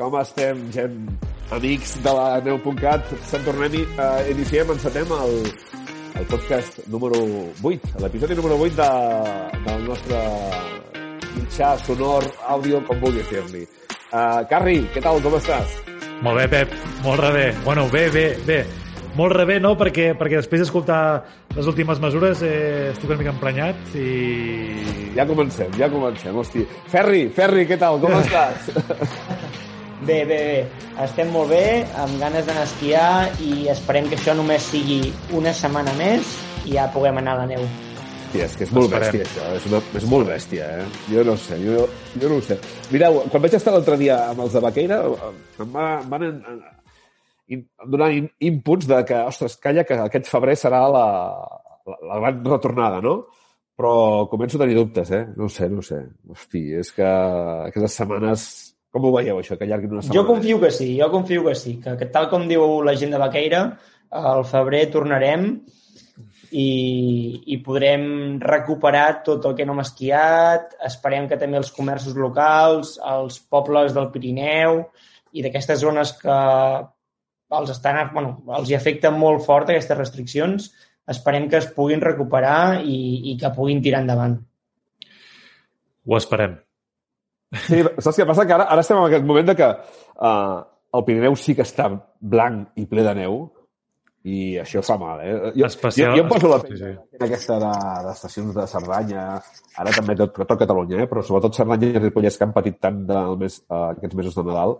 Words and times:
Com 0.00 0.14
estem, 0.16 0.60
gent? 0.72 0.94
Amics 1.52 1.98
de 2.00 2.12
la 2.16 2.38
neu.cat, 2.40 3.10
se'n 3.28 3.42
tornem 3.44 3.74
i 3.76 3.82
uh, 3.84 4.22
iniciem, 4.32 4.70
encetem 4.72 5.12
el, 5.12 5.34
el 6.16 6.28
podcast 6.30 6.78
número 6.88 7.20
8, 7.60 8.00
l'episodi 8.00 8.38
número 8.38 8.56
8 8.64 8.78
de, 8.78 8.88
del 9.66 9.84
nostre 9.84 10.22
mitjà 11.34 11.74
sonor, 11.84 12.24
àudio, 12.48 12.80
com 12.88 13.04
vulguis 13.04 13.28
dir-li. 13.28 13.66
Uh, 14.08 14.40
Carri, 14.48 14.80
què 14.94 15.04
tal, 15.04 15.20
com 15.20 15.36
estàs? 15.36 15.76
Molt 16.24 16.40
bé, 16.40 16.48
Pep, 16.54 16.76
molt 17.04 17.20
rebé. 17.20 17.46
Bueno, 17.68 17.84
bé, 17.92 18.08
bé, 18.14 18.26
bé. 18.48 18.60
Molt 19.20 19.36
rebé, 19.36 19.60
no? 19.60 19.76
Perquè, 19.76 20.14
perquè 20.16 20.40
després 20.40 20.64
d'escoltar 20.64 21.02
les 21.58 21.68
últimes 21.68 22.00
mesures 22.00 22.40
eh, 22.46 22.92
estic 22.94 23.10
una 23.10 23.20
mica 23.20 23.34
emprenyat 23.36 23.98
i... 24.00 24.10
Ja 25.18 25.28
comencem, 25.28 25.74
ja 25.76 25.92
comencem, 25.92 26.32
hosti. 26.40 26.64
Ferri, 26.88 27.26
Ferri, 27.36 27.68
què 27.68 27.76
tal, 27.76 28.00
com 28.00 28.16
estàs? 28.22 28.70
Bé, 30.00 30.24
bé, 30.24 30.38
bé. 30.48 30.60
Estem 31.04 31.28
molt 31.32 31.52
bé, 31.52 31.84
amb 32.00 32.16
ganes 32.22 32.46
d'anar 32.48 32.64
a 32.64 32.68
esquiar 32.68 33.10
i 33.44 33.68
esperem 33.68 34.08
que 34.08 34.16
això 34.16 34.32
només 34.36 34.70
sigui 34.72 35.12
una 35.36 35.52
setmana 35.52 35.92
més 35.98 36.34
i 36.64 36.76
ja 36.78 36.88
puguem 36.94 37.20
anar 37.20 37.36
a 37.36 37.42
la 37.42 37.48
neu. 37.52 37.64
Hòstia, 38.30 38.46
és 38.46 38.56
que 38.56 38.64
és 38.64 38.72
molt 38.72 38.92
Esperem. 38.92 39.20
bèstia, 39.20 39.26
això. 39.26 39.54
És, 39.58 39.64
una, 39.66 39.80
és 39.98 40.04
molt 40.08 40.28
bèstia, 40.30 40.66
eh? 40.78 40.84
Jo 41.10 41.24
no 41.26 41.34
sé, 41.36 41.58
jo, 41.60 41.86
jo 42.14 42.28
no 42.30 42.36
ho 42.38 42.44
sé. 42.46 42.56
Mireu, 42.92 43.20
quan 43.28 43.42
vaig 43.42 43.56
estar 43.58 43.74
l'altre 43.74 43.96
dia 43.98 44.20
amb 44.30 44.44
els 44.46 44.54
de 44.54 44.62
Baqueira, 44.62 45.00
em, 45.04 45.72
va, 45.74 45.86
em 45.98 46.12
van 46.14 46.26
en, 46.28 46.38
donar 47.90 48.12
in, 48.14 48.30
inputs 48.52 48.86
de 48.86 49.02
que, 49.04 49.20
ostres, 49.26 49.58
calla, 49.58 49.84
que 49.84 49.98
aquest 49.98 50.30
febrer 50.30 50.54
serà 50.56 50.84
la, 50.94 51.04
la, 51.90 51.98
la 52.06 52.20
gran 52.22 52.40
retornada, 52.54 53.02
no? 53.02 53.16
Però 53.76 54.28
començo 54.30 54.56
a 54.56 54.62
tenir 54.62 54.78
dubtes, 54.78 55.10
eh? 55.10 55.24
No 55.36 55.48
ho 55.48 55.52
sé, 55.52 55.68
no 55.68 55.82
ho 55.82 55.84
sé. 55.84 56.00
Hosti, 56.30 56.68
és 56.80 56.94
que 56.96 57.06
aquestes 57.68 57.98
setmanes... 58.02 58.50
Com 58.90 59.06
ho 59.06 59.12
veieu, 59.14 59.38
això, 59.38 59.54
que 59.58 59.66
allarguin 59.66 59.92
una 59.94 60.02
setmana? 60.02 60.18
Jo 60.18 60.26
confio 60.26 60.60
que 60.62 60.70
sí, 60.74 60.88
jo 60.98 61.10
confio 61.12 61.44
que 61.46 61.54
sí, 61.58 61.76
que, 61.82 61.94
que 62.00 62.08
tal 62.10 62.26
com 62.32 62.48
diu 62.50 62.80
la 62.86 62.96
gent 62.98 63.14
de 63.14 63.20
Baqueira, 63.22 63.60
al 64.10 64.42
febrer 64.48 64.88
tornarem 64.90 65.44
i, 66.50 66.70
i 67.54 67.58
podrem 67.62 68.40
recuperar 68.42 69.22
tot 69.26 69.46
el 69.46 69.54
que 69.58 69.66
no 69.66 69.76
hem 69.76 69.84
esquiat, 69.84 70.74
esperem 70.88 71.28
que 71.30 71.38
també 71.38 71.60
els 71.60 71.70
comerços 71.74 72.16
locals, 72.18 72.96
els 73.06 73.38
pobles 73.46 73.94
del 73.94 74.10
Pirineu 74.10 74.82
i 75.30 75.44
d'aquestes 75.44 75.78
zones 75.84 76.12
que 76.18 76.38
els, 77.60 77.70
estan, 77.70 78.00
bueno, 78.14 78.40
els 78.58 78.70
hi 78.70 78.78
afecten 78.78 79.14
molt 79.18 79.44
fort 79.46 79.70
aquestes 79.70 79.98
restriccions, 79.98 80.72
esperem 81.10 81.46
que 81.50 81.60
es 81.62 81.70
puguin 81.76 82.02
recuperar 82.02 82.80
i, 82.82 82.98
i 83.30 83.36
que 83.38 83.54
puguin 83.54 83.82
tirar 83.82 84.02
endavant. 84.02 84.40
Ho 86.10 86.18
esperem. 86.18 86.58
Sí, 87.66 87.80
saps 87.98 88.18
què 88.20 88.26
passa? 88.28 88.44
Que 88.46 88.54
ara, 88.54 88.66
ara 88.70 88.82
estem 88.84 88.98
en 89.00 89.06
aquest 89.08 89.24
moment 89.26 89.48
de 89.48 89.54
que 89.58 89.68
uh, 89.70 90.60
el 90.94 91.04
Pirineu 91.06 91.34
sí 91.38 91.54
que 91.58 91.64
està 91.66 91.88
blanc 92.20 92.68
i 92.78 92.84
ple 92.86 93.02
de 93.06 93.14
neu 93.18 93.40
i 94.30 94.58
això 94.60 94.82
fa 94.84 94.98
mal, 95.00 95.22
eh? 95.24 95.32
Jo, 95.56 95.64
Especial- 95.66 96.12
jo, 96.12 96.20
jo 96.20 96.22
em 96.26 96.28
poso 96.28 96.48
la 96.52 96.58
sí, 96.60 96.68
pell 96.68 96.78
sí. 96.82 96.90
en 97.16 97.24
aquesta 97.26 97.56
de- 97.62 98.02
d'estacions 98.06 98.54
de, 98.54 98.66
Cerdanya, 98.68 99.22
ara 99.80 99.94
també 99.96 100.14
tot, 100.18 100.34
tot 100.44 100.58
Catalunya, 100.60 100.98
eh? 101.02 101.08
però 101.08 101.22
sobretot 101.24 101.56
Cerdanya 101.56 101.88
i 101.94 102.02
Ripollès 102.04 102.36
que 102.36 102.44
han 102.44 102.52
patit 102.52 102.76
tant 102.84 103.00
del 103.08 103.38
mes, 103.40 103.56
uh, 103.70 103.94
aquests 103.94 104.18
mesos 104.18 104.36
de 104.36 104.44
Nadal 104.44 104.76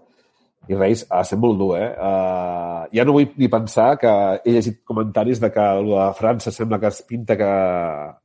i 0.68 0.76
Reis, 0.76 1.06
ha 1.08 1.22
de 1.24 1.30
ser 1.30 1.38
molt 1.40 1.56
dur, 1.58 1.70
eh? 1.80 1.88
Uh, 1.96 2.84
ja 2.92 3.06
no 3.08 3.14
vull 3.16 3.30
ni 3.40 3.48
pensar 3.48 3.94
que 3.98 4.12
he 4.44 4.52
llegit 4.58 4.82
comentaris 4.84 5.40
de 5.40 5.48
que 5.54 5.66
de 5.88 6.04
França 6.20 6.52
sembla 6.52 6.78
que 6.78 6.90
es 6.92 7.00
pinta 7.08 7.34
que 7.40 7.48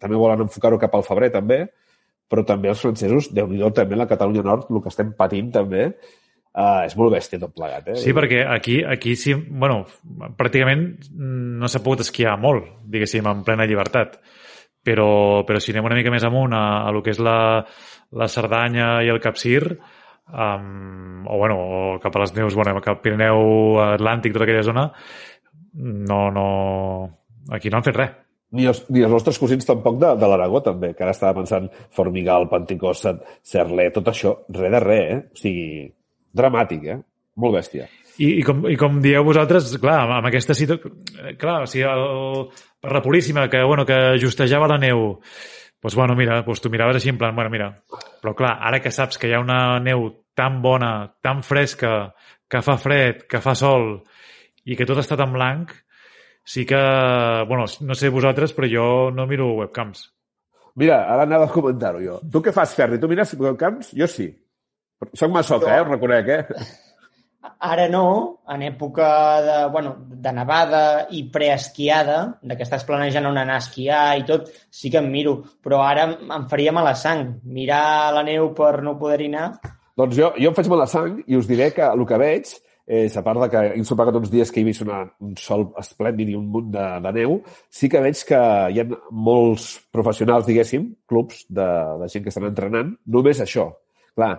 també 0.03 0.19
volen 0.19 0.43
enfocar-ho 0.43 0.77
cap 0.77 0.93
al 0.99 1.07
febrer, 1.07 1.31
també, 1.31 1.61
però 2.31 2.45
també 2.47 2.71
els 2.71 2.81
francesos, 2.81 3.29
déu 3.33 3.49
nhi 3.49 3.63
també 3.75 3.97
la 3.97 4.07
Catalunya 4.09 4.43
Nord, 4.45 4.71
el 4.71 4.81
que 4.83 4.91
estem 4.91 5.11
patint 5.17 5.51
també, 5.53 5.89
uh, 6.55 6.81
és 6.85 6.95
molt 6.97 7.13
bèstia 7.13 7.41
tot 7.41 7.53
plegat. 7.55 7.91
Eh? 7.93 7.99
Sí, 8.01 8.13
perquè 8.17 8.43
aquí, 8.49 8.79
aquí 8.83 9.15
sí, 9.19 9.35
bueno, 9.35 9.83
pràcticament 10.39 10.87
no 11.13 11.69
s'ha 11.69 11.83
pogut 11.85 12.05
esquiar 12.05 12.37
molt, 12.41 12.71
diguéssim, 12.89 13.27
en 13.29 13.45
plena 13.47 13.67
llibertat. 13.69 14.19
Però, 14.85 15.41
però 15.47 15.57
si 15.57 15.73
anem 15.73 15.87
una 15.87 15.95
mica 15.97 16.11
més 16.13 16.25
amunt 16.27 16.53
a, 16.53 16.65
a 16.85 16.91
lo 16.93 17.01
que 17.01 17.15
és 17.15 17.21
la, 17.21 17.37
la 18.13 18.27
Cerdanya 18.29 18.99
i 19.01 19.09
el 19.09 19.21
Capcir, 19.21 19.63
um, 20.29 21.23
o, 21.25 21.39
bueno, 21.39 21.57
o 21.57 21.95
cap 22.03 22.13
a 22.13 22.21
les 22.21 22.35
neus, 22.37 22.53
bueno, 22.53 22.77
cap 22.85 22.99
al 22.99 23.01
Pirineu 23.01 23.79
Atlàntic, 23.81 24.35
tota 24.35 24.45
aquella 24.45 24.65
zona, 24.65 24.91
no, 25.73 26.29
no... 26.31 26.45
Aquí 27.53 27.69
no 27.69 27.77
han 27.77 27.85
fet 27.85 27.97
res. 27.97 28.13
Ni 28.55 28.67
els, 28.69 28.83
ni 28.93 29.01
els 29.03 29.11
nostres 29.11 29.39
cosins 29.41 29.65
tampoc 29.67 29.97
de, 29.99 30.13
de 30.21 30.27
l'Aragó, 30.29 30.61
també, 30.63 30.93
que 30.93 31.03
ara 31.03 31.15
estava 31.15 31.39
pensant 31.39 31.65
Formigal, 31.95 32.47
Panticós, 32.51 33.01
Cerler, 33.43 33.89
tot 33.95 34.11
això, 34.11 34.35
res 34.53 34.71
de 34.71 34.81
res, 34.83 35.05
eh? 35.11 35.19
O 35.25 35.41
sigui, 35.41 35.67
dramàtic, 36.35 36.85
eh? 36.93 36.99
Molt 37.41 37.57
bèstia. 37.57 37.89
I, 38.15 38.29
i, 38.39 38.43
com, 38.47 38.61
I 38.71 38.77
com 38.79 39.01
dieu 39.03 39.25
vosaltres, 39.27 39.73
clar, 39.81 39.97
amb, 40.05 40.15
amb 40.19 40.29
aquesta 40.29 40.55
situació... 40.55 40.93
Clar, 41.41 41.57
o 41.65 41.67
sigui, 41.67 41.83
el, 41.89 42.45
per 42.79 42.93
la 42.95 43.03
Puríssima, 43.03 43.49
que, 43.51 43.63
bueno, 43.67 43.83
que 43.87 43.99
justejava 44.21 44.69
la 44.71 44.79
neu, 44.79 45.17
doncs, 45.83 45.97
bueno, 45.97 46.15
mira, 46.15 46.39
doncs 46.45 46.63
tu 46.63 46.71
miraves 46.71 47.01
així 47.01 47.11
en 47.11 47.19
plan, 47.19 47.35
bueno, 47.35 47.51
mira, 47.51 47.71
però 48.23 48.35
clar, 48.37 48.55
ara 48.69 48.79
que 48.83 48.93
saps 48.93 49.19
que 49.19 49.27
hi 49.27 49.35
ha 49.35 49.43
una 49.43 49.81
neu 49.83 50.07
tan 50.35 50.61
bona, 50.63 50.93
tan 51.23 51.43
fresca, 51.43 52.13
que 52.47 52.61
fa 52.63 52.77
fred, 52.79 53.25
que 53.27 53.41
fa 53.43 53.55
sol, 53.57 53.97
i 54.65 54.77
que 54.79 54.87
tot 54.87 55.01
està 55.01 55.17
tan 55.19 55.35
blanc, 55.35 55.75
sí 56.45 56.63
que, 56.69 56.77
bueno, 57.49 57.65
no 57.81 57.95
sé 57.97 58.09
vosaltres, 58.13 58.53
però 58.55 58.69
jo 58.69 58.87
no 59.11 59.25
miro 59.27 59.49
webcams. 59.57 60.05
Mira, 60.75 61.01
ara 61.11 61.23
anava 61.25 61.47
a 61.49 61.53
comentar-ho 61.53 61.99
jo. 62.03 62.19
Tu 62.31 62.41
què 62.45 62.51
fas, 62.55 62.73
Ferri? 62.77 62.99
Tu 62.99 63.07
mires 63.11 63.33
webcams? 63.39 63.93
Jo 63.97 64.07
sí. 64.11 64.29
Soc 65.13 65.31
masoca, 65.31 65.73
eh? 65.75 65.81
Ho 65.81 65.89
reconec, 65.89 66.29
eh? 66.29 66.65
Ara 67.65 67.85
no, 67.89 68.41
en 68.49 68.63
època 68.65 69.07
de, 69.45 69.57
bueno, 69.71 69.91
de 70.09 70.31
nevada 70.33 70.81
i 71.13 71.23
preesquiada, 71.31 72.39
de 72.41 72.57
que 72.57 72.65
estàs 72.65 72.83
planejant 72.87 73.27
on 73.29 73.37
anar 73.37 73.59
a 73.59 73.61
esquiar 73.63 74.17
i 74.19 74.23
tot, 74.27 74.49
sí 74.73 74.89
que 74.91 74.97
em 75.01 75.07
miro, 75.13 75.35
però 75.63 75.83
ara 75.85 76.07
em- 76.09 76.31
em 76.33 76.47
faria 76.49 76.73
mala 76.73 76.95
sang. 76.97 77.35
Mirar 77.45 78.11
la 78.17 78.23
neu 78.25 78.49
per 78.57 78.81
no 78.83 78.97
poder-hi 78.99 79.29
anar, 79.33 79.49
Doncs 79.95 80.17
jo, 80.17 80.33
jo 80.35 80.49
em 80.49 80.55
faig 80.57 80.67
mala 80.67 80.87
sang 80.91 81.21
i 81.25 81.37
us 81.39 81.45
diré 81.47 81.69
que 81.71 81.85
el 81.87 82.01
que 82.05 82.17
veig 82.19 82.49
és, 82.85 83.15
a 83.17 83.23
part 83.25 83.41
de 83.41 83.49
que 83.49 83.61
he 83.65 83.77
ensopegat 83.79 84.17
uns 84.19 84.31
dies 84.33 84.51
que 84.53 84.61
he 84.61 84.65
vist 84.67 84.83
una, 84.85 85.03
un 85.25 85.33
sol 85.41 85.67
esplèndid 85.81 86.29
i 86.29 86.35
un 86.37 86.49
munt 86.53 86.71
de, 86.73 86.87
de 87.01 87.13
neu, 87.19 87.39
sí 87.73 87.89
que 87.89 88.01
veig 88.03 88.19
que 88.29 88.41
hi 88.71 88.81
ha 88.81 88.89
molts 89.11 89.69
professionals, 89.93 90.45
diguéssim, 90.45 90.91
clubs 91.09 91.45
de, 91.49 91.69
de 92.01 92.09
gent 92.13 92.25
que 92.25 92.33
estan 92.33 92.51
entrenant, 92.51 92.93
només 93.09 93.41
això. 93.41 93.71
Clar, 94.15 94.35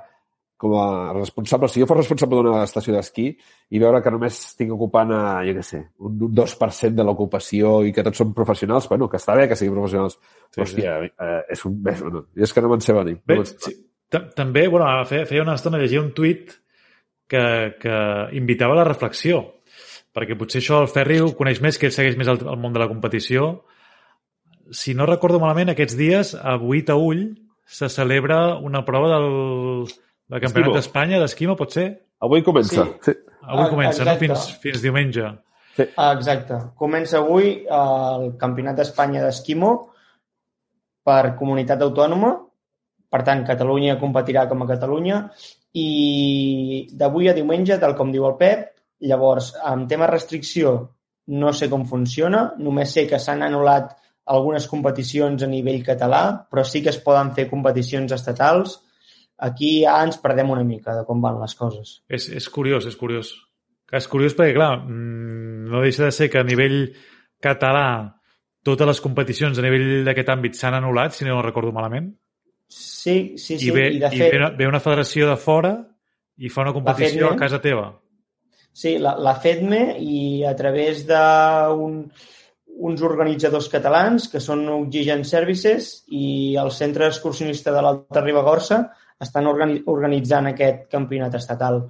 com 0.57 0.73
a 0.81 1.13
responsable, 1.13 1.69
si 1.69 1.83
jo 1.83 1.89
fos 1.89 1.99
responsable 1.99 2.39
d'una 2.39 2.63
estació 2.65 2.95
d'esquí 2.95 3.27
i 3.75 3.81
veure 3.83 4.01
que 4.01 4.13
només 4.15 4.39
estic 4.39 4.71
ocupant, 4.73 5.11
a, 5.13 5.43
jo 5.45 5.57
què 5.59 5.65
sé, 5.67 5.83
un, 6.01 6.15
un 6.29 6.37
2% 6.39 6.97
de 6.97 7.05
l'ocupació 7.05 7.81
i 7.85 7.93
que 7.93 8.05
tots 8.07 8.23
són 8.23 8.33
professionals, 8.37 8.87
bueno, 8.89 9.11
que 9.13 9.21
està 9.21 9.37
bé 9.37 9.51
que 9.51 9.59
siguin 9.59 9.77
professionals. 9.77 10.17
Sí, 10.17 10.55
Sí, 10.57 10.63
Hòstia, 10.63 10.95
eh, 11.05 11.41
és 11.53 11.65
un... 11.69 11.75
Bé, 11.85 11.93
bueno, 12.01 12.23
és 12.39 12.55
que 12.55 12.63
no 12.65 12.71
me'n 12.73 12.85
sé 12.85 12.95
venir. 12.97 13.19
Bé, 13.27 13.37
No 13.43 13.45
sí, 13.45 13.75
també, 14.39 14.69
bueno, 14.73 14.87
feia, 15.11 15.43
una 15.43 15.59
estona 15.59 15.83
llegia 15.83 16.01
un 16.01 16.15
tuit 16.17 16.55
que, 17.29 17.43
que 17.83 17.97
invitava 18.39 18.75
a 18.77 18.81
la 18.83 18.89
reflexió, 18.89 19.43
perquè 20.17 20.37
potser 20.39 20.63
això 20.63 20.81
el 20.83 20.89
Ferri 20.93 21.21
ho 21.21 21.33
coneix 21.37 21.61
més, 21.65 21.79
que 21.79 21.89
ell 21.91 21.95
segueix 21.97 22.17
més 22.17 22.29
el, 22.33 22.41
el 22.47 22.59
món 22.63 22.73
de 22.77 22.81
la 22.83 22.89
competició. 22.89 23.65
Si 24.75 24.95
no 24.99 25.07
recordo 25.07 25.39
malament, 25.43 25.71
aquests 25.75 25.97
dies, 25.99 26.35
a 26.35 26.57
Buitaüll, 26.59 27.29
se 27.67 27.89
celebra 27.91 28.57
una 28.63 28.85
prova 28.87 29.11
del, 29.17 29.87
del 30.31 30.43
Campionat 30.43 30.79
d'Espanya 30.79 31.21
d'esquima, 31.23 31.57
pot 31.59 31.75
ser? 31.75 31.89
Avui 32.23 32.43
comença. 32.47 32.87
Sí. 33.03 33.11
Sí. 33.13 33.17
Avui 33.47 33.67
Ah, 33.67 33.71
comença, 33.71 34.03
no? 34.03 34.11
exacte. 34.11 34.25
Fins, 34.27 34.47
fins 34.63 34.83
diumenge. 34.83 35.27
Sí. 35.77 35.85
Ah, 36.01 36.13
Exacte. 36.17 36.57
Comença 36.81 37.19
avui 37.21 37.51
el 37.69 38.31
Campionat 38.41 38.79
d'Espanya 38.81 39.21
d'Esquimo 39.27 39.75
per 41.07 41.37
comunitat 41.39 41.83
autònoma. 41.85 42.33
Per 43.13 43.21
tant, 43.23 43.45
Catalunya 43.47 43.99
competirà 44.01 44.49
com 44.51 44.65
a 44.65 44.67
Catalunya. 44.73 45.21
I 45.77 46.89
d'avui 46.97 47.29
a 47.29 47.35
diumenge, 47.37 47.77
tal 47.83 47.95
com 47.99 48.13
diu 48.13 48.25
el 48.29 48.37
Pep, 48.41 48.69
llavors, 49.05 49.53
amb 49.61 49.89
tema 49.91 50.09
restricció, 50.09 50.77
no 51.27 51.53
sé 51.53 51.69
com 51.69 51.85
funciona. 51.89 52.53
Només 52.59 52.95
sé 52.97 53.07
que 53.11 53.21
s'han 53.21 53.45
anul·lat 53.45 53.93
algunes 54.37 54.67
competicions 54.71 55.45
a 55.45 55.51
nivell 55.51 55.85
català, 55.87 56.23
però 56.51 56.65
sí 56.67 56.83
que 56.83 56.93
es 56.95 57.01
poden 57.03 57.33
fer 57.37 57.49
competicions 57.51 58.15
estatals. 58.17 58.81
Aquí 59.47 59.83
ja 59.83 59.99
ens 60.05 60.17
perdem 60.23 60.51
una 60.51 60.65
mica 60.65 60.97
de 60.97 61.05
com 61.05 61.21
van 61.23 61.41
les 61.43 61.55
coses. 61.59 62.01
És, 62.09 62.31
és 62.33 62.49
curiós, 62.49 62.87
és 62.89 62.97
curiós. 62.97 63.35
És 63.95 64.09
curiós 64.11 64.35
perquè, 64.35 64.57
clar, 64.57 64.81
mm, 64.81 65.69
no 65.71 65.83
deixa 65.85 66.09
de 66.09 66.15
ser 66.15 66.31
que 66.33 66.41
a 66.41 66.47
nivell 66.47 66.89
català 67.43 68.17
totes 68.67 68.89
les 68.89 69.03
competicions 69.05 69.59
a 69.59 69.63
nivell 69.63 70.07
d'aquest 70.09 70.33
àmbit 70.33 70.57
s'han 70.59 70.81
anul·lat, 70.81 71.15
si 71.15 71.27
no 71.29 71.39
recordo 71.45 71.71
malament, 71.77 72.09
Sí, 72.69 73.37
sí, 73.39 73.59
sí. 73.59 73.69
i, 73.69 73.75
ve, 73.75 73.91
I 73.95 74.01
de 74.03 74.11
i 74.11 74.19
fet, 74.19 74.33
ve, 74.33 74.41
una, 74.41 74.51
ve 74.59 74.67
una 74.67 74.83
federació 74.83 75.29
de 75.31 75.37
fora 75.39 75.77
i 76.37 76.51
fa 76.53 76.65
una 76.67 76.75
competició 76.77 77.31
a 77.31 77.39
casa 77.39 77.61
teva. 77.63 77.91
Sí, 78.77 78.99
la, 79.01 79.15
la 79.17 79.37
FEDME 79.41 79.85
i 80.05 80.19
a 80.45 80.53
través 80.59 81.07
d'un 81.09 82.03
uns 82.77 83.01
organitzadors 83.01 83.71
catalans 83.73 84.27
que 84.29 84.41
són 84.43 84.67
Oxygen 84.69 85.23
Services 85.25 86.03
i 86.13 86.57
el 86.61 86.71
Centre 86.77 87.07
Excursionista 87.09 87.73
de 87.73 87.83
l'Alta 87.85 88.21
Ribagorça 88.21 88.83
estan 89.23 89.49
organi 89.49 89.81
organitzant 89.89 90.51
aquest 90.51 90.85
campionat 90.93 91.39
estatal. 91.39 91.81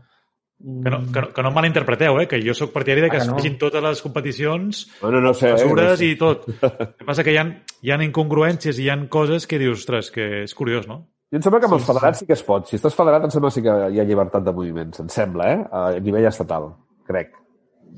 Que 0.58 0.88
no, 0.90 0.98
que 1.12 1.20
no, 1.20 1.28
que 1.36 1.42
no 1.44 1.48
em 1.50 1.54
malinterpreteu, 1.54 2.16
eh? 2.22 2.26
que 2.26 2.38
jo 2.40 2.54
sóc 2.56 2.70
partidari 2.72 3.02
de 3.04 3.10
que 3.10 3.18
Ah, 3.18 3.20
es 3.20 3.26
que 3.26 3.30
no. 3.30 3.36
facin 3.36 3.58
totes 3.58 3.82
les 3.84 4.00
competicions, 4.00 4.86
Bueno, 5.02 5.20
no 5.20 5.34
sé. 5.34 5.50
eh, 5.50 5.52
mesures 5.52 5.90
no 5.90 5.96
sé. 5.98 6.06
i 6.06 6.16
tot. 6.16 6.46
El 6.62 6.94
que 6.96 7.04
passa 7.04 7.22
que 7.24 7.34
hi 7.34 7.36
ha, 7.36 7.44
hi 7.82 7.90
ha 7.92 7.98
incongruències 8.02 8.78
i 8.80 8.86
hi 8.86 8.88
ha 8.90 8.96
coses 9.12 9.46
que 9.46 9.58
dius, 9.60 9.80
ostres, 9.84 10.10
que 10.10 10.42
és 10.44 10.54
curiós, 10.56 10.88
no? 10.88 11.02
Jo 11.30 11.36
em 11.36 11.42
sembla 11.44 11.60
que 11.60 11.66
amb 11.68 11.74
els 11.76 11.82
Sí, 11.82 11.86
sí, 11.86 11.92
federats 11.92 12.18
sí 12.22 12.26
que 12.26 12.32
es 12.38 12.42
pot. 12.46 12.66
Si 12.70 12.76
estàs 12.80 12.94
federat, 12.96 13.24
em 13.28 13.30
sembla 13.34 13.50
sí 13.52 13.60
que 13.60 13.68
hi 13.92 14.00
ha 14.00 14.04
llibertat 14.08 14.44
de 14.46 14.52
moviments. 14.56 15.00
Em 15.04 15.08
sembla, 15.12 15.52
eh? 15.52 15.60
A 15.70 15.84
nivell 16.00 16.24
estatal, 16.30 16.70
crec. 17.06 17.34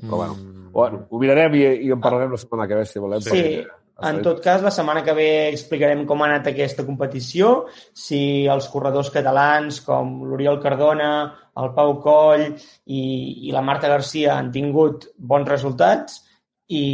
Però 0.01 0.17
bueno, 0.17 0.35
Mm. 0.35 0.71
bueno 0.73 1.05
ho 1.09 1.19
mirarem 1.19 1.55
i, 1.55 1.63
i 1.87 1.91
en 1.91 1.99
parlarem 2.01 2.31
la 2.31 2.37
setmana 2.37 2.67
que 2.67 2.75
ve, 2.75 2.85
si 2.85 2.99
volem. 2.99 3.21
Sí, 3.21 3.29
perquè- 3.31 3.67
en 4.01 4.21
tot 4.23 4.39
cas, 4.41 4.61
la 4.63 4.71
setmana 4.71 5.03
que 5.03 5.11
ve 5.13 5.49
explicarem 5.49 6.05
com 6.07 6.21
ha 6.23 6.25
anat 6.29 6.47
aquesta 6.47 6.85
competició, 6.85 7.65
si 7.93 8.47
els 8.47 8.67
corredors 8.69 9.09
catalans 9.11 9.81
com 9.81 10.23
l'Oriol 10.23 10.59
Cardona, 10.61 11.33
el 11.63 11.73
Pau 11.75 11.95
Coll 12.03 12.45
i, 12.47 13.01
i 13.47 13.53
la 13.55 13.63
Marta 13.65 13.91
Garcia 13.91 14.37
han 14.37 14.51
tingut 14.55 15.09
bons 15.17 15.49
resultats 15.49 16.21
i, 16.69 16.85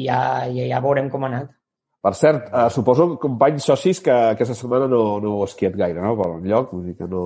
i 0.00 0.06
ja, 0.06 0.46
ja, 0.52 0.70
ja 0.70 0.82
veurem 0.84 1.10
com 1.12 1.26
ha 1.26 1.30
anat. 1.32 1.52
Per 2.06 2.14
cert, 2.14 2.50
eh, 2.54 2.66
suposo, 2.70 3.08
companys 3.18 3.64
socis, 3.66 3.98
que 4.04 4.14
aquesta 4.14 4.54
setmana 4.54 4.86
no, 4.90 5.04
no 5.22 5.38
heu 5.38 5.46
esquiat 5.48 5.74
gaire, 5.78 5.98
no?, 6.02 6.14
per 6.18 6.28
lloc, 6.44 6.74
vull 6.74 6.84
dir 6.86 6.98
que 6.98 7.08
no... 7.10 7.22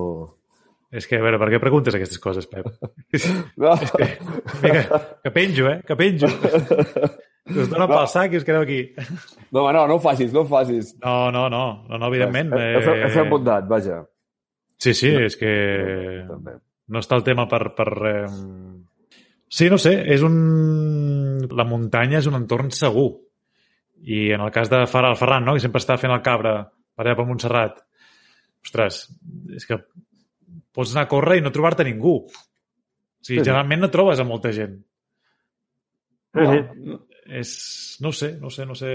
És 0.91 1.05
que, 1.07 1.19
a 1.21 1.23
veure, 1.23 1.37
per 1.39 1.47
què 1.53 1.59
preguntes 1.61 1.95
aquestes 1.95 2.19
coses, 2.19 2.47
Pep? 2.51 2.65
No, 3.61 3.75
Vinga, 4.63 5.03
que 5.23 5.31
penjo, 5.31 5.69
eh? 5.69 5.77
Que 5.87 5.95
penjo. 5.95 6.27
Us 7.51 7.69
donen 7.71 7.87
pel 7.89 8.09
sac 8.11 8.33
i 8.33 8.41
us 8.41 8.47
quedeu 8.47 8.65
aquí. 8.65 8.81
no, 9.55 9.63
no, 9.71 9.85
no 9.87 9.95
ho 9.95 10.01
facis, 10.03 10.33
no 10.33 10.43
ho 10.43 10.49
facis. 10.49 10.91
No, 11.03 11.31
no, 11.33 11.45
no, 11.53 11.63
no, 11.87 12.01
no 12.01 12.09
evidentment. 12.11 12.51
He, 12.57 12.81
he, 12.81 12.97
he 13.05 13.13
fet 13.13 13.31
bondat, 13.31 13.69
vaja. 13.69 14.01
Sí, 14.81 14.95
sí, 14.97 15.11
és 15.13 15.35
que 15.37 15.51
També. 16.25 16.55
no 16.89 17.01
està 17.03 17.19
el 17.19 17.25
tema 17.27 17.45
per... 17.49 17.61
per 17.77 17.89
eh... 18.09 18.25
Sí, 19.51 19.67
no 19.69 19.77
sé, 19.81 19.91
és 20.09 20.23
un... 20.23 20.37
La 21.51 21.65
muntanya 21.67 22.21
és 22.21 22.29
un 22.29 22.37
entorn 22.39 22.71
segur. 22.73 23.09
I 24.01 24.31
en 24.33 24.41
el 24.41 24.53
cas 24.55 24.71
de 24.71 24.79
Far 24.89 25.03
el 25.09 25.17
Ferran, 25.19 25.45
no? 25.45 25.53
que 25.53 25.61
sempre 25.61 25.81
està 25.83 25.99
fent 26.01 26.13
el 26.15 26.23
cabra 26.25 26.55
per 26.95 27.05
allà 27.05 27.17
per 27.17 27.25
Montserrat, 27.27 27.83
ostres, 28.65 29.03
és 29.57 29.67
que 29.67 29.77
pots 30.73 30.95
anar 30.95 31.05
a 31.05 31.11
córrer 31.11 31.37
i 31.39 31.43
no 31.45 31.51
trobar-te 31.53 31.85
ningú. 31.85 32.15
O 32.25 32.31
sigui, 32.31 32.47
Sí, 33.21 33.35
sí. 33.37 33.43
generalment 33.45 33.83
no 33.83 33.91
trobes 33.93 34.19
a 34.19 34.25
molta 34.25 34.49
gent. 34.55 34.79
Mhm. 36.33 36.97
És... 37.37 37.51
No 38.01 38.11
sé, 38.11 38.33
no 38.41 38.49
sé, 38.49 38.65
no 38.65 38.75
sé... 38.75 38.91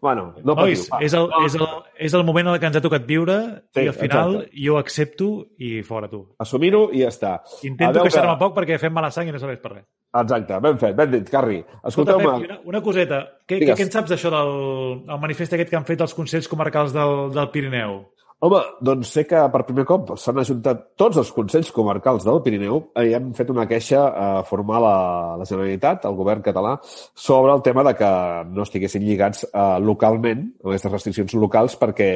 Bueno, 0.00 0.34
no 0.44 0.54
Nois, 0.54 0.84
patiu. 0.88 1.06
és 1.06 1.14
el, 1.14 1.28
és, 1.46 1.54
el, 1.58 1.66
és 2.06 2.14
el 2.14 2.22
moment 2.24 2.46
en 2.52 2.58
que 2.60 2.66
ens 2.66 2.76
ha 2.76 2.80
tocat 2.80 3.04
viure 3.06 3.38
Sí, 3.74 3.82
i 3.82 3.88
al 3.88 3.94
final 3.94 4.34
exacte. 4.36 4.60
jo 4.66 4.76
accepto 4.78 5.28
i 5.58 5.82
fora 5.82 6.08
tu. 6.08 6.20
Assumir-ho 6.38 6.88
i 6.92 7.00
ja 7.02 7.08
està. 7.08 7.32
Intento 7.66 8.02
queixar-me 8.02 8.34
que- 8.36 8.38
poc 8.44 8.54
perquè 8.56 8.78
fem 8.78 8.92
mala 8.94 9.10
sang 9.10 9.28
i 9.28 9.32
no 9.32 9.38
serveix 9.42 9.58
per 9.60 9.72
res. 9.72 9.86
Exacte, 10.14 10.58
ben 10.60 10.78
fet, 10.78 10.94
ben 10.96 11.10
dit, 11.10 11.28
Carri. 11.28 11.64
Escolteu-me, 11.84 12.24
una, 12.46 12.60
una 12.64 12.80
coseta. 12.82 13.18
Què, 13.46 13.58
què, 13.60 13.74
què 13.74 13.82
en 13.82 13.90
saps 13.90 14.10
d'això 14.10 14.30
del 14.30 15.10
el 15.12 15.20
manifest 15.20 15.52
aquest 15.52 15.68
que 15.70 15.76
han 15.76 15.84
fet 15.84 16.00
els 16.00 16.14
Consells 16.14 16.48
Comarcals 16.48 16.92
del, 16.94 17.30
del 17.34 17.50
Pirineu? 17.50 17.98
Home, 18.38 18.58
doncs 18.86 19.10
sé 19.10 19.24
que 19.26 19.38
per 19.50 19.64
primer 19.66 19.82
cop 19.86 20.12
s'han 20.22 20.36
ajuntat 20.38 20.84
tots 21.00 21.18
els 21.18 21.30
Consells 21.34 21.72
Comarcals 21.74 22.22
del 22.22 22.36
Pirineu 22.44 22.76
i 23.02 23.10
han 23.16 23.32
fet 23.34 23.48
una 23.50 23.64
queixa 23.66 24.02
eh, 24.08 24.26
formal 24.46 24.86
a 24.86 24.98
la 25.40 25.48
Generalitat, 25.48 26.06
al 26.06 26.14
govern 26.20 26.44
català, 26.44 26.76
sobre 27.18 27.56
el 27.56 27.64
tema 27.66 27.82
de 27.88 27.96
que 27.98 28.10
no 28.52 28.62
estiguessin 28.62 29.02
lligats 29.02 29.42
eh, 29.48 29.64
localment, 29.82 30.44
amb 30.62 30.70
aquestes 30.70 30.94
restriccions 30.94 31.34
locals, 31.34 31.74
perquè 31.82 32.12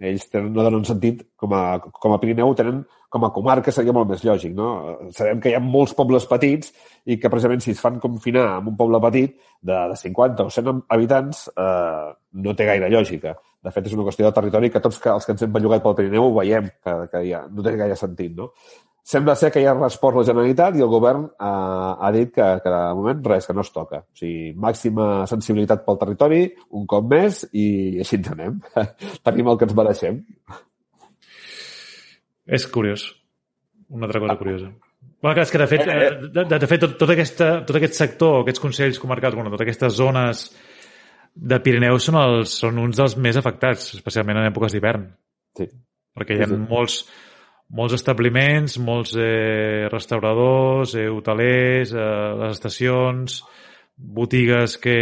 ells 0.00 0.28
tenen, 0.30 0.52
no 0.54 0.64
donen 0.66 0.84
sentit, 0.88 1.22
com 1.40 1.54
a, 1.54 1.78
com 1.80 2.14
a 2.14 2.20
Pirineu, 2.22 2.54
tenen 2.58 2.82
com 3.14 3.22
a 3.28 3.30
comarca 3.30 3.70
seria 3.70 3.94
molt 3.94 4.08
més 4.10 4.24
lògic, 4.26 4.56
no? 4.58 4.68
Sabem 5.14 5.38
que 5.42 5.52
hi 5.52 5.54
ha 5.54 5.62
molts 5.62 5.92
pobles 5.94 6.24
petits 6.26 6.72
i 7.06 7.14
que 7.22 7.30
precisament 7.30 7.62
si 7.62 7.70
es 7.70 7.82
fan 7.82 8.00
confinar 8.02 8.48
en 8.56 8.72
un 8.72 8.78
poble 8.80 8.98
petit 9.04 9.36
de, 9.62 9.76
de 9.92 9.98
50 10.00 10.48
o 10.48 10.50
100 10.50 10.80
habitants 10.96 11.44
eh, 11.54 12.08
no 12.42 12.56
té 12.58 12.66
gaire 12.66 12.90
lògica. 12.90 13.36
De 13.64 13.70
fet, 13.70 13.86
és 13.86 13.94
una 13.94 14.08
qüestió 14.08 14.26
de 14.26 14.34
territori 14.34 14.72
que 14.74 14.82
tots 14.82 14.98
els 14.98 15.28
que 15.28 15.36
ens 15.36 15.46
hem 15.46 15.54
bellugat 15.54 15.84
pel 15.84 15.94
Pirineu 16.00 16.26
ho 16.26 16.34
veiem, 16.40 16.66
que, 16.82 16.96
que 17.12 17.22
ja, 17.28 17.44
no 17.46 17.62
té 17.62 17.76
gaire 17.78 17.94
sentit, 17.96 18.34
no? 18.34 18.50
Sembla 19.04 19.34
ser 19.36 19.50
que 19.52 19.60
ja 19.60 19.74
ha 19.74 19.76
respost 19.76 20.16
la 20.16 20.22
Generalitat 20.24 20.78
i 20.78 20.84
el 20.84 20.88
govern 20.88 21.26
eh, 21.28 21.48
ha 22.06 22.10
dit 22.14 22.30
que, 22.32 22.44
que 22.64 22.70
de 22.72 22.82
moment 22.96 23.20
res, 23.26 23.44
que 23.44 23.56
no 23.56 23.60
es 23.60 23.72
toca. 23.74 24.00
O 24.00 24.16
sigui, 24.16 24.54
màxima 24.56 25.26
sensibilitat 25.28 25.82
pel 25.84 25.98
territori, 26.00 26.38
un 26.78 26.86
cop 26.88 27.10
més, 27.10 27.42
i 27.52 27.66
així 28.00 28.16
ens 28.22 28.30
anem. 28.32 28.56
Tenim 29.28 29.50
el 29.52 29.60
que 29.60 29.68
ens 29.68 29.76
mereixem. 29.76 30.22
És 32.46 32.66
curiós. 32.72 33.04
Una 33.92 34.08
altra 34.08 34.22
cosa 34.24 34.38
curiosa. 34.40 34.70
Bueno, 35.24 35.34
clar, 35.36 35.44
és 35.44 35.52
que 35.52 35.60
de 35.60 35.66
fet, 35.68 35.84
eh, 35.88 36.08
de, 36.24 36.44
de, 36.44 36.58
de 36.60 36.68
fet 36.68 36.82
tot, 36.84 36.96
tot, 37.00 37.12
aquesta, 37.12 37.50
tot 37.68 37.76
aquest 37.78 37.96
sector, 37.96 38.40
aquests 38.40 38.60
consells 38.60 39.00
comarcals, 39.00 39.36
bueno, 39.36 39.52
totes 39.52 39.66
aquestes 39.66 39.94
zones 39.96 40.46
de 41.34 41.60
Pirineu 41.64 42.00
són, 42.00 42.18
els, 42.20 42.56
són 42.60 42.80
uns 42.82 42.98
dels 43.00 43.16
més 43.20 43.36
afectats, 43.40 43.92
especialment 43.98 44.40
en 44.40 44.48
èpoques 44.50 44.72
d'hivern. 44.74 45.06
Sí. 45.56 45.68
Perquè 46.14 46.36
hi 46.36 46.44
ha 46.44 46.48
Sí, 46.48 46.56
sí. 46.56 46.60
molts, 46.70 46.98
molts 47.70 47.94
establiments, 47.96 48.78
molts 48.78 49.14
eh, 49.16 49.88
restauradors, 49.92 50.94
eh, 50.94 51.08
hotelers, 51.10 51.92
eh, 51.94 52.08
les 52.42 52.56
estacions, 52.58 53.42
botigues 53.96 54.76
que, 54.82 54.96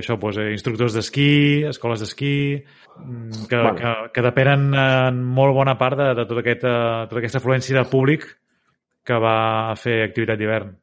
això, 0.00 0.16
doncs, 0.18 0.38
eh, 0.40 0.50
instructors 0.52 0.96
d'esquí, 0.96 1.64
escoles 1.68 2.00
d'esquí, 2.00 2.62
mm, 2.96 3.46
que, 3.48 3.56
Bueno. 3.56 3.74
que, 3.76 4.12
que 4.14 4.22
depenen 4.22 4.74
en 4.74 5.24
molt 5.24 5.54
bona 5.54 5.76
part 5.78 5.98
de, 5.98 6.14
de 6.14 6.26
tota, 6.26 6.40
aquesta, 6.40 6.74
tota 7.08 7.18
aquesta 7.20 7.38
afluència 7.38 7.76
de 7.76 7.88
públic 7.88 8.26
que 9.04 9.18
va 9.18 9.74
fer 9.76 10.02
activitat 10.04 10.38
d'hivern. 10.38 10.76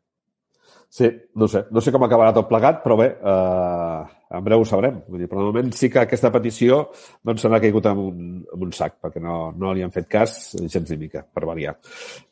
Sí, 0.98 1.08
no 1.36 1.46
sé. 1.46 1.60
No 1.70 1.82
sé 1.84 1.92
com 1.94 2.01
acabarà 2.08 2.32
tot 2.34 2.48
plegat, 2.50 2.80
però 2.82 2.96
bé, 2.98 3.06
eh, 3.13 4.16
en 4.34 4.46
breu 4.48 4.63
ho 4.63 4.66
sabrem. 4.66 4.96
Vull 5.06 5.22
dir, 5.22 5.27
però 5.30 5.44
de 5.44 5.51
moment 5.51 5.70
sí 5.77 5.92
que 5.94 6.01
aquesta 6.01 6.32
petició 6.34 6.80
doncs, 7.22 7.44
se 7.44 7.51
n'ha 7.54 7.60
caigut 7.62 7.86
en 7.92 8.01
un, 8.01 8.24
en 8.56 8.66
un 8.66 8.74
sac, 8.74 8.96
perquè 9.06 9.22
no, 9.22 9.51
no 9.54 9.75
li 9.77 9.86
han 9.86 9.94
fet 9.94 10.10
cas 10.10 10.34
gens 10.58 10.89
ni 10.89 10.98
mica, 11.06 11.22
per 11.22 11.46
variar. 11.46 11.75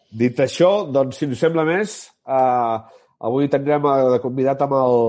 Dit 0.10 0.42
això, 0.42 0.72
doncs, 0.90 1.22
si 1.22 1.30
us 1.30 1.46
sembla 1.46 1.68
més, 1.70 1.96
eh, 2.26 3.06
avui 3.30 3.54
tindrem 3.54 3.86
eh, 3.92 3.96
de 4.16 4.20
convidat 4.26 4.66
amb 4.66 4.78
el, 4.82 5.00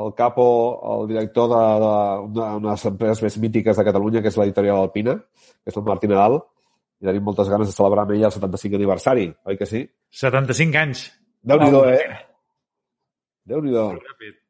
el 0.00 0.12
capo, 0.16 0.50
el 0.96 1.08
director 1.12 1.52
d'una 1.52 1.86
de, 2.32 2.50
de 2.64 2.68
les 2.70 2.90
empreses 2.94 3.24
més 3.28 3.40
mítiques 3.44 3.76
de 3.76 3.88
Catalunya, 3.92 4.24
que 4.24 4.32
és 4.32 4.40
l'editorial 4.40 4.80
Alpina, 4.80 5.20
que 5.20 5.68
és 5.68 5.76
el 5.76 5.90
Martí 5.92 6.08
Nadal, 6.08 6.40
i 6.96 7.12
tenim 7.12 7.28
moltes 7.28 7.52
ganes 7.52 7.68
de 7.68 7.76
celebrar 7.76 8.08
amb 8.08 8.16
ell 8.16 8.30
el 8.30 8.38
75 8.40 8.80
aniversari, 8.80 9.34
oi 9.44 9.60
que 9.60 9.68
sí? 9.68 9.84
75 10.24 10.86
anys. 10.88 11.10
Déu-n'hi-do, 11.44 11.90
eh? 11.92 12.32
Déu-n'hi-do. 13.48 13.84
Ràpid. 14.00 14.40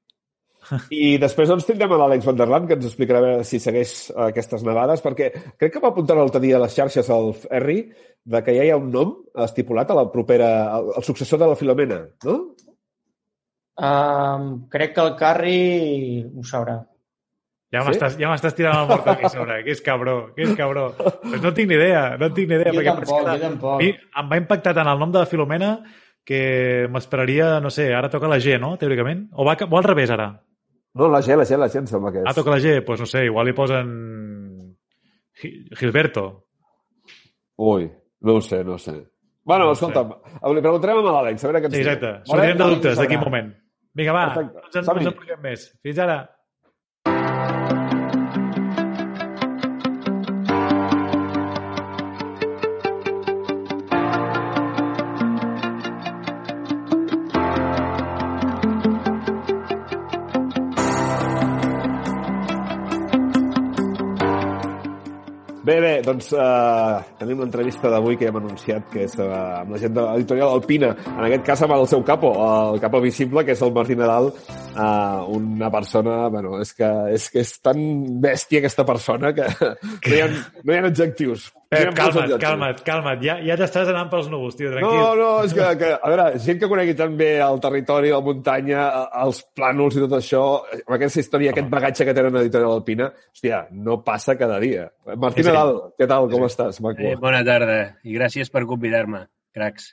I 0.97 1.19
després 1.21 1.51
doncs, 1.51 1.67
tindrem 1.69 1.93
a 1.93 1.99
l'Àlex 2.01 2.25
Van 2.25 2.39
der 2.39 2.47
Laan, 2.49 2.67
que 2.69 2.77
ens 2.79 2.87
explicarà 2.89 3.43
si 3.45 3.59
segueix 3.61 4.09
aquestes 4.31 4.63
nevades, 4.65 5.03
perquè 5.05 5.29
crec 5.61 5.75
que 5.75 5.83
va 5.83 5.91
apuntar 5.93 6.17
l'altre 6.17 6.41
dia 6.41 6.57
a 6.57 6.63
les 6.63 6.73
xarxes 6.73 7.11
al 7.13 7.35
Ferri 7.37 7.83
de 8.25 8.41
que 8.47 8.55
ja 8.57 8.65
hi 8.65 8.71
ha 8.73 8.79
un 8.81 8.89
nom 8.95 9.13
estipulat 9.45 9.91
a 9.93 9.99
la 9.99 10.07
propera, 10.13 10.49
el, 10.79 10.89
el 10.97 11.05
successor 11.05 11.43
de 11.43 11.51
la 11.51 11.59
Filomena, 11.61 12.01
no? 12.25 12.39
Um, 13.75 14.49
crec 14.71 14.95
que 14.95 15.03
el 15.05 15.15
Carri 15.19 15.59
ho 16.25 16.45
sabrà. 16.47 16.79
Ja 17.75 17.83
Sí? 17.83 17.89
m'estàs 17.91 18.17
ja 18.21 18.29
m'estàs 18.31 18.55
tirant 18.55 18.77
la 18.79 18.87
mort 18.87 19.09
aquí 19.11 19.27
a 19.27 19.33
sobre. 19.33 19.57
Que 19.67 19.73
és 19.75 19.81
cabró, 19.83 20.33
que 20.37 20.45
és 20.47 20.53
cabró. 20.57 20.93
Pues 21.25 21.43
no 21.43 21.51
tinc 21.53 21.69
ni 21.73 21.75
idea, 21.75 22.17
no 22.21 22.29
tinc 22.33 22.49
ni 22.49 22.55
idea. 22.55 22.71
Jo 22.71 22.79
perquè 22.79 22.93
tampoc, 22.95 23.27
jo 23.27 23.39
tampoc. 23.43 23.81
Mi 23.83 23.89
em 23.91 24.29
va 24.31 24.39
impactar 24.39 24.75
tant 24.79 24.91
el 24.93 25.01
nom 25.03 25.11
de 25.11 25.19
la 25.25 25.27
Filomena 25.27 25.73
que 26.25 26.87
m'esperaria, 26.91 27.59
no 27.61 27.71
sé, 27.71 27.91
ara 27.95 28.09
toca 28.11 28.29
la 28.29 28.39
G, 28.41 28.59
no?, 28.61 28.75
teòricament? 28.81 29.27
O, 29.33 29.45
va, 29.45 29.57
o 29.61 29.77
al 29.79 29.85
revés, 29.85 30.11
ara? 30.11 30.31
No, 30.95 31.09
la 31.11 31.21
G, 31.23 31.37
la 31.37 31.45
G, 31.45 31.57
la 31.59 31.69
G 31.69 31.81
em 31.83 31.87
sembla 31.91 32.13
que 32.15 32.23
és. 32.23 32.29
Ah, 32.31 32.35
toca 32.37 32.51
la 32.55 32.61
G, 32.63 32.77
doncs 32.79 32.87
pues 32.87 33.01
no 33.05 33.07
sé, 33.11 33.25
igual 33.27 33.47
li 33.51 33.53
posen 33.57 33.91
Gi- 35.41 35.69
Gilberto. 35.77 36.47
Ui, 37.57 37.91
no 38.23 38.35
ho 38.39 38.41
sé, 38.41 38.63
no 38.65 38.75
ho 38.75 38.79
sé. 38.79 38.95
Bueno, 39.45 39.67
No 39.67 39.73
escolta, 39.77 40.01
li 40.55 40.63
preguntarem 40.65 41.03
a 41.05 41.13
l'Àlex, 41.19 41.43
a 41.45 41.49
veure 41.51 41.61
què 41.61 41.69
ens 41.69 41.75
Sí, 41.77 41.83
exacte. 41.83 42.13
Sortirem 42.31 42.57
de 42.59 42.69
dubtes 42.73 42.97
d'aquí 42.99 43.19
un 43.19 43.25
moment. 43.27 43.51
Vinga, 43.95 44.13
va, 44.17 44.23
Perfecte. 44.33 44.55
no 44.55 44.65
ens, 44.71 44.77
en, 44.89 44.97
ens 45.03 45.11
empliquem 45.13 45.43
més. 45.45 45.67
Fins 45.85 45.99
ara. 46.01 46.17
Bé, 65.75 65.81
bé, 65.83 65.95
doncs 66.07 66.29
uh, 66.39 67.01
tenim 67.19 67.41
l'entrevista 67.43 67.91
d'avui 67.91 68.15
que 68.15 68.29
ja 68.29 68.31
hem 68.31 68.37
anunciat, 68.39 68.85
que 68.93 69.09
és 69.09 69.17
uh, 69.19 69.25
amb 69.65 69.73
la 69.75 69.81
gent 69.83 69.97
de 69.97 70.05
l'editorial 70.05 70.53
Alpina, 70.55 70.93
en 70.95 71.23
aquest 71.27 71.43
cas 71.49 71.65
amb 71.67 71.75
el 71.75 71.89
seu 71.91 72.05
capo, 72.07 72.31
el 72.45 72.79
capo 72.85 73.01
visible, 73.03 73.43
que 73.43 73.57
és 73.57 73.65
el 73.67 73.73
Martí 73.75 73.97
Nadal, 73.99 74.31
uh, 74.31 75.25
una 75.35 75.73
persona, 75.75 76.29
bueno, 76.31 76.61
és 76.63 76.71
que, 76.79 76.93
és 77.17 77.27
que 77.27 77.43
és 77.43 77.51
tan 77.59 77.83
bèstia 78.23 78.63
aquesta 78.63 78.87
persona 78.87 79.35
que 79.35 79.51
no 79.73 80.15
hi 80.15 80.23
ha, 80.23 80.31
no 80.63 80.77
hi 80.77 80.79
ha 80.79 80.87
adjectius. 80.93 81.51
Pep, 81.75 81.87
molts 81.89 81.99
calma't, 81.99 82.19
adjectius. 82.25 82.43
calma't, 82.45 82.83
calma't. 82.87 83.23
Ja, 83.25 83.35
ja 83.45 83.57
t'estàs 83.61 83.91
anant 83.93 84.11
pels 84.13 84.29
núvols, 84.33 84.57
tio, 84.59 84.71
tranquil. 84.73 84.99
No, 85.01 85.11
no, 85.19 85.29
és 85.47 85.55
que, 85.57 85.67
que, 85.81 85.91
a 85.97 86.13
veure, 86.13 86.27
gent 86.47 86.61
que 86.63 86.71
conegui 86.71 86.95
tan 86.99 87.17
bé 87.19 87.29
el 87.45 87.61
territori, 87.65 88.13
la 88.15 88.23
muntanya, 88.25 88.87
eh, 89.03 89.05
els 89.27 89.43
plànols 89.59 89.99
i 89.99 90.03
tot 90.07 90.17
això, 90.21 90.45
eh, 90.71 90.81
amb 90.87 90.97
aquesta 90.99 91.23
història, 91.25 91.53
aquest 91.55 91.71
bagatge 91.75 92.09
que 92.09 92.17
tenen 92.17 92.39
l'editorial 92.39 92.77
Alpina, 92.79 93.11
hòstia, 93.35 93.61
no 93.75 93.99
passa 94.07 94.39
cada 94.41 94.59
dia. 94.63 94.89
Martí 95.15 95.43
Sí, 95.43 95.49
sí. 95.49 95.53
Nadal, 95.53 95.79
què 95.99 96.09
tal, 96.11 96.31
com 96.33 96.49
estàs, 96.49 96.81
maco? 96.85 97.05
Eh, 97.05 97.15
bona 97.21 97.45
tarda 97.47 97.79
i 98.05 98.17
gràcies 98.19 98.51
per 98.55 98.65
convidar-me, 98.71 99.27
cracs. 99.55 99.93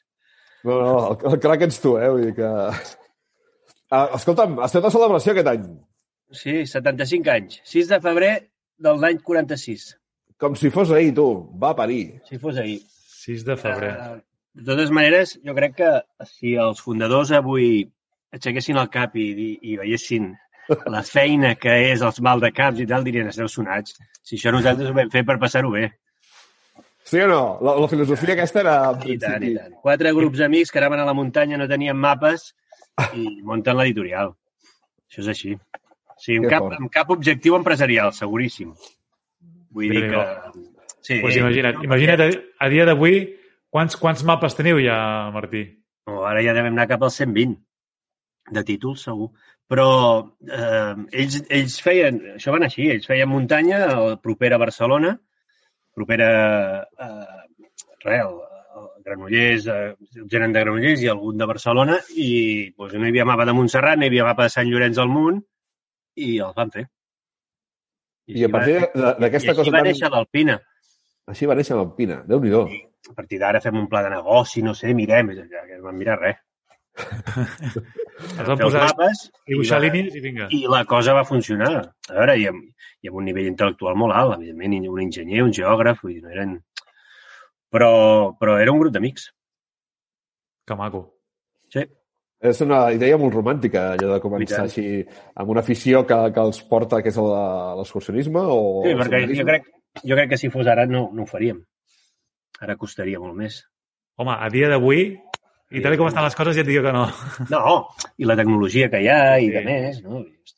No, 0.64 0.78
no, 0.78 0.98
el, 1.12 1.22
el 1.34 1.40
crac 1.42 1.64
ets 1.66 1.80
tu, 1.82 1.96
eh? 1.98 2.10
Vull 2.14 2.28
dir 2.30 2.36
que... 2.38 2.52
Uh, 3.92 4.06
escolta'm, 4.16 4.60
has 4.64 4.72
fet 4.72 4.86
la 4.86 4.92
celebració 4.94 5.34
aquest 5.34 5.50
any, 5.52 5.72
Sí, 6.32 6.62
75 6.66 7.28
anys. 7.34 7.58
6 7.68 7.90
de 7.92 7.98
febrer 8.00 8.32
del 8.80 9.02
l'any 9.04 9.18
46, 9.28 9.90
com 10.42 10.58
si 10.58 10.72
fos 10.74 10.92
ahir, 10.92 11.14
tu. 11.16 11.28
Va 11.62 11.76
parir. 11.78 12.20
si 12.28 12.40
fos 12.42 12.58
ahir. 12.58 12.82
6 13.22 13.46
de 13.46 13.58
febrer. 13.58 13.92
Eh, 13.94 14.22
de 14.58 14.66
totes 14.66 14.92
maneres, 14.92 15.38
jo 15.46 15.54
crec 15.56 15.76
que 15.78 15.92
si 16.28 16.56
els 16.60 16.82
fundadors 16.82 17.32
avui 17.38 17.86
aixequessin 18.34 18.80
el 18.82 18.90
cap 18.92 19.16
i, 19.16 19.28
i, 19.32 19.50
i 19.72 19.78
veiessin 19.80 20.32
la 20.90 21.04
feina 21.08 21.54
que 21.60 21.74
és 21.92 22.02
els 22.06 22.22
mal 22.26 22.42
de 22.44 22.52
caps 22.56 22.82
i 22.82 22.88
tal, 22.90 23.06
dirien, 23.06 23.30
esteu 23.32 23.50
sonats. 23.52 23.98
Si 24.24 24.38
això 24.38 24.54
nosaltres 24.56 24.90
ho 24.90 24.96
vam 24.98 25.12
fer 25.14 25.24
per 25.28 25.38
passar-ho 25.42 25.72
bé. 25.74 25.90
Sí 27.08 27.22
o 27.22 27.28
no? 27.28 27.42
La, 27.66 27.76
la 27.82 27.90
filosofia 27.92 28.36
aquesta 28.36 28.62
era... 28.62 28.76
I 29.06 29.18
tant, 29.22 29.44
i 29.44 29.56
tant. 29.58 29.78
Quatre 29.84 30.14
grups 30.16 30.42
d'amics 30.42 30.72
que 30.72 30.82
anaven 30.82 31.02
a 31.04 31.08
la 31.10 31.18
muntanya, 31.18 31.60
no 31.60 31.70
tenien 31.70 31.98
mapes 31.98 32.52
i 33.18 33.42
munten 33.48 33.78
l'editorial. 33.78 34.36
Això 35.10 35.26
és 35.26 35.32
així. 35.34 35.56
Sí, 36.22 36.38
amb 36.38 36.50
cap, 36.52 36.68
amb 36.78 36.92
cap 36.94 37.10
objectiu 37.14 37.58
empresarial, 37.58 38.14
seguríssim. 38.16 38.76
Vull 39.76 39.92
dir 39.96 40.08
que... 40.12 40.24
Sí, 41.02 41.18
Pues 41.18 41.34
imagina't, 41.40 41.80
imagina't 41.82 42.22
a, 42.22 42.28
a 42.62 42.68
dia 42.70 42.84
d'avui 42.86 43.24
quants, 43.74 43.98
quants 43.98 44.22
mapes 44.28 44.54
teniu 44.54 44.78
ja, 44.84 44.98
Martí? 45.34 45.64
No, 46.06 46.22
ara 46.30 46.44
ja 46.46 46.54
devem 46.54 46.76
anar 46.76 46.86
cap 46.92 47.02
als 47.08 47.18
120 47.24 47.58
de 48.54 48.64
títols, 48.68 49.08
segur. 49.08 49.32
Però 49.72 49.88
eh, 50.46 50.94
ells, 51.24 51.40
ells 51.48 51.80
feien, 51.82 52.20
això 52.36 52.54
van 52.54 52.68
així, 52.68 52.90
ells 52.92 53.08
feien 53.08 53.30
muntanya 53.32 53.82
eh, 53.88 54.16
propera 54.22 54.60
a 54.60 54.62
Barcelona, 54.62 55.16
propera 55.96 56.32
eh, 56.84 57.44
res, 58.04 58.26
a 58.76 58.88
Granollers, 59.06 59.68
eh, 59.72 60.26
gent 60.32 60.52
de 60.52 60.66
Granollers 60.66 61.06
i 61.06 61.12
algun 61.12 61.40
de 61.40 61.48
Barcelona, 61.48 61.98
i 62.14 62.32
doncs, 62.76 62.98
no 62.98 63.08
hi 63.08 63.14
havia 63.14 63.28
mapa 63.30 63.48
de 63.48 63.56
Montserrat, 63.56 63.98
no 63.98 64.06
hi 64.06 64.12
havia 64.12 64.28
mapa 64.28 64.50
de 64.50 64.56
Sant 64.58 64.70
Llorenç 64.70 65.00
del 65.00 65.14
Munt, 65.14 65.40
i 66.20 66.34
els 66.44 66.58
van 66.58 66.74
fer. 66.76 66.90
I 68.28 68.44
a 68.46 68.48
així 68.48 68.52
partir 68.54 68.76
d'aquesta 69.22 69.48
i 69.48 69.52
així 69.52 69.58
cosa 69.58 69.72
va 69.72 69.78
tan... 69.82 69.88
néixer 69.90 70.10
l'Alpina. 70.14 70.60
Així 71.32 71.50
va 71.50 71.56
néixer 71.58 71.76
l'Alpina. 71.78 72.22
Déu-n'hi-do. 72.30 72.62
A 73.12 73.16
partir 73.18 73.40
d'ara 73.42 73.62
fem 73.64 73.78
un 73.80 73.88
pla 73.90 74.04
de 74.06 74.12
negoci, 74.14 74.62
no 74.64 74.74
sé, 74.78 74.94
mirem, 74.94 75.32
ja 75.38 75.66
que 75.68 75.78
no 75.80 75.88
vam 75.90 75.98
mirar 75.98 76.20
res. 76.22 76.40
Es 78.22 78.46
van 78.46 78.60
posar 78.60 78.82
a 78.84 78.90
mapes 78.92 79.22
i 79.50 79.56
va- 79.58 79.80
línies 79.82 80.16
i 80.16 80.20
vinga. 80.22 80.48
i 80.54 80.60
la 80.70 80.84
cosa 80.86 81.14
va 81.18 81.24
funcionar. 81.26 81.72
A 82.10 82.14
veure, 82.20 82.36
i 82.38 82.46
amb, 82.52 82.68
i 83.02 83.10
amb 83.10 83.18
un 83.18 83.26
nivell 83.26 83.48
intel·lectual 83.50 83.96
molt 83.98 84.14
alt, 84.14 84.36
evidentment, 84.38 84.76
un 84.92 85.02
enginyer, 85.02 85.42
un 85.42 85.54
geògraf, 85.56 86.04
vull 86.04 86.14
dir, 86.14 86.22
no 86.26 86.30
eren... 86.30 86.60
Però, 87.72 87.90
però 88.38 88.58
era 88.62 88.72
un 88.76 88.82
grup 88.84 88.94
d'amics. 88.94 89.30
Que 90.68 90.76
maco. 90.78 91.02
Sí. 91.74 91.86
És 92.42 92.62
una 92.66 92.80
idea 92.94 93.18
molt 93.22 93.36
romàntica, 93.36 93.92
allò 93.94 94.16
de 94.16 94.22
començar 94.24 94.64
així 94.64 95.04
amb 95.38 95.50
una 95.54 95.62
afició 95.62 96.02
que, 96.10 96.16
que 96.34 96.42
els 96.42 96.62
porta, 96.66 97.02
que 97.06 97.12
és 97.14 97.18
el- 97.22 97.34
l'excursionisme 97.78 98.42
o... 98.42 98.62
Sí, 98.86 98.96
perquè 98.98 99.20
jo 99.30 99.46
crec, 99.46 99.68
jo 100.02 100.16
crec 100.18 100.32
que 100.32 100.40
si 100.42 100.50
fos 100.50 100.66
ara 100.68 100.88
no, 100.90 101.10
no 101.14 101.24
ho 101.28 101.30
faríem. 101.30 101.60
Ara 102.62 102.76
costaria 102.82 103.20
molt 103.22 103.36
més. 103.38 103.60
Home, 104.18 104.34
a 104.34 104.50
dia 104.54 104.70
d'avui, 104.74 105.04
i 105.72 105.82
tal 105.86 105.96
com 105.98 106.10
estan 106.10 106.26
les 106.26 106.36
coses, 106.36 106.58
ja 106.58 106.66
et 106.66 106.68
dic 106.72 106.82
que 106.84 106.92
no. 106.96 107.06
No, 107.54 107.76
i 108.18 108.26
la 108.28 108.36
tecnologia 108.40 108.90
que 108.90 109.00
hi 109.06 109.08
ha 109.14 109.38
i 109.40 109.46
Sí. 109.48 109.54
de 109.54 109.62
més, 109.70 110.02
no? 110.04 110.20
Hòstia, 110.26 110.58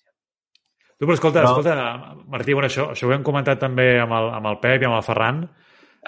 Tu, 0.97 1.05
però 1.05 1.13
escolta, 1.17 1.41
No. 1.43 1.51
escolta, 1.51 1.75
Martí, 2.31 2.53
bueno, 2.55 2.67
això, 2.71 2.89
això 2.95 3.09
ho 3.09 3.13
hem 3.13 3.23
comentat 3.27 3.59
també 3.59 3.99
amb 3.99 4.13
el, 4.15 4.29
amb 4.39 4.47
el 4.53 4.59
Pep 4.63 4.81
i 4.81 4.85
amb 4.87 4.95
el 4.95 5.03
Ferran, 5.03 5.43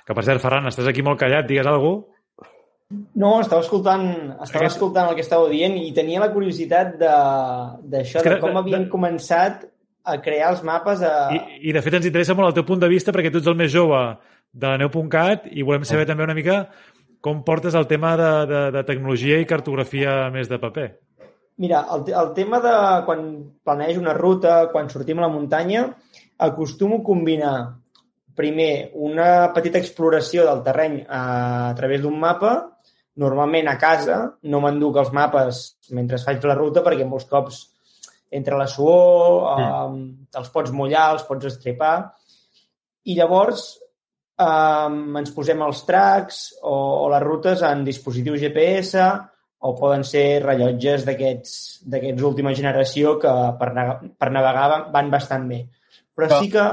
que 0.05 0.13
per 0.15 0.23
cert, 0.23 0.39
Ferran, 0.39 0.67
estàs 0.71 0.87
aquí 0.87 1.03
molt 1.03 1.19
callat, 1.19 1.45
digues 1.49 1.67
alguna 1.67 1.83
cosa? 1.99 2.14
No, 3.15 3.39
estava 3.39 3.61
escoltant, 3.63 4.03
estava 4.43 4.65
Aquest- 4.65 4.75
escoltant 4.75 5.07
el 5.09 5.15
que 5.15 5.23
estàveu 5.23 5.47
dient 5.51 5.77
i 5.79 5.93
tenia 5.95 6.19
la 6.19 6.31
curiositat 6.33 6.97
de- 6.99 7.11
d'això, 7.95 8.21
de, 8.23 8.33
de- 8.35 8.39
com 8.43 8.57
havien 8.59 8.83
de- 8.85 8.91
començat 8.91 9.63
a 10.03 10.17
crear 10.21 10.51
els 10.51 10.63
mapes 10.67 11.01
a... 11.01 11.13
I, 11.33 11.69
I, 11.69 11.71
de 11.73 11.81
fet, 11.81 11.93
ens 11.97 12.05
interessa 12.09 12.35
molt 12.35 12.49
el 12.51 12.57
teu 12.59 12.65
punt 12.67 12.81
de 12.83 12.89
vista 12.91 13.13
perquè 13.15 13.31
tu 13.31 13.39
ets 13.39 13.47
el 13.47 13.55
més 13.55 13.71
jove 13.73 14.01
de 14.51 14.67
la 14.67 14.77
neu.cat 14.77 15.47
i 15.51 15.63
volem 15.63 15.83
saber 15.87 16.05
també 16.05 16.23
una 16.27 16.35
mica 16.35 16.67
com 17.25 17.39
portes 17.43 17.73
el 17.73 17.87
tema 17.87 18.13
de, 18.19 18.29
de, 18.51 18.59
de 18.75 18.83
tecnologia 18.85 19.39
i 19.41 19.47
cartografia 19.49 20.29
més 20.29 20.47
de 20.51 20.59
paper. 20.61 20.89
Mira, 21.57 21.85
el, 21.95 22.03
el 22.11 22.33
tema 22.35 22.59
de 22.59 22.75
quan 23.07 23.23
planejo 23.63 24.01
una 24.03 24.13
ruta, 24.13 24.67
quan 24.75 24.89
sortim 24.91 25.19
a 25.23 25.25
la 25.25 25.31
muntanya, 25.33 25.87
acostumo 26.37 26.99
a 26.99 27.03
combinar 27.03 27.55
primer 28.35 28.91
una 28.93 29.53
petita 29.55 29.79
exploració 29.79 30.43
del 30.45 30.61
terreny 30.67 31.05
a, 31.07 31.69
a 31.71 31.75
través 31.75 32.01
d'un 32.03 32.19
mapa, 32.19 32.74
normalment 33.21 33.69
a 33.71 33.77
casa, 33.79 34.17
no 34.51 34.59
m'enduc 34.63 34.99
els 35.01 35.13
mapes 35.15 35.63
mentre 35.95 36.19
faig 36.21 36.43
la 36.43 36.57
ruta 36.57 36.83
perquè 36.83 37.07
molts 37.07 37.29
cops 37.31 37.61
entre 38.35 38.57
la 38.59 38.67
suor, 38.67 39.45
mm. 39.55 39.99
els 40.41 40.51
pots 40.51 40.73
mullar, 40.75 41.11
els 41.15 41.23
pots 41.27 41.47
estripar, 41.47 41.95
i 43.05 43.15
llavors 43.15 43.67
um, 44.41 45.15
ens 45.21 45.31
posem 45.35 45.61
els 45.63 45.83
tracks 45.87 46.41
o, 46.63 46.75
o 47.05 47.07
les 47.13 47.23
rutes 47.23 47.63
en 47.63 47.85
dispositius 47.87 48.41
GPS 48.43 49.05
o 49.65 49.71
poden 49.77 50.03
ser 50.05 50.41
rellotges 50.43 51.05
d'aquests 51.07 51.53
d'aquests 51.89 52.25
última 52.27 52.53
generació 52.57 53.15
que 53.21 53.31
per, 53.59 53.69
per 54.19 54.29
navegar 54.33 54.67
van- 54.93 55.13
bastant 55.13 55.47
bé. 55.49 55.63
Però- 56.15 56.41
sí 56.41 56.51
que... 56.51 56.65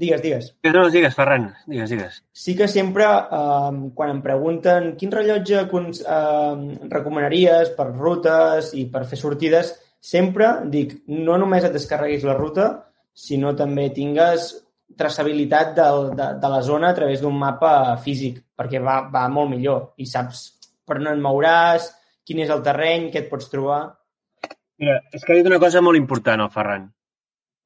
Digues, 0.00 0.22
digues. 0.24 0.46
No, 0.64 0.86
digues, 0.88 1.12
Ferran, 1.12 1.50
digues, 1.68 1.90
digues. 1.92 2.22
Sí 2.32 2.54
que 2.56 2.68
sempre, 2.72 3.04
eh, 3.04 3.72
quan 3.98 4.14
em 4.14 4.22
pregunten 4.24 4.94
quin 4.96 5.12
rellotge 5.12 5.60
eh, 5.60 6.56
recomanaries 6.94 7.74
per 7.76 7.90
rutes 7.90 8.72
i 8.80 8.86
per 8.94 9.04
fer 9.10 9.20
sortides, 9.20 9.74
sempre 10.00 10.48
dic, 10.72 10.96
no 11.12 11.36
només 11.36 11.68
et 11.68 11.76
descarreguis 11.76 12.24
la 12.24 12.38
ruta, 12.38 12.70
sinó 13.12 13.52
també 13.58 13.90
tingues 13.92 14.50
traçabilitat 14.96 15.76
del, 15.76 16.10
de, 16.16 16.32
de 16.40 16.54
la 16.56 16.64
zona 16.64 16.90
a 16.90 16.96
través 16.96 17.20
d'un 17.20 17.36
mapa 17.36 17.96
físic, 18.00 18.40
perquè 18.56 18.80
va, 18.80 19.02
va 19.12 19.28
molt 19.28 19.52
millor 19.52 19.90
i 20.00 20.08
saps 20.08 20.46
per 20.88 20.98
on 20.98 21.12
et 21.12 21.20
mouràs, 21.22 21.92
quin 22.26 22.40
és 22.40 22.50
el 22.50 22.64
terreny, 22.64 23.10
què 23.12 23.26
et 23.26 23.30
pots 23.30 23.52
trobar. 23.52 23.82
Mira, 24.80 25.02
és 25.12 25.20
que 25.20 25.34
ha 25.34 25.36
dit 25.36 25.46
una 25.46 25.60
cosa 25.60 25.84
molt 25.84 26.00
important, 26.00 26.40
el 26.40 26.54
Ferran, 26.54 26.88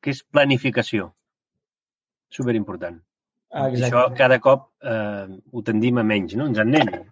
que 0.03 0.11
és 0.11 0.27
planificació. 0.35 1.15
Superimportant. 2.31 3.01
Ah, 3.55 3.69
això 3.69 4.09
cada 4.19 4.41
cop 4.43 4.71
eh, 4.83 5.27
ho 5.53 5.63
tendim 5.63 5.99
a 5.99 6.03
menys, 6.07 6.35
no? 6.35 6.47
Ens 6.51 6.59
en 6.59 6.75
anem. 6.75 7.05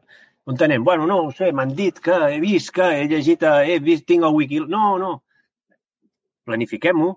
On 0.51 0.57
anem? 0.67 0.83
Bueno, 0.83 1.07
no 1.07 1.21
ho 1.23 1.31
sé, 1.31 1.53
m'han 1.53 1.75
dit 1.79 2.01
que 2.03 2.17
he 2.33 2.41
vist 2.43 2.73
que 2.75 2.83
he 2.99 3.05
llegit, 3.07 3.43
a- 3.47 3.63
he 3.65 3.79
vist, 3.79 4.07
tinc 4.07 4.25
el 4.27 4.35
wiki... 4.35 4.59
No, 4.67 4.97
no. 4.99 5.13
Planifiquem-ho, 6.49 7.13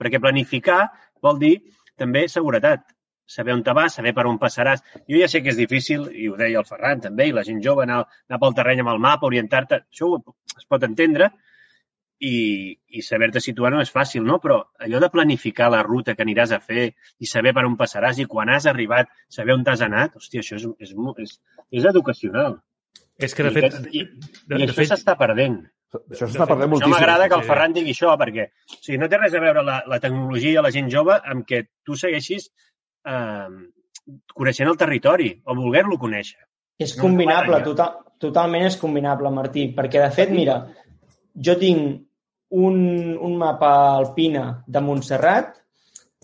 perquè 0.00 0.20
planificar 0.20 0.82
vol 1.24 1.38
dir 1.40 1.54
també 1.96 2.26
seguretat. 2.28 2.84
saber 3.30 3.52
on 3.54 3.60
te 3.62 3.70
vas, 3.72 3.94
saber 3.94 4.10
per 4.12 4.24
on 4.26 4.38
passaràs. 4.42 4.80
Jo 5.06 5.20
ja 5.20 5.28
sé 5.30 5.38
que 5.40 5.52
és 5.52 5.56
difícil, 5.56 6.08
i 6.10 6.26
ho 6.28 6.34
deia 6.36 6.58
el 6.58 6.64
Ferran 6.66 6.98
també, 7.00 7.28
i 7.28 7.32
la 7.32 7.44
gent 7.46 7.60
jove, 7.62 7.84
anar, 7.84 8.00
anar 8.28 8.40
pel 8.42 8.54
terreny 8.58 8.80
amb 8.82 8.90
el 8.90 8.98
mapa, 8.98 9.28
orientar-te, 9.28 9.78
això 9.86 10.08
ho, 10.16 10.18
es 10.58 10.66
pot 10.66 10.82
entendre, 10.82 11.28
i, 12.20 12.76
i 12.92 13.02
saber-te 13.02 13.40
situar 13.40 13.70
no 13.72 13.80
és 13.80 13.90
fàcil, 13.92 14.22
no? 14.26 14.38
Però 14.42 14.60
allò 14.84 15.00
de 15.00 15.08
planificar 15.12 15.70
la 15.72 15.80
ruta 15.86 16.14
que 16.14 16.24
aniràs 16.26 16.52
a 16.52 16.60
fer 16.60 16.90
i 17.18 17.28
saber 17.28 17.54
per 17.56 17.64
on 17.64 17.78
passaràs 17.80 18.20
i 18.20 18.28
quan 18.28 18.52
has 18.52 18.68
arribat, 18.68 19.08
saber 19.32 19.56
on 19.56 19.64
t'has 19.64 19.80
anat, 19.86 20.18
hòstia, 20.20 20.44
això 20.44 20.58
és, 20.58 20.66
és, 20.84 20.94
és, 21.24 21.36
és 21.80 21.88
educacional. 21.88 22.58
És 23.20 23.36
que, 23.36 23.46
de 23.46 23.52
fet, 23.56 23.78
i, 23.92 24.04
de, 24.04 24.56
I 24.56 24.66
de 24.66 24.66
això 24.66 24.76
fet, 24.76 24.90
s'està 24.92 25.16
perdent. 25.20 25.62
Això 25.96 26.28
s'està 26.28 26.46
perdent 26.46 26.70
moltíssim. 26.74 26.92
m'agrada 26.92 27.28
que 27.28 27.38
el. 27.40 27.46
Ferran 27.48 27.74
digui 27.76 27.96
això, 27.96 28.12
perquè 28.20 28.46
o 28.52 28.78
sigui, 28.78 29.00
no 29.00 29.08
té 29.10 29.18
res 29.18 29.34
a 29.34 29.42
veure 29.42 29.64
la, 29.66 29.80
la 29.90 30.00
tecnologia 30.02 30.60
i 30.60 30.64
la 30.64 30.72
gent 30.74 30.92
jove 30.92 31.16
amb 31.32 31.48
que 31.48 31.64
tu 31.84 31.96
segueixis 31.98 32.50
eh, 33.08 33.48
coneixent 34.36 34.70
el 34.70 34.78
territori 34.80 35.32
o 35.44 35.56
voler-lo 35.56 35.98
conèixer. 36.00 36.40
És 36.80 36.94
No, 36.96 37.04
combinable, 37.08 37.58
no, 37.58 37.72
total, 37.72 37.96
totalment 38.20 38.68
és 38.68 38.78
combinable, 38.80 39.32
Martí, 39.34 39.66
perquè 39.76 40.00
de 40.00 40.12
fet, 40.16 40.30
mira, 40.32 40.60
jo 41.36 41.56
tinc 41.60 41.98
un, 42.50 42.76
un 43.20 43.36
mapa 43.38 43.70
alpina 43.96 44.62
de 44.66 44.80
Montserrat 44.82 45.56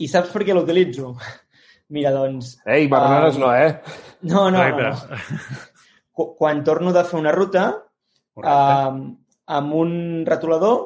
i 0.03 0.09
saps 0.11 0.33
per 0.35 0.43
què 0.45 0.55
l'utilitzo? 0.57 1.15
Mira, 1.95 2.11
doncs... 2.11 2.57
Ei, 2.67 2.89
marronades 2.91 3.37
Ah, 3.37 3.41
no, 3.45 3.53
eh? 3.55 3.71
No, 4.27 4.49
no, 4.51 4.65
no. 4.75 4.91
No. 4.91 5.19
Qu- 6.17 6.33
Quan 6.39 6.65
torno 6.67 6.93
de 6.93 7.05
fer 7.07 7.19
una 7.21 7.31
ruta, 7.35 7.67
uh, 8.43 8.97
amb 9.47 9.75
un 9.79 9.93
retolador 10.27 10.81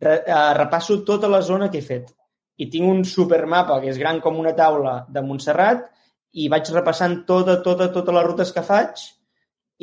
re, 0.00 0.22
uh, 0.26 0.54
repasso 0.56 1.02
tota 1.04 1.28
la 1.28 1.42
zona 1.42 1.68
que 1.70 1.78
he 1.82 1.84
fet. 1.84 2.08
I 2.56 2.70
tinc 2.72 2.88
un 2.88 3.02
supermapa 3.04 3.76
que 3.82 3.90
és 3.92 3.98
gran 4.00 4.22
com 4.24 4.38
una 4.40 4.54
taula 4.56 5.02
de 5.12 5.20
Montserrat 5.22 5.84
i 6.40 6.48
vaig 6.52 6.70
repassant 6.72 7.18
tota, 7.28 7.58
tota, 7.64 7.90
totes 7.92 8.14
les 8.16 8.24
rutes 8.30 8.52
que 8.56 8.64
faig 8.64 9.02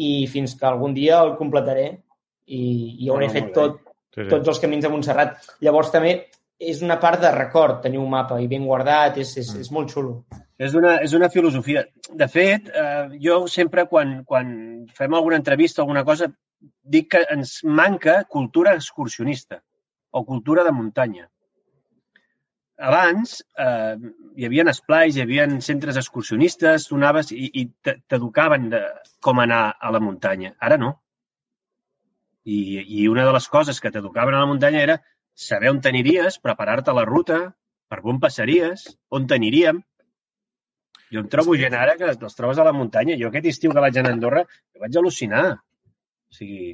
i 0.01 0.25
fins 0.31 0.55
que 0.57 0.65
algun 0.65 0.95
dia 0.97 1.19
el 1.21 1.35
completaré 1.37 1.85
i, 2.49 2.63
i 3.05 3.09
hauré 3.13 3.29
Ah, 3.29 3.33
fet 3.35 3.51
molt 3.51 3.53
bé. 3.53 3.59
tot, 3.61 3.92
sí, 4.13 4.27
tots 4.29 4.47
els 4.53 4.61
camins 4.63 4.85
de 4.85 4.89
Montserrat. 4.93 5.35
Llavors 5.65 5.91
també 5.91 6.15
és 6.63 6.81
una 6.85 6.99
part 7.01 7.19
de 7.19 7.31
record 7.33 7.81
tenir 7.83 7.99
un 7.99 8.09
mapa 8.09 8.37
i 8.39 8.47
ben 8.47 8.63
guardat, 8.65 9.17
és, 9.19 9.35
és, 9.41 9.49
és 9.65 9.71
molt 9.73 9.91
xulo. 9.91 10.23
És 10.57 10.75
una, 10.79 10.95
és 11.03 11.11
una 11.17 11.27
filosofia. 11.33 11.83
De 12.13 12.27
fet, 12.31 12.69
eh, 12.69 13.17
jo 13.19 13.43
sempre 13.51 13.85
quan, 13.89 14.21
quan 14.23 14.53
fem 14.95 15.13
alguna 15.17 15.35
entrevista 15.41 15.81
o 15.81 15.83
alguna 15.83 16.05
cosa 16.07 16.29
dic 16.83 17.09
que 17.11 17.25
ens 17.33 17.57
manca 17.65 18.23
cultura 18.29 18.75
excursionista 18.77 19.59
o 20.11 20.23
cultura 20.23 20.63
de 20.63 20.71
muntanya. 20.71 21.27
Abans 22.77 23.37
eh, 23.59 23.95
hi 24.35 24.45
havia 24.47 24.63
esplais, 24.71 25.15
hi 25.17 25.21
havia 25.21 25.45
centres 25.61 25.97
excursionistes, 25.99 26.87
tu 26.89 26.95
anaves 26.97 27.31
i, 27.31 27.49
i 27.53 27.67
te- 27.85 27.99
t'educaven 28.09 28.69
de 28.71 28.81
com 29.21 29.39
anar 29.39 29.75
a 29.79 29.91
la 29.93 29.99
muntanya. 30.01 30.55
Ara 30.59 30.77
no. 30.81 30.95
I, 32.43 32.83
I 32.83 33.07
una 33.07 33.25
de 33.25 33.33
les 33.35 33.47
coses 33.47 33.79
que 33.79 33.91
t'educaven 33.91 34.35
a 34.35 34.43
la 34.43 34.49
muntanya 34.49 34.81
era 34.83 34.99
saber 35.33 35.71
on 35.71 35.81
t'aniries, 35.81 36.39
preparar-te 36.43 36.93
la 36.93 37.05
ruta, 37.07 37.39
per 37.89 38.01
on 38.03 38.19
passaries, 38.19 38.85
on 39.09 39.27
t'aniríem. 39.29 39.81
Jo 41.13 41.21
em 41.21 41.29
trobo 41.29 41.55
gent 41.59 41.75
ara 41.77 41.95
que 41.97 42.09
els 42.09 42.37
trobes 42.37 42.59
a 42.59 42.65
la 42.65 42.73
muntanya. 42.73 43.17
Jo 43.19 43.29
aquest 43.29 43.49
estiu 43.51 43.73
que 43.73 43.83
vaig 43.83 43.97
anar 43.99 44.13
a 44.13 44.17
Andorra 44.17 44.43
vaig 44.81 44.97
al·lucinar. 44.97 45.43
O 45.53 46.37
sigui, 46.37 46.71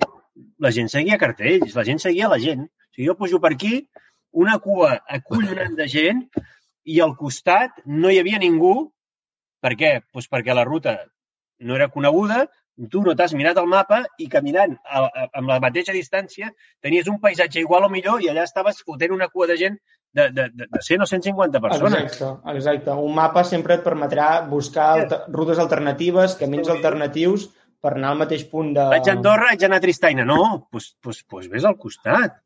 la 0.63 0.71
gent 0.75 0.87
seguia 0.91 1.19
cartells, 1.21 1.75
la 1.75 1.83
gent 1.87 1.99
seguia 1.99 2.29
la 2.31 2.39
gent. 2.39 2.63
O 2.69 2.95
sigui, 2.95 3.09
jo 3.09 3.17
pujo 3.19 3.41
per 3.43 3.53
aquí, 3.55 3.83
una 4.31 4.59
cua 4.63 4.93
acollonant 5.19 5.75
de 5.75 5.89
gent 5.91 6.23
i 6.85 7.01
al 7.03 7.15
costat 7.19 7.83
no 7.85 8.11
hi 8.11 8.19
havia 8.21 8.39
ningú. 8.41 8.73
Per 9.59 9.75
què? 9.75 9.91
Pues 10.13 10.29
perquè 10.31 10.55
la 10.55 10.63
ruta 10.67 10.95
no 11.59 11.75
era 11.75 11.89
coneguda, 11.91 12.45
tu 12.87 13.01
no 13.03 13.15
t'has 13.15 13.33
mirat 13.35 13.57
el 13.59 13.67
mapa 13.67 14.03
i 14.17 14.29
caminant 14.31 14.77
a, 14.85 15.03
a, 15.05 15.29
amb 15.41 15.51
la 15.51 15.59
mateixa 15.59 15.95
distància 15.95 16.51
tenies 16.81 17.09
un 17.11 17.19
paisatge 17.19 17.59
igual 17.59 17.87
o 17.87 17.89
millor 17.91 18.23
i 18.23 18.29
allà 18.31 18.45
estaves 18.47 18.83
fotent 18.85 19.11
una 19.15 19.27
cua 19.27 19.47
de 19.47 19.57
gent 19.59 19.79
de, 20.13 20.29
de, 20.31 20.49
de, 20.49 20.67
de 20.71 20.81
100 20.81 21.03
o 21.03 21.05
150 21.05 21.61
persones. 21.61 22.01
Exacte, 22.01 22.49
exacte. 22.55 22.91
Un 22.91 23.13
mapa 23.13 23.43
sempre 23.45 23.75
et 23.77 23.83
permetrà 23.85 24.29
buscar 24.49 24.87
alter, 24.95 25.19
rutes 25.29 25.59
alternatives, 25.61 26.35
camins 26.39 26.65
Sí. 26.67 26.73
alternatius 26.73 27.49
per 27.79 27.93
anar 27.93 28.13
al 28.15 28.21
mateix 28.23 28.45
punt 28.49 28.73
de... 28.73 28.87
Vaig 28.91 29.07
a 29.07 29.13
Andorra, 29.13 29.51
vaig 29.51 29.63
anar 29.67 29.77
a 29.77 29.83
Tristaina. 29.85 30.25
No, 30.25 30.39
doncs 30.41 30.65
pues, 30.71 30.87
pues, 31.01 31.23
pues 31.23 31.49
vés 31.51 31.65
al 31.65 31.77
costat. 31.77 32.39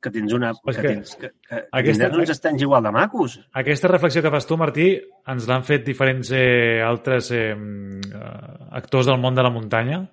Que 0.00 0.08
tens 0.10 0.32
una... 0.32 0.54
Pues 0.64 0.76
que, 0.78 0.82
que 0.82 0.88
tens, 0.94 1.14
que, 1.16 1.28
que, 1.28 1.48
que 1.48 1.66
aquesta- 1.76 2.06
tindràs 2.08 2.22
uns 2.22 2.30
estanys 2.32 2.62
igual 2.64 2.82
de 2.82 2.90
macos. 2.94 3.34
Aquesta 3.52 3.88
reflexió 3.88 4.22
que 4.24 4.30
fas 4.32 4.46
tu, 4.48 4.56
Martí, 4.56 4.94
ens 5.28 5.44
l'han 5.48 5.62
fet 5.66 5.84
diferents 5.84 6.30
eh, 6.32 6.80
altres 6.80 7.28
eh, 7.36 7.52
eh, 7.52 8.76
actors 8.80 9.06
del 9.10 9.20
món 9.20 9.34
de 9.36 9.42
la 9.44 9.50
muntanya 9.52 10.06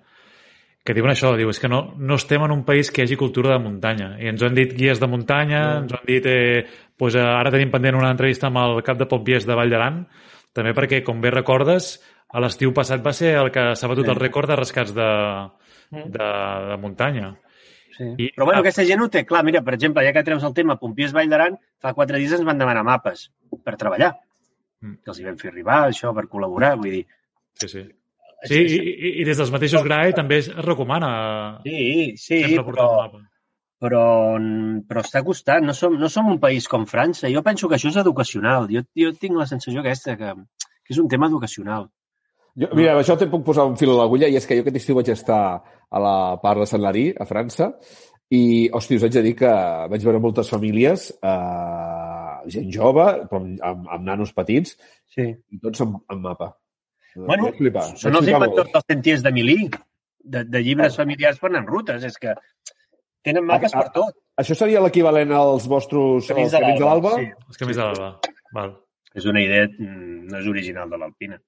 que 0.84 0.94
diuen 0.96 1.10
això, 1.12 1.34
diu, 1.36 1.50
és 1.52 1.58
que 1.60 1.68
no, 1.68 1.94
no 2.00 2.16
estem 2.16 2.40
en 2.46 2.52
un 2.54 2.62
país 2.64 2.88
que 2.90 3.02
hi 3.02 3.04
hagi 3.04 3.16
cultura 3.20 3.50
de 3.52 3.58
muntanya. 3.60 4.14
I 4.22 4.28
ens 4.30 4.40
ho 4.40 4.46
han 4.48 4.54
dit 4.56 4.70
guies 4.76 5.00
de 5.00 5.08
muntanya, 5.08 5.58
Mm. 5.74 5.82
ens 5.82 5.92
ho 5.92 5.98
han 5.98 6.06
dit... 6.08 6.26
Eh, 6.26 6.62
pues, 6.96 7.14
eh, 7.14 7.20
ara 7.24 7.50
tenim 7.52 7.70
pendent 7.70 7.96
una 7.98 8.10
entrevista 8.10 8.46
amb 8.48 8.56
el 8.62 8.82
cap 8.82 8.96
de 8.98 9.06
Pompiers 9.06 9.44
de 9.46 9.54
Vall 9.54 9.68
d'Aran, 9.70 9.98
també 10.56 10.72
perquè, 10.74 11.02
com 11.04 11.20
bé 11.20 11.30
recordes, 11.30 11.98
a 12.32 12.40
l'estiu 12.40 12.72
passat 12.74 13.04
va 13.04 13.12
ser 13.12 13.34
el 13.40 13.50
que 13.52 13.74
s'ha 13.76 13.88
batut 13.88 14.04
Sí. 14.08 14.10
el 14.12 14.20
rècord 14.20 14.48
de 14.48 14.56
rescats 14.56 14.94
de, 14.96 15.08
Mm. 15.90 16.10
de, 16.12 16.26
de 16.72 16.76
muntanya. 16.80 17.28
Sí. 17.98 18.08
I- 18.16 18.30
Però 18.36 18.46
bueno, 18.46 18.60
ah. 18.60 18.62
aquesta 18.62 18.84
gent 18.86 19.02
ho 19.02 19.08
té 19.10 19.24
clar. 19.26 19.42
Mira, 19.44 19.60
per 19.66 19.74
exemple, 19.74 20.04
ja 20.06 20.12
que 20.14 20.22
treus 20.24 20.44
el 20.46 20.54
tema 20.54 20.78
Pompiers 20.78 21.12
Vall 21.16 21.28
d'Aran, 21.28 21.58
fa 21.82 21.92
quatre 21.98 22.18
dies 22.22 22.32
ens 22.38 22.46
van 22.46 22.58
demanar 22.62 22.84
mapes 22.86 23.28
per 23.64 23.76
treballar. 23.76 24.14
Mm. 24.80 25.00
Que 25.02 25.10
els 25.10 25.18
hi 25.18 25.24
vam 25.26 25.38
fer 25.40 25.50
arribar, 25.50 25.80
això, 25.88 26.14
per 26.14 26.28
col·laborar. 26.30 26.76
Vull 26.78 26.92
dir, 27.00 27.06
Sí, 27.58 27.66
sí. 27.68 27.80
Sí, 28.46 28.54
i, 28.54 28.76
i, 28.78 29.08
i 29.20 29.24
des 29.26 29.36
dels 29.40 29.50
mateixos 29.50 29.82
GRAE 29.82 30.12
també 30.14 30.36
es 30.38 30.46
recomana 30.62 31.08
sí, 31.64 32.14
sí 32.16 32.36
però, 32.54 32.84
mapa. 33.00 33.18
però, 33.82 34.02
però 34.86 35.02
està 35.02 35.24
costant. 35.26 35.66
No 35.66 35.74
som, 35.74 35.96
no 35.98 36.06
som 36.08 36.28
un 36.30 36.38
país 36.38 36.68
com 36.70 36.86
França. 36.86 37.26
Jo 37.34 37.42
penso 37.42 37.68
que 37.68 37.74
això 37.74 37.90
és 37.90 37.98
educacional. 37.98 38.68
Jo, 38.70 38.84
jo 38.94 39.10
tinc 39.18 39.34
la 39.34 39.46
sensació 39.50 39.82
aquesta, 39.82 40.14
que, 40.20 40.34
que 40.86 40.94
és 40.94 41.00
un 41.02 41.08
tema 41.10 41.26
educacional. 41.26 41.88
Jo, 42.58 42.68
mira, 42.74 42.92
amb 42.96 43.02
això 43.04 43.14
te 43.18 43.28
puc 43.30 43.44
posar 43.46 43.66
un 43.68 43.76
fil 43.78 43.92
a 43.94 43.98
l'agulla 44.00 44.28
i 44.28 44.36
és 44.38 44.46
que 44.46 44.56
jo 44.58 44.64
aquest 44.64 44.80
estiu 44.80 44.96
vaig 44.98 45.08
estar 45.12 45.40
a 45.62 46.00
la 46.02 46.14
part 46.42 46.58
de 46.64 46.66
Sant 46.66 46.82
Larí, 46.82 47.04
a 47.14 47.26
França, 47.28 47.70
i, 48.34 48.68
hosti, 48.74 48.96
us 48.98 49.04
haig 49.06 49.14
de 49.14 49.22
dir 49.24 49.34
que 49.38 49.50
vaig 49.92 50.02
veure 50.04 50.20
moltes 50.20 50.50
famílies, 50.52 51.08
eh, 51.22 52.50
gent 52.50 52.72
jove, 52.74 53.04
però 53.30 53.40
amb, 53.40 53.60
amb, 53.70 53.86
amb 53.96 54.04
nanos 54.10 54.34
petits, 54.36 54.74
Sí. 55.14 55.28
i 55.54 55.58
tots 55.62 55.80
amb, 55.86 56.00
amb 56.08 56.26
mapa. 56.26 56.50
Bueno, 57.14 57.52
flipar, 57.56 57.86
Són 57.98 58.14
els 58.18 58.28
inventors 58.28 58.70
dels 58.74 58.84
sentiers 58.90 59.22
de 59.22 59.32
Milí, 59.32 59.56
de, 60.18 60.44
de 60.44 60.60
llibres 60.62 60.96
familiars 60.98 61.38
per 61.40 61.48
anar 61.50 61.62
en 61.64 61.66
rutes. 61.70 62.04
És 62.04 62.18
que 62.20 62.34
tenen 63.24 63.46
mapes 63.46 63.74
Ah, 63.74 63.80
per 63.82 63.92
tot. 63.92 64.14
Això 64.38 64.54
seria 64.54 64.82
l'equivalent 64.84 65.32
als 65.34 65.66
vostres 65.66 66.28
Camins 66.28 66.52
als 66.52 66.52
de 66.52 66.60
camins 66.60 66.78
de 66.78 66.84
l'Alba? 66.84 67.14
Sí. 67.16 67.30
Els 67.48 67.56
camins 67.62 67.76
de 67.80 67.82
l'Alba. 67.82 68.10
Val. 68.54 68.76
És 69.14 69.24
una 69.26 69.42
idea, 69.42 69.66
mm, 69.66 70.28
no 70.30 70.38
és 70.38 70.46
original 70.46 70.90
de 70.90 70.98
l'Alpina. 70.98 71.40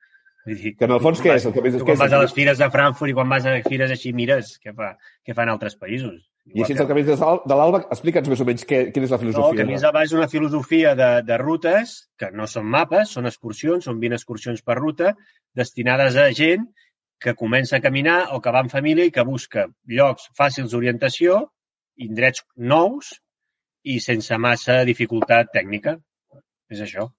Que 0.45 0.87
en 0.87 0.93
el 0.97 1.01
fons 1.05 1.21
què 1.21 1.35
és? 1.37 1.45
El 1.47 1.53
camins, 1.53 1.75
tu 1.77 1.85
què 1.85 1.93
quan 1.95 1.99
vas 2.01 2.13
a 2.17 2.21
les 2.23 2.33
fires 2.33 2.59
de 2.59 2.69
Frankfurt 2.73 3.11
i 3.13 3.15
quan 3.15 3.29
vas 3.29 3.45
a 3.47 3.59
fires 3.67 3.91
així 3.93 4.13
mires 4.17 4.55
què, 4.63 4.73
fa, 4.75 4.95
què 5.27 5.35
fan 5.37 5.51
altres 5.53 5.77
països. 5.77 6.17
I 6.51 6.63
així 6.65 6.73
el 6.73 6.89
camins 6.89 7.07
de 7.07 7.17
l'Al- 7.21 7.43
de 7.47 7.55
l'Alba, 7.59 7.83
explica'ns 7.93 8.29
més 8.33 8.41
o 8.41 8.47
menys 8.49 8.65
què, 8.67 8.79
quina 8.95 9.05
és 9.05 9.13
la 9.13 9.19
No, 9.19 9.23
filosofia. 9.27 9.61
Camins 9.61 9.83
de 9.85 9.91
Baix 9.93 10.09
és 10.09 10.17
una 10.17 10.29
filosofia 10.33 10.95
de, 10.97 11.11
de 11.29 11.37
rutes 11.39 11.93
que 12.19 12.31
no 12.33 12.47
són 12.49 12.65
mapes, 12.73 13.13
són 13.13 13.29
excursions, 13.29 13.85
són 13.85 14.01
20 14.01 14.17
excursions 14.17 14.63
per 14.65 14.79
ruta, 14.81 15.13
destinades 15.55 16.17
a 16.17 16.31
gent 16.33 16.65
que 17.21 17.35
comença 17.37 17.77
a 17.77 17.81
caminar 17.85 18.31
o 18.33 18.41
que 18.41 18.51
va 18.51 18.65
en 18.65 18.73
família 18.73 19.05
i 19.05 19.13
que 19.13 19.23
busca 19.29 19.67
llocs 19.87 20.31
fàcils 20.39 20.73
d'orientació, 20.73 21.43
indrets 22.01 22.43
nous 22.57 23.13
i 23.85 24.01
sense 24.01 24.37
massa 24.41 24.81
dificultat 24.89 25.53
tècnica. 25.53 25.99
És 26.73 26.81
això. 26.81 27.11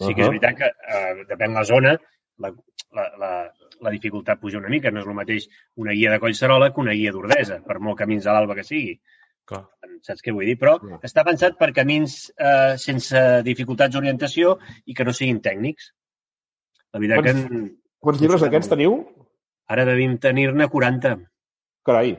Sí 0.00 0.14
que 0.14 0.22
és 0.24 0.26
Ahà. 0.26 0.32
veritat 0.32 0.56
que 0.58 0.72
eh, 0.72 1.24
depèn 1.28 1.52
la 1.54 1.62
zona, 1.68 1.98
la, 2.38 2.50
la, 2.94 3.04
la, 3.20 3.32
la 3.80 3.90
dificultat 3.94 4.40
puja 4.40 4.58
una 4.58 4.68
mica. 4.72 4.90
No 4.90 5.00
és 5.02 5.06
el 5.10 5.14
mateix 5.18 5.48
una 5.76 5.92
guia 5.92 6.10
de 6.14 6.20
Collserola 6.22 6.72
que 6.72 6.80
una 6.80 6.94
guia 6.96 7.12
d'Ordesa, 7.12 7.60
per 7.66 7.78
molt 7.80 7.98
camins 7.98 8.24
de 8.24 8.32
l'Alba 8.34 8.56
que 8.58 8.64
sigui. 8.66 8.98
Clar. 9.44 9.62
Saps 10.04 10.22
què 10.24 10.32
vull 10.32 10.46
dir? 10.48 10.56
Però 10.60 10.78
Ja. 10.82 10.98
està 11.04 11.24
pensat 11.24 11.58
per 11.58 11.72
camins 11.76 12.30
eh, 12.38 12.76
sense 12.80 13.20
dificultats 13.44 13.92
d'orientació 13.94 14.58
i 14.86 14.94
que 14.94 15.04
no 15.04 15.12
siguin 15.12 15.40
tècnics. 15.44 15.90
La 16.92 17.00
veritat 17.00 17.24
que 17.24 17.32
Quants- 17.34 17.50
en, 17.52 17.66
Quants 18.04 18.20
llibres 18.20 18.40
d'aquests 18.44 18.68
teniu? 18.72 18.98
ara 19.68 19.84
devim 19.88 20.18
tenir-ne 20.20 20.66
40. 20.68 21.14
Carai. 21.84 22.14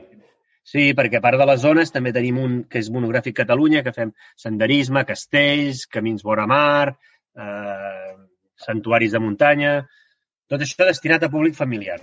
Sí, 0.66 0.92
perquè 0.98 1.18
a 1.18 1.22
part 1.22 1.38
de 1.38 1.46
les 1.46 1.60
zones 1.62 1.92
també 1.94 2.10
tenim 2.12 2.38
un 2.42 2.56
que 2.68 2.80
és 2.80 2.88
monogràfic 2.90 3.36
Catalunya, 3.38 3.84
que 3.86 3.92
fem 3.94 4.10
senderisme, 4.34 5.04
castells, 5.06 5.84
camins 5.86 6.24
vora 6.26 6.46
mar, 6.50 6.96
eh, 7.38 8.16
santuaris 8.66 9.12
de 9.12 9.18
muntanya... 9.22 9.76
Tot 10.50 10.62
això 10.62 10.86
destinat 10.86 11.24
a 11.26 11.30
públic 11.32 11.56
familiar. 11.58 12.00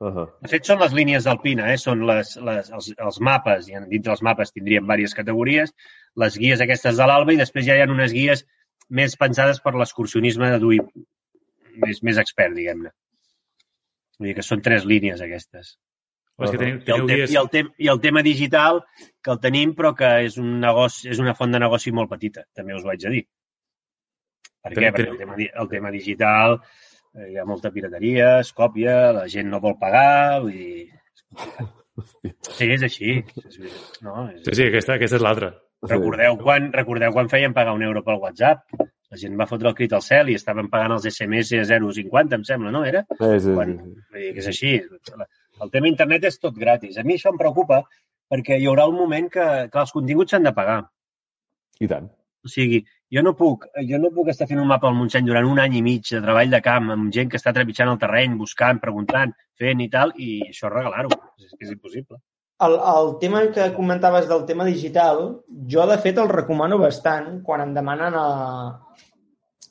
Uh 0.00 0.08
-huh. 0.08 0.26
De 0.40 0.48
fet, 0.48 0.64
són 0.64 0.80
les 0.80 0.94
línies 0.96 1.24
d'Alpina, 1.24 1.72
eh? 1.72 1.76
són 1.76 2.06
les, 2.06 2.36
les, 2.36 2.70
els, 2.70 2.94
els 2.98 3.20
mapes, 3.20 3.68
i 3.68 3.76
dins 3.88 4.04
dels 4.04 4.22
mapes 4.22 4.52
tindríem 4.52 4.84
diverses 4.84 5.14
categories, 5.14 5.74
les 6.16 6.38
guies 6.38 6.60
aquestes 6.60 6.96
de 6.96 7.06
l'Alba 7.06 7.32
i 7.32 7.36
després 7.36 7.66
ja 7.66 7.76
hi 7.76 7.82
ha 7.82 7.90
unes 7.90 8.12
guies 8.12 8.46
més 8.88 9.16
pensades 9.16 9.60
per 9.60 9.74
l'excursionisme 9.74 10.50
de 10.50 10.58
dur 10.58 10.74
més, 11.84 12.02
més 12.02 12.18
expert, 12.18 12.54
diguem-ne. 12.56 12.90
Vull 14.18 14.28
dir 14.28 14.34
que 14.34 14.42
són 14.42 14.62
tres 14.62 14.84
línies 14.84 15.20
aquestes. 15.20 15.78
Que 16.40 16.56
teniu, 16.56 16.80
I 16.80 16.92
el, 16.92 17.06
dies... 17.06 17.32
i, 17.32 17.36
el 17.36 17.48
te 17.52 17.64
I 17.76 17.88
el 17.92 18.00
tema 18.00 18.22
digital, 18.22 18.80
que 19.22 19.30
el 19.30 19.40
tenim, 19.40 19.74
però 19.76 19.92
que 19.96 20.24
és, 20.24 20.38
un 20.40 20.60
negoci, 20.60 21.10
és 21.12 21.18
una 21.20 21.34
font 21.36 21.52
de 21.52 21.60
negoci 21.60 21.92
molt 21.92 22.08
petita, 22.08 22.46
també 22.56 22.74
us 22.74 22.84
ho 22.84 22.88
haig 22.88 23.04
de 23.04 23.10
dir. 23.10 23.24
Per 24.64 24.72
què? 24.72 24.78
Teniu- 24.78 24.94
Perquè 24.96 25.10
el 25.10 25.18
tema, 25.18 25.36
el 25.36 25.68
tema 25.68 25.90
digital 25.92 26.62
hi 27.18 27.36
ha 27.38 27.46
molta 27.48 27.72
pirateria, 27.74 28.38
es 28.44 28.52
còpia, 28.56 28.96
la 29.16 29.26
gent 29.28 29.50
no 29.50 29.60
vol 29.62 29.76
pagar, 29.80 30.40
vull 30.44 30.54
dir... 30.54 30.88
Sí, 32.56 32.66
és 32.66 32.84
així. 32.86 33.18
No, 34.04 34.28
és... 34.30 34.44
Sí, 34.46 34.54
sí, 34.54 34.68
aquesta, 34.68 34.96
aquesta 34.96 35.18
és 35.18 35.24
l'altra. 35.26 35.50
Recordeu, 35.88 36.36
quan, 36.40 36.68
recordeu 36.76 37.12
quan 37.12 37.28
feien 37.32 37.54
pagar 37.56 37.74
un 37.76 37.84
euro 37.84 38.02
pel 38.04 38.20
WhatsApp? 38.22 38.66
La 39.10 39.18
gent 39.20 39.34
va 39.40 39.48
fotre 39.50 39.70
el 39.70 39.76
crit 39.78 39.94
al 39.96 40.04
cel 40.06 40.30
i 40.30 40.36
estaven 40.38 40.68
pagant 40.72 40.94
els 40.94 41.08
SMS 41.10 41.56
a 41.58 41.64
0,50, 41.66 42.36
em 42.38 42.44
sembla, 42.46 42.70
no? 42.74 42.84
Era? 42.86 43.02
Sí, 43.10 43.30
sí, 43.46 43.54
Quan, 43.56 43.74
sí, 43.74 43.88
sí. 43.88 44.06
vull 44.12 44.24
dir 44.26 44.30
que 44.36 44.44
és 44.44 44.50
així. 44.52 44.74
El 45.60 45.72
tema 45.74 45.90
internet 45.90 46.28
és 46.30 46.38
tot 46.40 46.56
gratis. 46.56 47.00
A 47.00 47.04
mi 47.04 47.16
això 47.16 47.32
em 47.32 47.40
preocupa 47.40 47.82
perquè 48.30 48.60
hi 48.60 48.68
haurà 48.70 48.86
un 48.88 48.96
moment 49.00 49.28
que, 49.32 49.46
que 49.72 49.82
els 49.82 49.92
continguts 49.96 50.36
s'han 50.36 50.46
de 50.46 50.54
pagar. 50.56 50.78
I 51.82 51.88
tant. 51.90 52.06
O 52.46 52.52
sigui, 52.52 52.84
jo 53.12 53.22
no 53.26 53.32
puc, 53.36 53.66
jo 53.88 53.98
no 53.98 54.10
puc 54.14 54.28
estar 54.32 54.46
fent 54.46 54.60
un 54.62 54.68
mapa 54.70 54.88
al 54.88 54.94
Montseny 54.94 55.26
durant 55.26 55.46
un 55.50 55.58
any 55.58 55.76
i 55.78 55.82
mig 55.82 56.02
de 56.10 56.20
treball 56.22 56.50
de 56.50 56.60
camp 56.62 56.90
amb 56.94 57.12
gent 57.12 57.30
que 57.30 57.36
està 57.40 57.52
trepitjant 57.52 57.90
el 57.90 57.98
terreny, 57.98 58.36
buscant, 58.38 58.78
preguntant, 58.82 59.32
fent 59.58 59.80
i 59.80 59.88
tal, 59.90 60.12
i 60.16 60.40
això 60.48 60.70
regalar-ho. 60.70 61.10
És 61.42 61.54
és 61.58 61.70
impossible. 61.74 62.20
El, 62.60 62.74
el 62.76 63.14
tema 63.22 63.40
que 63.54 63.70
comentaves 63.72 64.28
del 64.28 64.44
tema 64.44 64.64
digital, 64.68 65.40
jo 65.66 65.86
de 65.88 65.96
fet 65.98 66.18
el 66.20 66.28
recomano 66.28 66.78
bastant 66.78 67.40
quan 67.42 67.62
em 67.64 67.74
demanen 67.74 68.14
a... 68.14 68.26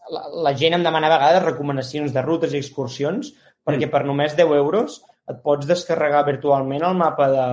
La, 0.10 0.24
la 0.50 0.54
gent 0.58 0.74
em 0.74 0.82
demana 0.84 1.06
a 1.06 1.14
vegades 1.14 1.44
recomanacions 1.46 2.14
de 2.16 2.22
rutes 2.26 2.54
i 2.56 2.58
excursions 2.58 3.30
perquè 3.68 3.86
Mm. 3.86 3.92
per 3.94 4.06
només 4.08 4.34
10 4.36 4.56
euros 4.58 4.96
et 5.30 5.42
pots 5.46 5.68
descarregar 5.70 6.24
virtualment 6.26 6.82
el 6.88 6.96
mapa 6.98 7.28
de, 7.30 7.44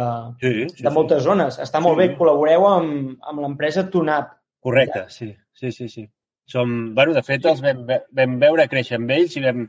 Sí, 0.40 0.68
sí, 0.72 0.82
de 0.86 0.90
moltes 0.94 1.22
zones. 1.26 1.58
Està 1.60 1.82
molt 1.84 1.98
Sí. 2.00 2.06
bé, 2.06 2.16
col·laboreu 2.16 2.64
amb, 2.70 3.18
amb 3.20 3.40
l'empresa 3.44 3.84
Tunap. 3.90 4.30
Correcte, 4.64 5.04
sí, 5.12 5.28
sí, 5.60 5.72
sí, 5.72 5.88
sí. 5.88 6.06
Som, 6.46 6.94
bueno, 6.94 7.14
de 7.16 7.24
fet, 7.26 7.44
els 7.50 7.62
vam, 7.64 7.82
vam 8.14 8.38
veure 8.42 8.68
créixer 8.70 9.00
amb 9.00 9.10
ells 9.10 9.34
i 9.36 9.42
vam, 9.42 9.66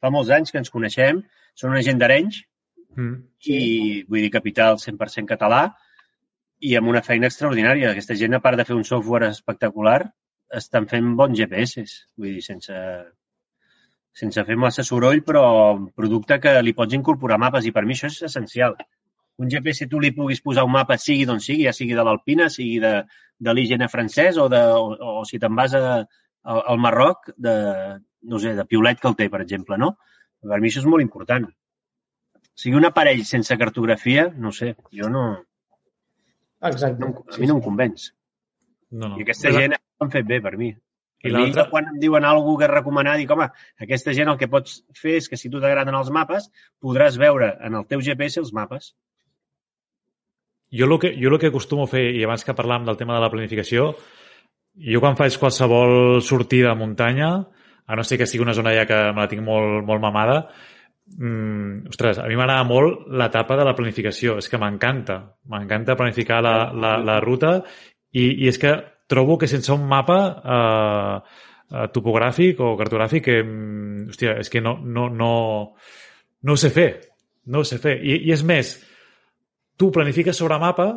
fa 0.00 0.12
molts 0.14 0.30
anys 0.36 0.54
que 0.54 0.60
ens 0.62 0.70
coneixem. 0.70 1.24
Són 1.58 1.74
una 1.74 1.82
gent 1.82 1.98
d'Arenys 1.98 2.44
Mm. 2.96 3.22
i, 3.46 4.02
vull 4.08 4.24
dir, 4.24 4.32
capital 4.34 4.78
100% 4.82 5.28
català 5.30 5.60
i 6.60 6.74
amb 6.78 6.90
una 6.92 7.02
feina 7.06 7.28
extraordinària. 7.30 7.92
Aquesta 7.92 8.16
gent, 8.18 8.34
a 8.34 8.42
part 8.44 8.58
de 8.58 8.66
fer 8.68 8.76
un 8.76 8.84
software 8.84 9.30
espectacular, 9.30 10.00
estan 10.60 10.88
fent 10.90 11.14
bons 11.20 11.38
GPS, 11.38 11.84
vull 12.18 12.34
dir, 12.34 12.42
sense, 12.42 12.80
sense 14.22 14.44
fer 14.48 14.56
massa 14.58 14.84
soroll, 14.86 15.22
però 15.26 15.44
un 15.76 15.86
producte 15.96 16.40
que 16.42 16.56
li 16.66 16.74
pots 16.76 16.98
incorporar 16.98 17.38
mapes 17.38 17.68
i 17.68 17.74
per 17.76 17.86
mi 17.86 17.96
això 17.96 18.10
és 18.10 18.22
essencial. 18.30 18.74
Un 19.40 19.48
GPS 19.48 19.86
tu 19.88 20.00
li 20.02 20.10
puguis 20.12 20.42
posar 20.44 20.66
un 20.68 20.72
mapa 20.74 20.98
sigui 21.00 21.24
d'on 21.28 21.40
sigui, 21.40 21.64
ja 21.64 21.72
sigui 21.72 21.94
de 21.96 22.04
l'Alpina, 22.04 22.50
sigui 22.52 22.78
de, 22.82 22.90
de 23.40 23.54
l'IGN 23.56 23.86
francès 23.88 24.36
o, 24.36 24.48
de, 24.52 24.60
o, 24.76 25.20
o 25.20 25.24
si 25.24 25.40
te'n 25.40 25.56
vas 25.56 25.72
a, 25.78 25.82
a, 26.04 26.58
al 26.60 26.78
Marroc, 26.82 27.30
de, 27.40 27.54
no 28.28 28.38
sé, 28.42 28.52
de 28.58 28.66
Piolet 28.68 29.00
que 29.00 29.08
el 29.08 29.16
té, 29.16 29.30
per 29.32 29.40
exemple, 29.46 29.78
no? 29.80 29.94
Per 30.44 30.60
mi 30.60 30.68
això 30.68 30.82
és 30.84 30.88
molt 30.88 31.04
important. 31.04 31.48
O 31.48 32.60
sigui, 32.60 32.76
un 32.76 32.84
aparell 32.88 33.24
sense 33.24 33.56
cartografia, 33.56 34.28
no 34.36 34.52
sé, 34.52 34.74
jo 34.92 35.08
no... 35.08 35.24
Exacte. 36.68 37.00
no 37.00 37.24
a 37.24 37.40
mi 37.40 37.48
no 37.48 37.56
em 37.56 37.64
convenç. 37.64 38.10
No, 38.90 39.08
no. 39.08 39.16
I 39.16 39.24
aquesta 39.24 39.52
gent 39.54 39.76
ho 39.78 40.04
han 40.04 40.12
fet 40.12 40.26
bé, 40.28 40.40
per 40.44 40.56
mi. 40.60 40.74
I 41.24 41.32
l'altra- 41.32 41.66
quan 41.70 41.88
em 41.88 41.98
diuen 42.00 42.24
alguna 42.24 42.58
que 42.60 42.66
és 42.68 42.72
recomanar, 42.72 43.16
dic, 43.20 43.30
home, 43.32 43.46
aquesta 43.84 44.12
gent 44.16 44.28
el 44.32 44.38
que 44.40 44.48
pots 44.52 44.82
fer 44.96 45.18
és 45.20 45.28
que 45.28 45.36
si 45.40 45.50
tu 45.52 45.60
t'agraden 45.60 45.96
els 45.96 46.10
mapes, 46.12 46.48
podràs 46.80 47.16
veure 47.20 47.54
en 47.64 47.76
el 47.80 47.86
teu 47.88 48.00
GPS 48.04 48.40
els 48.40 48.52
mapes. 48.56 48.94
Jo 50.70 50.86
el 50.86 50.98
que, 51.02 51.14
jo 51.18 51.30
el 51.32 51.38
que 51.42 51.50
acostumo 51.50 51.84
a 51.84 51.90
fer, 51.90 52.06
i 52.14 52.24
abans 52.24 52.44
que 52.46 52.54
parlàvem 52.54 52.86
del 52.86 52.98
tema 52.98 53.16
de 53.16 53.24
la 53.24 53.30
planificació, 53.32 53.90
jo 54.78 55.00
quan 55.02 55.18
faig 55.18 55.34
qualsevol 55.38 56.20
sortida 56.22 56.70
a 56.70 56.78
muntanya, 56.78 57.30
a 57.90 57.96
no 57.98 58.04
ser 58.06 58.20
que 58.20 58.26
sigui 58.30 58.44
una 58.44 58.54
zona 58.54 58.72
ja 58.76 58.86
que 58.86 58.98
me 59.10 59.24
la 59.24 59.28
tinc 59.28 59.42
molt, 59.42 59.82
molt 59.86 60.02
mamada, 60.02 60.44
mm, 61.18 61.90
ostres, 61.90 62.20
a 62.22 62.28
mi 62.30 62.38
m'agrada 62.38 62.62
molt 62.68 63.08
l'etapa 63.10 63.56
de 63.58 63.66
la 63.66 63.74
planificació. 63.74 64.36
És 64.38 64.48
que 64.48 64.60
m'encanta. 64.62 65.18
M'encanta 65.50 65.96
planificar 65.98 66.38
la, 66.42 66.54
la, 66.70 66.96
la 67.02 67.18
ruta 67.20 67.56
i, 68.12 68.44
i 68.44 68.48
és 68.48 68.58
que 68.62 68.76
trobo 69.10 69.36
que 69.38 69.48
sense 69.50 69.72
un 69.74 69.88
mapa 69.90 70.20
eh, 70.38 71.16
eh, 71.74 71.88
topogràfic 71.90 72.62
o 72.62 72.76
cartogràfic, 72.78 73.24
que, 73.26 73.42
mm, 73.42 74.06
hòstia, 74.14 74.36
és 74.38 74.50
que 74.52 74.62
no, 74.62 74.76
no, 74.84 75.08
no, 75.10 75.32
no 76.46 76.54
ho 76.54 76.62
sé 76.62 76.70
fer. 76.70 76.90
No 77.50 77.64
ho 77.64 77.66
sé 77.66 77.80
fer. 77.82 77.98
I, 78.06 78.20
i 78.28 78.36
és 78.36 78.46
més, 78.46 78.76
tu 79.80 79.88
planifiques 79.94 80.36
sobre 80.36 80.58
mapa, 80.60 80.90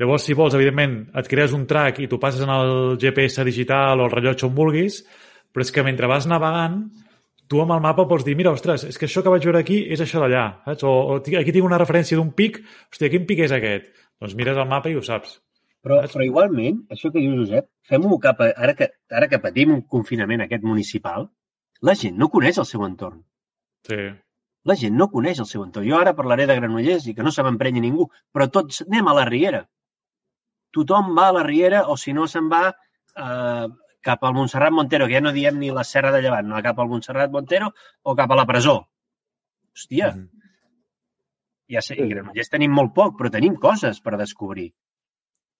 llavors, 0.00 0.24
si 0.24 0.36
vols, 0.36 0.56
evidentment, 0.56 1.02
et 1.20 1.28
crees 1.28 1.52
un 1.56 1.66
track 1.68 2.00
i 2.00 2.08
tu 2.08 2.18
passes 2.20 2.40
en 2.44 2.52
el 2.52 2.96
GPS 3.02 3.44
digital 3.44 4.00
o 4.00 4.06
el 4.08 4.14
rellotge 4.14 4.48
on 4.48 4.54
vulguis, 4.56 5.02
però 5.52 5.64
és 5.66 5.72
que 5.72 5.84
mentre 5.84 6.08
vas 6.08 6.28
navegant, 6.28 6.80
tu 7.48 7.60
amb 7.62 7.76
el 7.76 7.82
mapa 7.84 8.06
pots 8.08 8.24
dir, 8.26 8.34
mira, 8.38 8.54
ostres, 8.56 8.86
és 8.88 8.98
que 8.98 9.06
això 9.06 9.22
que 9.22 9.32
vaig 9.32 9.44
veure 9.46 9.60
aquí 9.62 9.82
és 9.92 10.02
això 10.02 10.22
d'allà, 10.22 10.46
saps? 10.64 10.86
O, 10.88 10.94
o 11.12 11.18
aquí 11.20 11.54
tinc 11.54 11.68
una 11.68 11.80
referència 11.82 12.18
d'un 12.18 12.32
pic, 12.36 12.62
hòstia, 12.90 13.12
quin 13.12 13.28
pic 13.28 13.44
és 13.46 13.54
aquest? 13.54 13.92
Doncs 14.20 14.36
mires 14.38 14.58
el 14.58 14.68
mapa 14.70 14.90
i 14.90 14.96
ho 14.96 15.04
saps. 15.04 15.38
Però, 15.86 16.00
però 16.10 16.24
igualment, 16.26 16.80
això 16.90 17.12
que 17.14 17.22
diu 17.22 17.36
Josep, 17.38 17.68
fem-ho 17.86 18.18
cap 18.22 18.40
a, 18.42 18.50
ara, 18.56 18.74
que, 18.74 18.90
ara 19.12 19.28
que 19.30 19.38
patim 19.44 19.76
un 19.76 19.84
confinament 19.86 20.42
aquest 20.42 20.64
municipal, 20.66 21.28
la 21.86 21.94
gent 22.00 22.16
no 22.18 22.32
coneix 22.32 22.58
el 22.58 22.66
seu 22.66 22.82
entorn. 22.88 23.20
Sí. 23.86 24.00
La 24.66 24.74
gent 24.74 24.96
no 24.98 25.06
coneix 25.12 25.38
el 25.42 25.46
seu 25.46 25.62
entorn. 25.62 25.86
Jo 25.88 26.00
ara 26.00 26.14
parlaré 26.18 26.46
de 26.50 26.56
Granollers 26.58 27.06
i 27.06 27.14
que 27.14 27.22
no 27.22 27.30
se 27.34 27.42
m'emprenyi 27.46 27.80
ningú, 27.84 28.08
però 28.34 28.48
tots 28.50 28.82
anem 28.86 29.06
a 29.08 29.14
la 29.14 29.24
Riera. 29.28 29.60
Tothom 30.74 31.12
va 31.16 31.28
a 31.30 31.34
la 31.38 31.42
Riera 31.46 31.84
o 31.92 31.96
si 31.96 32.12
no 32.16 32.26
se'n 32.28 32.48
va 32.52 32.64
eh, 32.72 33.66
cap 34.06 34.24
al 34.26 34.34
Montserrat 34.34 34.74
Montero, 34.74 35.06
que 35.06 35.14
ja 35.14 35.20
no 35.22 35.32
diem 35.32 35.58
ni 35.58 35.70
la 35.74 35.84
Serra 35.84 36.10
de 36.12 36.20
Llevant, 36.24 36.46
no, 36.50 36.58
cap 36.62 36.78
al 36.82 36.90
Montserrat 36.90 37.30
Montero 37.32 37.70
o 38.02 38.14
cap 38.18 38.30
a 38.34 38.36
la 38.38 38.46
presó. 38.46 38.80
Hòstia, 39.76 40.10
Mhm. 40.16 40.28
ja 41.74 41.80
sé, 41.82 41.94
i 41.98 42.08
Granollers 42.08 42.50
tenim 42.50 42.72
molt 42.72 42.92
poc, 42.94 43.16
però 43.18 43.30
tenim 43.30 43.56
coses 43.56 44.00
per 44.00 44.16
descobrir. 44.18 44.72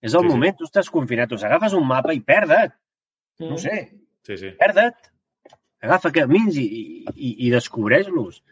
És 0.02 0.14
el 0.14 0.20
Sí, 0.22 0.26
sí. 0.28 0.32
moment, 0.34 0.56
tu 0.58 0.64
estàs 0.64 0.90
confinat, 0.90 1.28
tu 1.28 1.36
agafes 1.36 1.72
un 1.74 1.86
mapa 1.86 2.12
i 2.14 2.20
perda't, 2.20 2.72
Mm. 3.40 3.48
no 3.50 3.58
sé, 3.58 3.92
Sí, 4.22 4.36
sí. 4.36 4.50
perda't. 4.58 4.94
Agafa 5.82 6.10
camins 6.12 6.56
i, 6.56 7.04
i, 7.14 7.46
i 7.46 7.50
descobreix-los, 7.50 8.42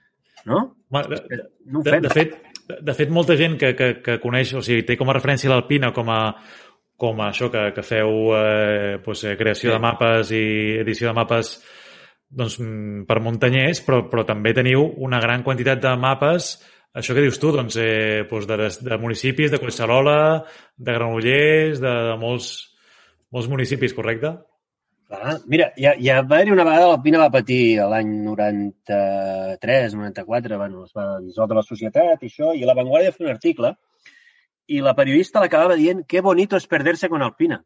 no? 0.50 0.64
De, 0.90 1.20
No 1.66 1.82
de, 1.82 2.00
de, 2.04 2.10
fet, 2.12 2.36
de, 2.68 2.78
de 2.86 2.94
fet, 2.94 3.10
molta 3.10 3.36
gent 3.36 3.56
que, 3.60 3.72
que, 3.76 3.88
que 4.04 4.18
coneix, 4.22 4.52
o 4.54 4.62
sigui, 4.62 4.84
té 4.86 4.98
com 5.00 5.10
a 5.10 5.16
referència 5.16 5.50
l'Alpina 5.50 5.92
com 5.96 6.10
a, 6.12 6.20
com 7.00 7.22
a 7.22 7.30
això 7.32 7.50
que, 7.52 7.70
que 7.74 7.82
feu 7.86 8.34
eh, 8.36 9.00
doncs, 9.04 9.24
creació 9.40 9.70
Sí. 9.70 9.74
de 9.74 9.80
mapes 9.82 10.30
i 10.36 10.44
edició 10.84 11.10
de 11.10 11.16
mapes 11.16 11.56
doncs, 12.28 12.60
mm, 12.60 13.06
per 13.08 13.20
muntanyers, 13.20 13.82
però, 13.86 14.04
però 14.10 14.24
també 14.28 14.54
teniu 14.54 14.86
una 15.02 15.20
gran 15.22 15.42
quantitat 15.42 15.82
de 15.82 15.96
mapes 15.96 16.54
això 16.94 17.14
que 17.14 17.24
dius 17.24 17.40
tu, 17.42 17.50
doncs, 17.50 17.74
eh, 17.82 18.22
doncs 18.30 18.46
de, 18.46 18.56
de 18.86 18.98
municipis, 19.02 19.50
de 19.50 19.58
Collserola, 19.58 20.44
de 20.78 20.92
Granollers, 20.94 21.80
de, 21.82 21.90
de 21.90 22.16
molts, 22.20 22.52
molts 23.34 23.48
municipis, 23.50 23.94
correcte? 23.96 24.30
Clar, 25.14 25.34
mira, 25.46 25.66
ja, 25.78 25.92
ja 26.00 26.20
va 26.22 26.38
haver-hi 26.38 26.52
una 26.54 26.64
vegada 26.66 26.86
l'Alpina 26.90 27.20
va 27.22 27.30
patir 27.34 27.58
l'any 27.92 28.10
93, 28.26 29.94
94, 29.98 30.58
bueno, 30.60 30.84
es 30.88 30.94
va 30.96 31.06
dissoldre 31.24 31.58
la 31.60 31.66
societat 31.66 32.22
i 32.24 32.30
això, 32.30 32.52
i 32.54 32.64
La 32.68 32.76
Vanguardia 32.78 33.12
va 33.12 33.16
fer 33.18 33.26
un 33.26 33.32
article 33.32 33.74
i 34.74 34.80
la 34.80 34.94
periodista 34.98 35.42
l'acabava 35.44 35.76
dient 35.80 36.02
que 36.08 36.22
bonito 36.24 36.56
es 36.56 36.66
perderse 36.66 37.10
con 37.12 37.22
Alpina. 37.22 37.60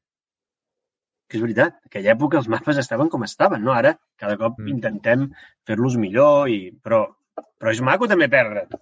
Que 1.29 1.37
és 1.39 1.45
veritat, 1.45 1.77
en 1.83 1.91
aquella 1.93 2.15
època 2.15 2.39
els 2.41 2.49
mapes 2.49 2.81
estaven 2.81 3.11
com 3.13 3.25
estaven, 3.27 3.63
no? 3.63 3.75
Ara 3.77 3.95
cada 4.19 4.37
cop 4.41 4.59
Mm. 4.59 4.69
intentem 4.75 5.29
fer-los 5.69 5.97
millor, 5.97 6.49
i... 6.49 6.73
però, 6.83 7.05
però 7.61 7.71
és 7.71 7.81
maco 7.85 8.09
també 8.09 8.29
perdre't. 8.33 8.75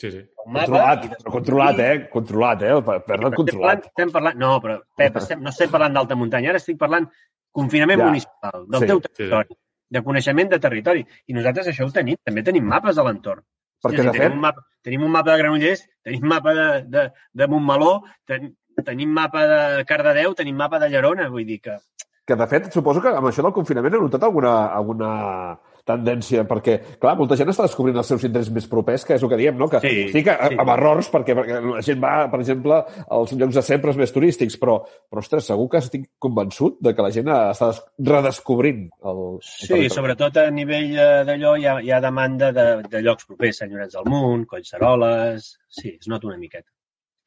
Sí, 0.00 0.10
sí. 0.14 0.20
Mapa 0.46 0.64
Controlat, 0.66 1.02
i 1.04 1.08
però 1.12 1.32
controlat, 1.34 1.80
eh? 1.84 1.96
Controlat, 2.12 2.62
eh? 2.64 2.70
Estem 2.76 3.34
controlat. 3.36 3.50
parlant, 3.50 3.82
estem 3.90 4.12
parlant... 4.14 4.38
No, 4.40 4.52
però, 4.64 4.78
Pep, 4.96 5.18
estem, 5.20 5.42
no 5.44 5.52
estem 5.52 5.70
parlant 5.74 5.98
d'alta 5.98 6.16
muntanya, 6.16 6.54
ara 6.54 6.60
estic 6.62 6.78
parlant 6.80 7.08
confinament 7.52 8.00
Ja. 8.00 8.06
municipal, 8.08 8.64
del 8.70 8.80
Sí, 8.80 8.86
teu 8.88 9.00
sí, 9.00 9.02
sí. 9.10 9.12
territori, 9.18 9.58
de 9.90 10.02
coneixement 10.06 10.50
de 10.54 10.58
territori. 10.62 11.04
I 11.28 11.36
nosaltres 11.36 11.68
això 11.68 11.84
ho 11.84 11.92
tenim, 11.92 12.16
també 12.24 12.42
tenim 12.46 12.64
mapes 12.64 12.96
a 12.96 13.04
l'entorn. 13.04 13.42
Perquè, 13.84 14.00
Sí, 14.00 14.06
de 14.06 14.12
tenim, 14.12 14.22
fet, 14.22 14.32
un 14.32 14.40
mapa, 14.40 14.64
tenim 14.82 15.02
un 15.04 15.10
mapa 15.12 15.32
de 15.34 15.38
Granollers, 15.42 15.84
tenim 16.04 16.24
mapa 16.32 16.54
de, 16.54 16.66
de, 16.96 17.04
de 17.34 17.46
Montmeló, 17.48 17.92
ten, 18.24 18.54
tenim 18.84 19.12
mapa 19.12 19.44
de 19.46 19.84
Cardedeu, 19.84 20.34
tenim 20.34 20.56
mapa 20.56 20.78
de 20.80 20.88
Llerona, 20.88 21.28
vull 21.28 21.44
dir 21.44 21.60
que... 21.60 21.76
que 22.24 22.36
de 22.36 22.46
fet, 22.46 22.72
suposo 22.72 23.00
que 23.02 23.08
amb 23.08 23.26
això 23.28 23.42
del 23.42 23.52
confinament 23.52 23.94
heu 23.96 24.02
notat 24.06 24.22
alguna, 24.22 24.52
alguna 24.72 25.58
tendència, 25.86 26.44
perquè, 26.48 26.78
clar, 27.00 27.16
molta 27.18 27.36
gent 27.38 27.48
està 27.52 27.64
descobrint 27.66 27.96
els 27.96 28.06
seus 28.10 28.24
indrets 28.24 28.50
més 28.54 28.66
propers, 28.70 29.04
que 29.04 29.14
és 29.16 29.22
el 29.22 29.30
que 29.32 29.38
diem, 29.40 29.56
no? 29.58 29.68
Que 29.68 29.80
Sí, 29.80 30.08
sí, 30.12 30.22
que 30.24 30.34
sí. 30.48 30.56
amb 30.58 30.70
errors, 30.76 31.08
perquè, 31.12 31.34
perquè 31.38 31.60
la 31.64 31.82
gent 31.82 32.02
va, 32.02 32.28
per 32.30 32.40
exemple, 32.40 32.82
als 33.08 33.32
llocs 33.32 33.54
de 33.60 33.62
sempre 33.62 33.94
més 33.96 34.12
turístics, 34.12 34.58
però, 34.60 34.78
però 35.10 35.22
ostres, 35.24 35.46
segur 35.50 35.68
que 35.72 35.78
estic 35.82 36.08
convençut 36.18 36.76
de 36.80 36.94
que 36.94 37.02
la 37.02 37.10
gent 37.10 37.28
està 37.32 37.70
des- 37.72 37.82
redescobrint 38.10 38.88
el, 39.02 39.22
el 39.34 39.38
Sí, 39.42 39.68
territori. 39.68 39.90
sobretot 39.94 40.36
a 40.36 40.50
nivell 40.50 40.92
eh, 40.96 41.24
d'allò 41.26 41.56
hi, 41.58 41.66
ha, 41.66 41.78
hi 41.80 41.90
ha 41.92 42.00
demanda 42.00 42.52
de, 42.52 42.66
de 42.88 43.02
llocs 43.02 43.26
propers, 43.26 43.58
Senyorets 43.62 43.94
del 43.96 44.04
Munt, 44.10 44.46
Collseroles... 44.50 45.56
Sí, 45.70 45.96
es 46.00 46.08
nota 46.08 46.26
una 46.26 46.36
miqueta. 46.36 46.66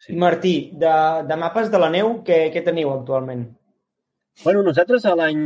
Sí. 0.03 0.13
Martí, 0.19 0.71
de, 0.75 0.91
de 1.27 1.35
mapes 1.39 1.69
de 1.71 1.79
la 1.79 1.87
neu, 1.89 2.17
què, 2.27 2.49
què 2.51 2.61
teniu 2.65 2.89
actualment? 2.91 3.45
Bueno, 4.41 4.63
nosaltres 4.65 5.05
a 5.05 5.13
l'any 5.15 5.41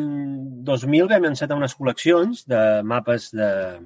2000 0.64 1.10
vam 1.12 1.26
encetar 1.28 1.58
unes 1.60 1.76
col·leccions 1.76 2.46
de 2.48 2.62
mapes 2.88 3.32
de- 3.36 3.82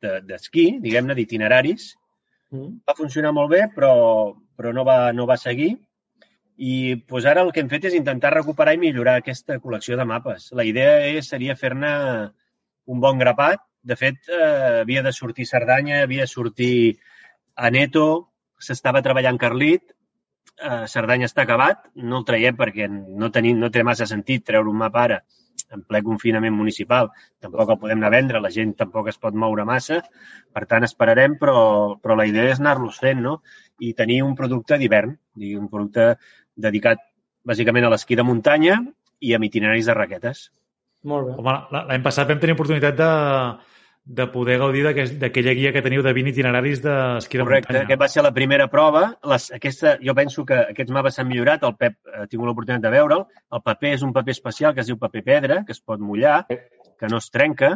de- 0.00 0.20
d'esquí, 0.28 0.66
de, 0.76 0.80
diguem-ne, 0.84 1.14
d'itineraris. 1.14 1.94
Mm? 2.52 2.78
Va 2.86 2.94
funcionar 2.94 3.32
molt 3.32 3.50
bé, 3.50 3.64
però, 3.74 4.36
però 4.56 4.72
no, 4.72 4.84
va, 4.84 5.12
no 5.12 5.26
va 5.26 5.36
seguir. 5.36 5.72
I 6.56 6.94
doncs 7.08 7.24
ara 7.26 7.42
el 7.42 7.50
que 7.52 7.60
hem 7.60 7.68
fet 7.68 7.84
és 7.90 7.94
intentar 7.98 8.32
recuperar 8.32 8.74
i 8.74 8.78
millorar 8.78 9.16
aquesta 9.18 9.58
col·lecció 9.58 9.96
de 9.98 10.04
mapes. 10.06 10.52
La 10.52 10.62
idea 10.64 11.00
és, 11.08 11.26
seria 11.28 11.56
fer-ne 11.56 12.30
un 12.86 13.00
bon 13.00 13.18
grapat. 13.18 13.58
De 13.82 13.96
fet, 13.96 14.16
eh, 14.30 14.80
havia 14.84 15.02
de 15.02 15.12
sortir 15.12 15.46
Cerdanya, 15.46 16.02
havia 16.04 16.22
de 16.22 16.30
sortir 16.30 16.98
Aneto, 17.56 18.30
s'estava 18.58 19.02
treballant 19.02 19.36
Carlit, 19.38 19.93
eh, 20.62 20.84
Cerdanya 20.90 21.28
està 21.30 21.44
acabat, 21.44 21.88
no 21.96 22.20
el 22.20 22.26
traiem 22.28 22.56
perquè 22.58 22.88
no, 22.90 23.30
tenim, 23.34 23.58
no 23.60 23.70
té 23.74 23.84
massa 23.86 24.06
sentit 24.10 24.44
treure 24.46 24.70
un 24.70 24.78
mapa 24.80 25.04
ara 25.04 25.20
en 25.74 25.82
ple 25.86 26.00
confinament 26.06 26.54
municipal. 26.54 27.10
Tampoc 27.42 27.70
el 27.74 27.80
podem 27.80 28.00
anar 28.00 28.10
a 28.10 28.14
vendre, 28.14 28.42
la 28.42 28.50
gent 28.54 28.74
tampoc 28.78 29.08
es 29.10 29.18
pot 29.20 29.34
moure 29.34 29.66
massa, 29.68 30.00
per 30.54 30.64
tant 30.70 30.86
esperarem, 30.86 31.38
però, 31.40 31.96
però 32.02 32.16
la 32.18 32.26
idea 32.30 32.52
és 32.52 32.62
anar-los 32.62 33.00
fent, 33.02 33.22
no? 33.22 33.38
I 33.82 33.94
tenir 33.98 34.22
un 34.26 34.34
producte 34.38 34.78
d'hivern, 34.78 35.14
un 35.58 35.70
producte 35.70 36.14
dedicat 36.54 37.02
bàsicament 37.44 37.86
a 37.86 37.92
l'esquí 37.92 38.16
de 38.18 38.26
muntanya 38.26 38.80
i 39.20 39.34
amb 39.34 39.46
itineraris 39.48 39.90
de 39.90 39.96
raquetes. 39.96 40.48
Molt 41.04 41.28
bé. 41.28 41.54
L'any 41.74 42.04
passat 42.04 42.30
vam 42.30 42.40
tenir 42.40 42.54
oportunitat 42.56 42.96
de, 42.96 43.10
de 44.04 44.26
poder 44.28 44.58
gaudir 44.60 44.82
d'aquella 44.84 45.54
guia 45.56 45.70
que 45.72 45.80
teniu 45.82 46.02
de 46.04 46.12
20 46.12 46.34
itineraris 46.34 46.82
d'esquí 46.84 47.38
de 47.40 47.44
Correcte, 47.44 47.72
muntanya. 47.72 47.86
aquest 47.86 48.00
va 48.02 48.08
ser 48.12 48.24
la 48.26 48.34
primera 48.36 48.66
prova. 48.68 49.06
Les, 49.32 49.46
aquesta, 49.56 49.94
jo 50.04 50.14
penso 50.14 50.44
que 50.44 50.58
aquests 50.74 50.92
mapes 50.92 51.16
s'han 51.16 51.28
millorat, 51.30 51.64
el 51.64 51.76
Pep 51.80 51.96
ha 52.12 52.26
tingut 52.28 52.50
l'oportunitat 52.50 52.84
de 52.84 52.92
veure'l. 52.92 53.24
El 53.24 53.62
paper 53.64 53.94
és 53.96 54.04
un 54.04 54.12
paper 54.12 54.34
especial 54.36 54.74
que 54.74 54.84
es 54.84 54.90
diu 54.92 54.98
paper 55.00 55.22
pedra, 55.24 55.62
que 55.64 55.72
es 55.72 55.80
pot 55.80 56.02
mullar, 56.04 56.42
que 56.48 57.08
no 57.10 57.22
es 57.22 57.30
trenca. 57.32 57.72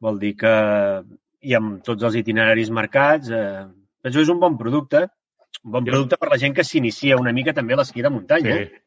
Vol 0.00 0.18
dir 0.22 0.32
que 0.40 0.54
i 1.44 1.52
amb 1.58 1.82
tots 1.84 2.06
els 2.08 2.16
itineraris 2.16 2.70
marcats, 2.72 3.28
eh, 3.28 3.66
penso 4.00 4.18
que 4.18 4.24
és 4.24 4.32
un 4.32 4.40
bon 4.40 4.56
producte, 4.56 5.04
un 5.64 5.74
bon 5.76 5.84
producte 5.84 6.16
per 6.20 6.30
la 6.32 6.40
gent 6.40 6.56
que 6.56 6.64
s'inicia 6.64 7.20
una 7.20 7.34
mica 7.36 7.52
també 7.52 7.76
a 7.76 7.82
l'esquí 7.82 8.02
de 8.02 8.12
muntanya. 8.14 8.56
Sí. 8.56 8.80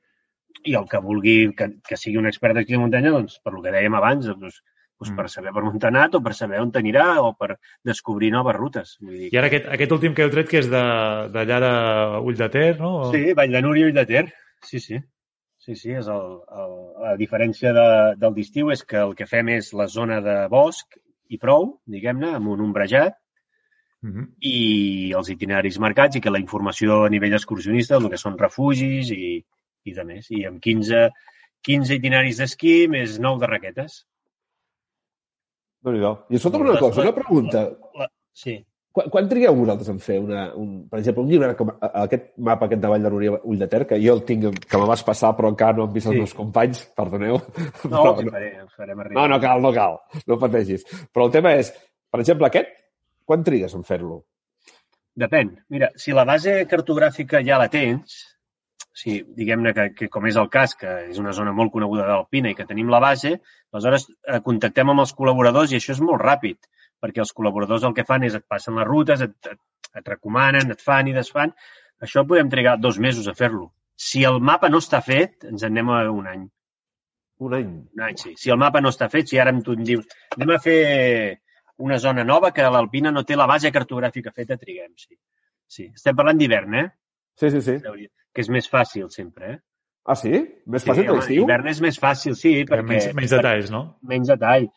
I 0.71 0.73
el 0.79 0.87
que 0.89 0.99
vulgui 1.03 1.37
que, 1.57 1.69
que 1.85 1.97
sigui 2.01 2.17
un 2.17 2.25
expert 2.25 2.57
d'esquí 2.57 2.73
de 2.73 2.81
muntanya, 2.81 3.13
doncs, 3.13 3.37
per 3.45 3.53
lo 3.53 3.61
que 3.61 3.73
dèiem 3.75 3.93
abans, 3.93 4.25
doncs, 4.25 4.63
doncs 4.99 5.11
Mm. 5.11 5.15
per 5.15 5.29
saber 5.29 5.51
per 5.53 5.63
on 5.63 5.77
t'ha 5.79 5.87
anat 5.91 6.15
o 6.15 6.21
per 6.23 6.33
saber 6.33 6.59
on 6.59 6.71
t'anirà 6.71 7.21
o 7.21 7.33
per 7.37 7.57
descobrir 7.83 8.31
noves 8.31 8.55
rutes. 8.55 8.97
Vull 9.01 9.13
dir, 9.17 9.29
I 9.33 9.37
ara 9.37 9.47
aquest, 9.47 9.67
aquest 9.67 9.91
últim 9.91 10.13
que 10.15 10.23
heu 10.23 10.29
tret, 10.33 10.49
que 10.49 10.57
és 10.59 10.69
de- 10.69 11.29
d'allà 11.33 11.59
de, 11.61 11.69
de 11.69 12.23
Ull 12.25 12.35
de 12.37 12.49
Ter, 12.49 12.79
no? 12.79 13.11
Sí, 13.11 13.33
Vall 13.33 13.51
de 13.51 13.61
Núria 13.61 13.85
i 13.85 13.89
Ull 13.91 13.93
de 13.93 14.05
Ter. 14.05 14.25
Sí, 14.63 14.79
sí. 14.79 14.97
Sí, 15.59 15.75
sí, 15.75 15.91
és 15.91 16.07
el, 16.07 16.39
el, 16.63 16.73
la 17.03 17.15
diferència 17.17 17.73
de, 17.75 17.87
del 18.17 18.33
d'estiu 18.33 18.69
és 18.71 18.83
que 18.87 18.97
el 18.97 19.13
que 19.15 19.25
fem 19.27 19.49
és 19.49 19.73
la 19.73 19.87
zona 19.87 20.21
de 20.21 20.47
bosc 20.47 20.95
i 21.29 21.37
prou, 21.37 21.79
diguem-ne, 21.85 22.33
amb 22.35 22.47
un 22.47 22.61
ombrejat, 22.61 23.13
Mhm. 24.01 24.27
i 24.45 25.11
els 25.17 25.29
itineraris 25.33 25.79
marcats 25.81 26.15
i 26.15 26.21
que 26.21 26.29
la 26.29 26.39
informació 26.39 27.03
a 27.05 27.09
nivell 27.09 27.33
excursionista, 27.33 27.97
el 27.97 28.09
que 28.11 28.17
són 28.21 28.37
refugis 28.37 29.09
i, 29.11 29.43
i 29.89 29.93
de 29.93 30.03
més. 30.05 30.29
I 30.31 30.45
amb 30.45 30.61
15, 30.61 31.09
15 31.65 31.95
itineraris 31.97 32.37
d'esquí 32.37 32.87
més 32.87 33.17
9 33.19 33.39
de 33.41 33.47
raquetes. 33.47 34.05
I 35.95 36.35
escolta'm 36.35 36.61
una 36.61 36.79
cosa, 36.79 37.01
una 37.01 37.13
pregunta. 37.15 37.69
La, 37.97 38.07
sí. 38.33 38.57
Quan, 38.97 39.09
quan 39.13 39.27
trigueu 39.29 39.53
vosaltres 39.53 39.89
en 39.93 39.99
fer, 40.01 40.15
una, 40.19 40.47
un, 40.57 40.87
per 40.89 40.99
exemple, 40.99 41.21
un 41.23 41.29
llibre 41.29 41.51
com 41.55 41.69
aquest 41.69 42.31
mapa 42.41 42.65
aquest 42.65 42.81
de 42.81 42.87
Vall 42.89 43.03
de 43.03 43.09
Núria 43.13 43.35
Ull 43.43 43.59
de 43.61 43.67
Ter, 43.69 43.83
que 43.85 43.99
jo 44.01 44.15
el 44.15 44.23
tinc, 44.25 44.47
que 44.65 44.77
me 44.81 44.87
vas 44.89 45.03
passar, 45.05 45.35
però 45.37 45.51
encara 45.53 45.77
no 45.77 45.83
hem 45.85 45.93
vist 45.93 46.07
els 46.07 46.15
Sí. 46.15 46.23
meus 46.23 46.33
companys, 46.33 46.81
perdoneu. 46.97 47.37
No, 47.83 47.91
Però- 47.91 48.15
els 48.15 48.23
hi 48.25 48.29
faré, 48.33 48.49
els 48.63 48.73
farem 48.73 48.99
arribar. 48.99 49.21
no, 49.21 49.27
no 49.35 49.39
cal, 49.43 49.61
no 49.61 49.71
cal, 49.73 49.99
no 50.25 50.39
pateixis. 50.41 50.83
Però 51.13 51.25
el 51.27 51.31
tema 51.31 51.53
és, 51.53 51.69
per 52.09 52.21
exemple, 52.23 52.47
aquest, 52.47 52.73
quan 53.23 53.43
trigues 53.43 53.75
en 53.77 53.83
fer-lo? 53.83 54.23
Depèn. 55.17 55.53
Mira, 55.69 55.91
si 55.95 56.11
la 56.13 56.25
base 56.25 56.65
cartogràfica 56.69 57.43
ja 57.45 57.57
la 57.57 57.69
tens, 57.69 58.17
si 58.97 59.19
diguem-ne 59.37 59.73
que, 59.77 59.83
que 59.93 60.07
com 60.13 60.25
és 60.25 60.37
el 60.41 60.49
cas, 60.49 60.73
que 60.79 60.89
és 61.11 61.19
una 61.21 61.33
zona 61.37 61.53
molt 61.53 61.69
coneguda 61.73 62.07
d'Alpina 62.07 62.49
i 62.49 62.55
que 62.57 62.65
tenim 62.65 62.89
la 62.89 63.01
base, 63.03 63.35
aleshores 63.69 64.07
eh, 64.09 64.39
contactem 64.45 64.89
amb 64.89 65.03
els 65.03 65.13
col·laboradors 65.19 65.73
i 65.73 65.77
això 65.77 65.93
és 65.93 66.01
molt 66.01 66.23
ràpid, 66.23 66.57
perquè 67.03 67.21
els 67.21 67.33
col·laboradors 67.37 67.85
el 67.85 67.93
que 67.97 68.07
fan 68.07 68.25
és 68.25 68.37
et 68.39 68.47
passen 68.49 68.79
les 68.79 68.87
rutes, 68.89 69.21
et, 69.21 69.51
et, 69.53 69.61
et 70.01 70.09
recomanen, 70.15 70.73
et 70.73 70.81
fan 70.81 71.11
i 71.11 71.13
desfan. 71.13 71.53
Això 72.01 72.25
podem 72.25 72.49
trigar 72.49 72.77
dos 72.81 72.97
mesos 72.97 73.29
a 73.29 73.37
fer-lo. 73.37 73.69
Si 73.97 74.23
el 74.25 74.41
mapa 74.41 74.69
no 74.69 74.81
està 74.81 75.03
fet, 75.05 75.45
ens 75.45 75.61
en 75.61 75.73
anem 75.77 75.93
a 75.93 76.01
un 76.13 76.33
any. 76.33 76.49
Un 77.45 77.53
any. 77.53 77.71
Un 77.93 78.05
any, 78.09 78.17
sí. 78.17 78.33
Si 78.41 78.53
el 78.53 78.57
mapa 78.61 78.81
no 78.81 78.89
està 78.93 79.11
fet, 79.13 79.29
si 79.29 79.37
ara 79.37 79.53
tu 79.61 79.77
em 79.77 79.85
dius 79.85 80.09
anem 80.35 80.57
a 80.57 80.61
fer 80.61 80.81
una 81.85 82.01
zona 82.01 82.25
nova 82.25 82.49
que 82.53 82.65
l'Alpina 82.65 83.13
no 83.13 83.25
té 83.29 83.37
la 83.37 83.45
base 83.49 83.69
cartogràfica 83.73 84.33
feta, 84.33 84.57
triguem, 84.57 84.93
sí. 84.97 85.13
Sí, 85.67 85.91
estem 85.93 86.17
parlant 86.17 86.39
d'hivern, 86.41 86.77
eh? 86.81 86.87
Sí, 87.37 87.51
sí, 87.53 87.61
sí. 87.61 87.81
Que 88.37 88.43
és 88.45 88.49
més 88.53 88.67
fàcil 88.69 89.07
sempre, 89.09 89.55
eh? 89.55 89.57
Ah, 90.05 90.15
sí? 90.15 90.31
Més 90.69 90.85
fàcil 90.85 91.07
que 91.07 91.11
home, 91.11 91.23
l'estiu? 91.23 91.43
Hivern 91.47 91.69
és 91.71 91.79
més 91.83 91.97
fàcil, 91.99 92.35
sí, 92.37 92.51
perquè... 92.69 92.85
Menys, 92.85 93.07
menys 93.17 93.33
detalls, 93.33 93.71
no? 93.73 93.81
Menys 94.07 94.29
detall. 94.29 94.67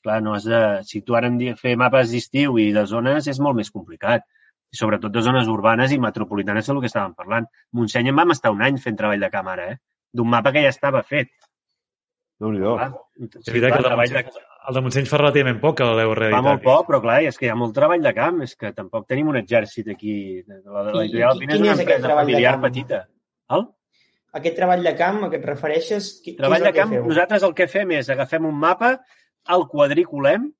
Clar, 0.00 0.16
no 0.24 0.32
has 0.38 0.46
de... 0.48 0.60
Si 0.88 1.02
tu 1.04 1.18
ara 1.18 1.28
fer 1.60 1.76
mapes 1.78 2.14
d'estiu 2.14 2.56
i 2.58 2.70
de 2.72 2.86
zones 2.88 3.28
és 3.28 3.42
molt 3.44 3.60
més 3.60 3.70
complicat. 3.70 4.24
I 4.72 4.80
sobretot 4.80 5.12
de 5.12 5.22
zones 5.26 5.52
urbanes 5.52 5.92
i 5.92 6.00
metropolitanes 6.00 6.64
és 6.64 6.72
el 6.72 6.80
que 6.80 6.88
estàvem 6.88 7.12
parlant. 7.18 7.46
Montseny 7.76 8.10
en 8.10 8.18
vam 8.22 8.32
estar 8.32 8.54
un 8.56 8.64
any 8.66 8.80
fent 8.82 8.96
treball 8.98 9.22
de 9.22 9.30
càmera, 9.30 9.68
eh? 9.74 9.78
D'un 10.16 10.32
mapa 10.32 10.54
que 10.56 10.64
ja 10.64 10.72
estava 10.72 11.04
fet. 11.06 11.30
Déu-n'hi-do. 12.40 12.78
Clar. 12.80 12.90
És 13.44 13.52
veritat 13.52 13.76
que 13.76 13.82
el 13.82 13.84
de, 13.84 13.90
treball 13.92 14.16
de, 14.16 14.24
Montseny, 14.24 14.49
el 14.68 14.74
de 14.76 14.80
Montseny 14.84 15.06
fa 15.08 15.18
relativament 15.18 15.58
poc 15.62 15.76
que 15.78 15.84
l'heu 15.88 16.10
Fa 16.12 16.18
reeditat. 16.20 16.44
molt 16.44 16.62
poc, 16.62 16.86
però 16.88 17.00
clar, 17.02 17.18
és 17.24 17.38
que 17.38 17.46
hi 17.46 17.50
ha 17.50 17.56
molt 17.56 17.74
treball 17.74 18.02
de 18.04 18.12
camp, 18.14 18.42
és 18.44 18.54
que 18.56 18.72
tampoc 18.76 19.06
tenim 19.08 19.28
un 19.32 19.36
exèrcit 19.40 19.88
aquí. 19.94 20.14
La, 20.46 20.82
la, 20.82 20.90
I- 20.90 20.96
l'editorial 20.98 21.32
Alpina 21.32 21.54
és 21.54 21.60
una 21.64 21.72
és 21.72 21.80
empresa 21.80 22.08
de 22.08 22.14
familiar 22.14 22.60
petita. 22.60 23.00
El? 23.56 23.66
Aquest 24.40 24.56
treball 24.60 24.84
de 24.86 24.92
camp 24.96 25.24
a 25.24 25.30
què 25.32 25.40
et 25.40 25.46
refereixes, 25.48 26.10
qui, 26.22 26.36
Treball 26.38 26.62
de 26.62 26.72
camp, 26.76 26.92
nosaltres 27.08 27.42
el 27.42 27.54
que 27.58 27.66
fem 27.66 27.90
és 27.96 28.10
agafem 28.14 28.44
un 28.46 28.54
mapa, 28.54 28.92
el 29.48 29.64
quadriculem, 29.66 30.52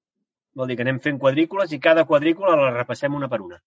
vol 0.57 0.67
dir 0.67 0.75
que 0.77 0.83
anem 0.83 0.99
fent 1.05 1.21
quadrícules 1.23 1.71
i 1.73 1.79
cada 1.79 2.05
quadrícula 2.09 2.57
la 2.59 2.73
repassem 2.75 3.15
una 3.15 3.29
per 3.29 3.41
una. 3.45 3.61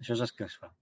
Això 0.00 0.14
és 0.16 0.20
el 0.24 0.32
que 0.36 0.44
es 0.48 0.56
fa. 0.58 0.72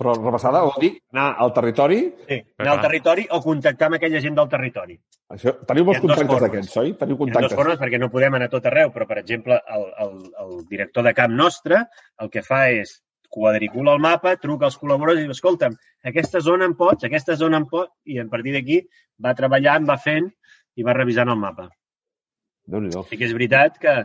Però 0.00 0.14
repassada 0.18 0.64
vol 0.66 0.74
dir 0.82 0.90
anar 1.14 1.28
al 1.44 1.52
territori. 1.54 2.00
Sí, 2.26 2.40
anar 2.58 2.72
al 2.72 2.80
territori 2.82 3.26
o 3.30 3.38
contactar 3.44 3.90
amb 3.90 4.00
aquella 4.00 4.22
gent 4.24 4.34
del 4.38 4.48
territori. 4.50 4.96
Això, 5.34 5.54
teniu 5.68 5.86
molts 5.86 6.02
contactes 6.02 6.42
d'aquests, 6.42 6.76
oi? 6.82 6.92
Teniu 6.98 7.14
Hi 7.14 7.16
ha 7.16 7.20
dues 7.20 7.32
contactes. 7.36 7.56
formes 7.60 7.78
perquè 7.80 8.00
no 8.02 8.10
podem 8.10 8.36
anar 8.38 8.50
a 8.50 8.52
tot 8.56 8.66
arreu, 8.70 8.90
però, 8.94 9.06
per 9.06 9.20
exemple, 9.22 9.60
el, 9.76 9.86
el, 10.04 10.12
el 10.44 10.52
director 10.70 11.06
de 11.06 11.14
camp 11.14 11.32
nostre 11.38 11.84
el 12.22 12.32
que 12.34 12.42
fa 12.42 12.64
és 12.74 12.98
quadricula 13.34 13.94
el 13.96 14.02
mapa, 14.02 14.36
truca 14.42 14.68
als 14.68 14.76
col·laboradors 14.78 15.22
i 15.22 15.24
diu, 15.24 15.34
escolta'm, 15.34 15.74
aquesta 16.10 16.42
zona 16.44 16.68
en 16.70 16.76
pots, 16.78 17.06
aquesta 17.06 17.38
zona 17.40 17.62
en 17.62 17.66
pots, 17.70 17.94
i 18.06 18.20
a 18.22 18.26
partir 18.30 18.54
d'aquí 18.54 18.82
va 19.26 19.34
treballant, 19.38 19.88
va 19.88 19.98
fent 19.98 20.28
i 20.78 20.86
va 20.86 20.94
revisant 20.94 21.32
el 21.32 21.40
mapa. 21.40 21.66
Déu-n'hi-do. 22.70 23.06
Sí 23.10 23.18
que 23.18 23.26
és 23.26 23.34
veritat 23.36 23.80
que, 23.82 23.96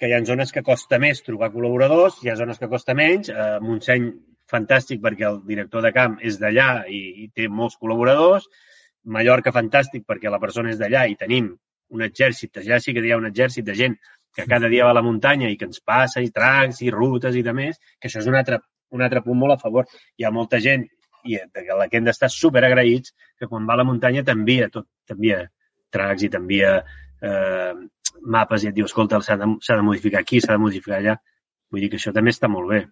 que 0.00 0.10
hi 0.10 0.14
ha 0.16 0.20
zones 0.28 0.52
que 0.52 0.64
costa 0.66 1.00
més 1.00 1.24
trobar 1.24 1.52
col·laboradors, 1.54 2.20
hi 2.22 2.32
ha 2.32 2.38
zones 2.40 2.60
que 2.60 2.68
costa 2.72 2.96
menys. 2.98 3.32
Eh, 3.32 3.58
Montseny, 3.64 4.10
fantàstic 4.50 5.02
perquè 5.02 5.26
el 5.28 5.40
director 5.48 5.84
de 5.84 5.92
camp 5.96 6.18
és 6.22 6.38
d'allà 6.40 6.84
i, 6.88 7.00
i 7.24 7.28
té 7.34 7.48
molts 7.48 7.78
col·laboradors. 7.80 8.48
Mallorca, 9.04 9.52
fantàstic 9.52 10.04
perquè 10.08 10.32
la 10.32 10.40
persona 10.40 10.72
és 10.72 10.80
d'allà 10.80 11.06
i 11.08 11.16
tenim 11.20 11.52
un 11.94 12.02
exèrcit, 12.02 12.56
allà 12.58 12.80
sí 12.80 12.94
que 12.94 13.02
hi 13.04 13.12
ha 13.12 13.20
un 13.20 13.28
exèrcit 13.28 13.64
de 13.64 13.74
gent 13.76 13.96
que 14.34 14.46
cada 14.50 14.68
dia 14.72 14.86
va 14.86 14.94
a 14.94 14.98
la 14.98 15.04
muntanya 15.04 15.50
i 15.52 15.56
que 15.56 15.68
ens 15.68 15.80
passa 15.84 16.22
i 16.24 16.30
tracks 16.34 16.80
i 16.82 16.90
rutes 16.90 17.36
i 17.38 17.42
de 17.46 17.52
més, 17.54 17.78
que 18.00 18.08
això 18.08 18.22
és 18.22 18.30
un 18.30 18.38
altre, 18.40 18.58
un 18.90 19.04
altre 19.04 19.22
punt 19.22 19.38
molt 19.38 19.54
a 19.54 19.60
favor. 19.60 19.86
Hi 20.18 20.26
ha 20.26 20.32
molta 20.34 20.58
gent 20.64 20.88
i 21.24 21.38
de 21.38 21.76
la 21.78 21.86
que 21.88 22.00
hem 22.00 22.08
d'estar 22.08 22.30
superagraïts 22.32 23.14
que 23.38 23.48
quan 23.50 23.68
va 23.68 23.76
a 23.76 23.80
la 23.80 23.86
muntanya 23.88 24.24
t'envia 24.26 24.68
tot, 24.72 24.88
t'envia 25.08 25.44
tracks 25.94 26.26
i 26.26 26.32
t'envia 26.32 26.74
eh, 26.80 27.72
mapes 28.36 28.64
i 28.64 28.70
et 28.70 28.76
diu, 28.76 28.88
escolta, 28.90 29.20
s'ha 29.22 29.38
de, 29.40 29.48
de 29.62 29.86
modificar 29.86 30.20
aquí, 30.24 30.40
s'ha 30.40 30.56
de 30.56 30.64
modificar 30.66 30.98
allà. 30.98 31.16
Vull 31.70 31.84
dir 31.84 31.92
que 31.92 32.00
això 32.00 32.12
també 32.14 32.34
està 32.34 32.50
molt 32.50 32.70
bé. 32.74 32.84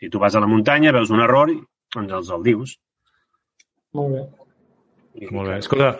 Si 0.00 0.08
tu 0.08 0.18
vas 0.18 0.34
a 0.34 0.40
la 0.40 0.48
muntanya, 0.48 0.92
veus 0.96 1.10
un 1.12 1.20
error, 1.20 1.50
doncs 1.94 2.12
els 2.18 2.30
el 2.32 2.42
dius. 2.46 2.76
Molt 3.94 4.14
bé. 4.14 4.22
I, 5.20 5.28
Molt 5.34 5.50
bé. 5.50 5.58
Escolta, 5.60 5.90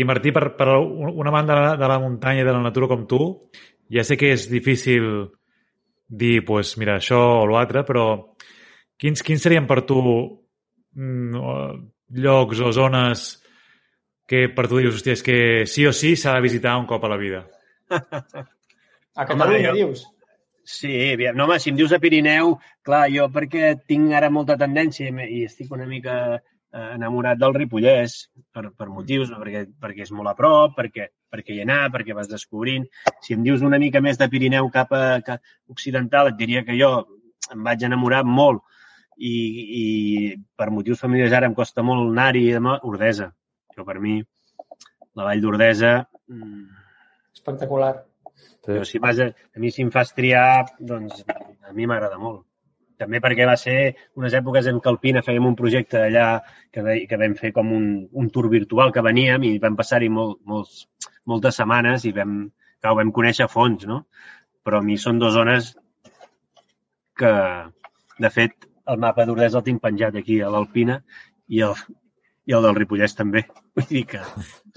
I 0.00 0.04
Martí, 0.08 0.32
per, 0.32 0.48
per 0.56 0.68
un 0.80 1.28
amant 1.28 1.46
de 1.50 1.56
la, 1.58 1.74
de 1.78 1.88
la 1.90 1.98
muntanya 2.02 2.42
i 2.42 2.48
de 2.48 2.54
la 2.56 2.62
natura 2.64 2.88
com 2.90 3.04
tu, 3.06 3.20
ja 3.92 4.02
sé 4.06 4.16
que 4.18 4.32
és 4.34 4.48
difícil 4.50 5.28
dir, 6.08 6.40
pues, 6.48 6.72
mira, 6.80 6.96
això 6.98 7.18
o 7.42 7.46
l'altre, 7.50 7.84
però 7.86 8.06
quins, 8.98 9.22
quins 9.22 9.42
serien 9.44 9.66
per 9.68 9.82
tu 9.86 10.00
mm, 10.96 11.36
llocs 12.18 12.62
o 12.66 12.72
zones 12.74 13.28
que 14.30 14.48
per 14.54 14.66
tu 14.70 14.78
dius, 14.80 14.96
hòstia, 14.98 15.14
és 15.18 15.22
que 15.26 15.38
sí 15.70 15.84
o 15.86 15.92
sí 15.94 16.16
s'ha 16.18 16.34
de 16.38 16.42
visitar 16.48 16.76
un 16.80 16.86
cop 16.90 17.04
a 17.06 17.10
la 17.12 17.18
vida? 17.20 17.44
A 17.90 19.26
Catalunya, 19.26 19.70
jo- 19.70 19.76
dius? 19.76 20.04
Sí, 20.70 20.90
aviam, 21.12 21.34
no, 21.34 21.48
home, 21.48 21.58
si 21.58 21.72
em 21.72 21.78
dius 21.78 21.92
a 21.92 21.98
Pirineu, 21.98 22.52
clar, 22.86 23.02
jo 23.10 23.26
perquè 23.34 23.72
tinc 23.90 24.12
ara 24.14 24.28
molta 24.30 24.54
tendència 24.60 25.10
i 25.26 25.42
estic 25.42 25.72
una 25.74 25.86
mica 25.88 26.14
eh, 26.36 26.90
enamorat 26.94 27.40
del 27.40 27.56
Ripollès 27.56 28.14
per, 28.54 28.68
per 28.78 28.86
motius, 28.88 29.32
perquè, 29.34 29.64
perquè 29.82 30.06
és 30.06 30.12
molt 30.14 30.30
a 30.30 30.36
prop, 30.38 30.76
perquè, 30.78 31.08
perquè 31.32 31.56
hi 31.56 31.64
anar, 31.64 31.80
perquè 31.94 32.14
vas 32.14 32.30
descobrint. 32.30 32.86
Si 33.26 33.34
em 33.34 33.42
dius 33.46 33.66
una 33.66 33.80
mica 33.82 34.02
més 34.04 34.20
de 34.20 34.30
Pirineu 34.30 34.70
cap 34.74 34.94
a, 34.94 35.04
cap 35.26 35.42
occidental, 35.74 36.30
et 36.30 36.38
diria 36.38 36.62
que 36.66 36.78
jo 36.78 36.92
em 37.50 37.66
vaig 37.66 37.82
enamorar 37.88 38.22
molt 38.24 38.62
i, 39.18 39.34
i 39.82 39.84
per 40.56 40.70
motius 40.70 41.02
familiars 41.02 41.34
ara 41.34 41.50
em 41.50 41.56
costa 41.58 41.82
molt 41.82 42.12
anar-hi, 42.12 42.46
Ordesa. 42.78 43.32
Però 43.74 43.86
per 43.88 43.98
mi, 43.98 44.20
la 45.18 45.26
vall 45.26 45.42
d'Ordesa, 45.42 45.96
mm, 46.30 46.80
Espectacular. 47.40 47.94
Però 48.66 48.84
si 48.84 49.00
vas 49.02 49.18
a, 49.20 49.30
a 49.30 49.62
mi 49.62 49.72
si 49.72 49.82
em 49.82 49.90
fas 49.94 50.12
triar, 50.16 50.66
doncs 50.78 51.24
a 51.26 51.74
mi 51.76 51.88
m'agrada 51.88 52.18
molt. 52.20 52.44
També 53.00 53.20
perquè 53.24 53.46
va 53.48 53.56
ser 53.56 53.76
unes 54.20 54.34
èpoques 54.36 54.66
en 54.68 54.80
què 54.84 54.90
Alpina 54.90 55.22
fèiem 55.24 55.46
un 55.48 55.56
projecte 55.56 56.02
allà 56.04 56.26
que, 56.72 56.82
que 57.08 57.18
vam 57.20 57.36
fer 57.38 57.52
com 57.56 57.70
un, 57.72 57.86
un 58.12 58.28
tour 58.34 58.50
virtual 58.52 58.92
que 58.92 59.04
veníem 59.06 59.46
i 59.48 59.54
vam 59.62 59.78
passar-hi 59.78 60.10
molt, 60.12 60.42
molts, 60.44 60.82
moltes 61.24 61.56
setmanes 61.62 62.04
i 62.04 62.12
vam, 62.16 62.42
clar, 62.82 62.92
ho 62.92 62.98
vam 63.00 63.12
conèixer 63.16 63.46
a 63.46 63.52
fons, 63.52 63.86
no? 63.88 64.02
Però 64.66 64.82
a 64.82 64.84
mi 64.84 64.98
són 65.00 65.22
dues 65.22 65.32
zones 65.32 65.72
que, 67.16 67.32
de 68.20 68.32
fet, 68.34 68.68
el 68.92 69.00
mapa 69.00 69.24
d'Ordès 69.24 69.56
el 69.56 69.64
tinc 69.64 69.80
penjat 69.80 70.20
aquí 70.20 70.40
a 70.44 70.52
l'Alpina 70.52 71.00
i 71.48 71.64
el, 71.64 71.80
i 72.48 72.54
el 72.56 72.62
del 72.64 72.74
Ripollès 72.78 73.12
també. 73.18 73.42
Vull 73.76 73.86
dir 73.90 74.04
que 74.10 74.20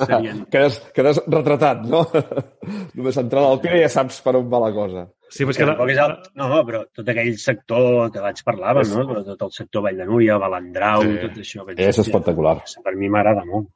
serien... 0.03 0.43
Quedes, 0.53 0.79
quedes 0.95 1.21
retratat, 1.31 1.83
no? 1.89 2.03
Només 2.97 3.17
entrar 3.21 3.43
a 3.43 3.49
l'Alpina 3.51 3.79
ja 3.81 3.89
saps 3.91 4.19
per 4.25 4.35
on 4.39 4.49
va 4.51 4.59
la 4.65 4.71
cosa. 4.75 5.05
Sí, 5.33 5.45
però 5.47 5.53
és 5.55 5.59
que 5.61 5.67
Tampoc 5.69 5.89
és 5.93 6.01
el... 6.03 6.15
No, 6.37 6.49
però 6.67 6.83
tot 6.93 7.07
aquell 7.09 7.31
sector 7.41 8.11
que 8.13 8.19
abans 8.21 8.43
parlàvem, 8.45 8.89
no? 8.93 9.05
Però 9.09 9.23
tot 9.31 9.45
el 9.47 9.53
sector 9.55 9.85
Vall 9.87 9.97
de 10.03 10.05
Núria, 10.09 10.35
Balandrau, 10.41 11.05
Sí. 11.07 11.15
tot 11.23 11.39
això. 11.41 11.65
penso, 11.65 11.87
És 11.87 12.01
espectacular. 12.03 12.57
Per 12.85 12.93
mi 12.99 13.09
m'agrada 13.09 13.45
molt. 13.47 13.71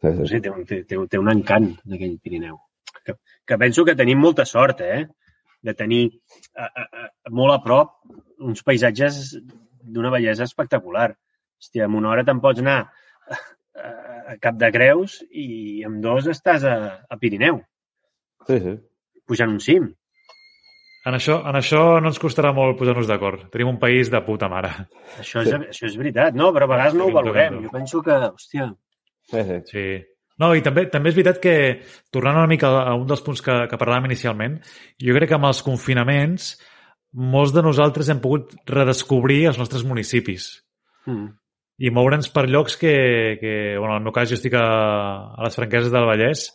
Sí, 0.00 0.12
No 0.14 0.26
sí. 0.26 0.34
sé, 0.36 0.40
té, 0.44 0.52
un, 0.54 0.62
té, 0.68 0.82
té, 0.88 1.00
té 1.10 1.18
un 1.18 1.32
encant 1.32 1.66
d'aquell 1.84 2.14
Pirineu. 2.22 2.60
Que, 3.04 3.16
que 3.46 3.58
penso 3.58 3.84
que 3.84 3.96
tenim 3.98 4.20
molta 4.22 4.44
sort, 4.46 4.84
eh? 4.86 5.06
De 5.60 5.74
tenir 5.74 6.04
a, 6.56 6.64
a, 6.70 6.84
a, 6.86 7.10
molt 7.34 7.56
a 7.56 7.58
prop 7.64 7.96
uns 8.46 8.62
paisatges 8.64 9.34
d'una 9.82 10.12
bellesa 10.14 10.46
espectacular. 10.46 11.10
Hòstia, 11.60 11.84
en 11.90 11.98
una 11.98 12.14
hora 12.14 12.24
te'n 12.24 12.38
pots 12.40 12.62
anar 12.62 12.78
a, 13.30 14.36
Cap 14.42 14.58
de 14.60 14.70
Creus 14.74 15.20
i 15.30 15.82
amb 15.86 16.02
dos 16.04 16.28
estàs 16.30 16.66
a, 16.68 16.76
a 17.08 17.18
Pirineu, 17.20 17.62
sí, 18.46 18.60
sí. 18.62 18.76
pujant 19.26 19.56
un 19.56 19.62
cim. 19.64 19.88
en, 21.06 21.16
això, 21.16 21.40
en 21.48 21.58
això 21.58 21.82
no 22.02 22.12
ens 22.12 22.20
costarà 22.22 22.52
molt 22.56 22.78
posar-nos 22.78 23.08
d'acord. 23.08 23.48
Tenim 23.52 23.72
un 23.72 23.80
país 23.82 24.12
de 24.12 24.20
puta 24.26 24.50
mare. 24.52 24.70
Això 25.22 25.42
és, 25.46 25.52
això 25.72 25.88
és 25.88 25.98
veritat, 25.98 26.36
no? 26.36 26.52
Però 26.56 26.68
a 26.68 26.74
vegades 26.74 26.98
no 26.98 27.08
ho 27.08 27.16
valorem. 27.16 27.62
Jo 27.64 27.74
penso 27.74 28.02
que, 28.06 28.16
hòstia, 28.30 28.70
sí, 29.30 29.44
sí. 29.48 29.60
Sí. 29.72 29.86
No, 30.40 30.54
i 30.56 30.62
també, 30.64 30.86
també 30.88 31.10
és 31.10 31.16
veritat 31.18 31.40
que, 31.42 31.54
tornant 32.14 32.38
una 32.40 32.48
mica 32.48 32.70
a 32.80 32.94
un 32.96 33.04
dels 33.08 33.20
punts 33.24 33.42
que, 33.44 33.56
que 33.68 33.78
parlàvem 33.80 34.08
inicialment, 34.08 34.56
jo 35.04 35.16
crec 35.16 35.28
que 35.32 35.36
amb 35.36 35.50
els 35.50 35.60
confinaments 35.66 36.54
molts 37.12 37.52
de 37.52 37.62
nosaltres 37.66 38.08
hem 38.08 38.22
pogut 38.22 38.54
redescobrir 38.70 39.42
els 39.50 39.58
nostres 39.58 39.82
municipis 39.84 40.46
mm, 41.06 41.26
i 41.80 41.90
moure'ns 41.94 42.28
per 42.32 42.46
llocs 42.50 42.76
que, 42.76 42.94
que 43.40 43.52
bueno, 43.78 43.94
en 43.94 44.00
el 44.02 44.08
meu 44.08 44.14
cas 44.14 44.28
jo 44.28 44.36
estic 44.36 44.56
a, 44.58 44.66
a 45.32 45.46
les 45.46 45.56
franqueses 45.56 45.92
del 45.92 46.08
Vallès 46.08 46.50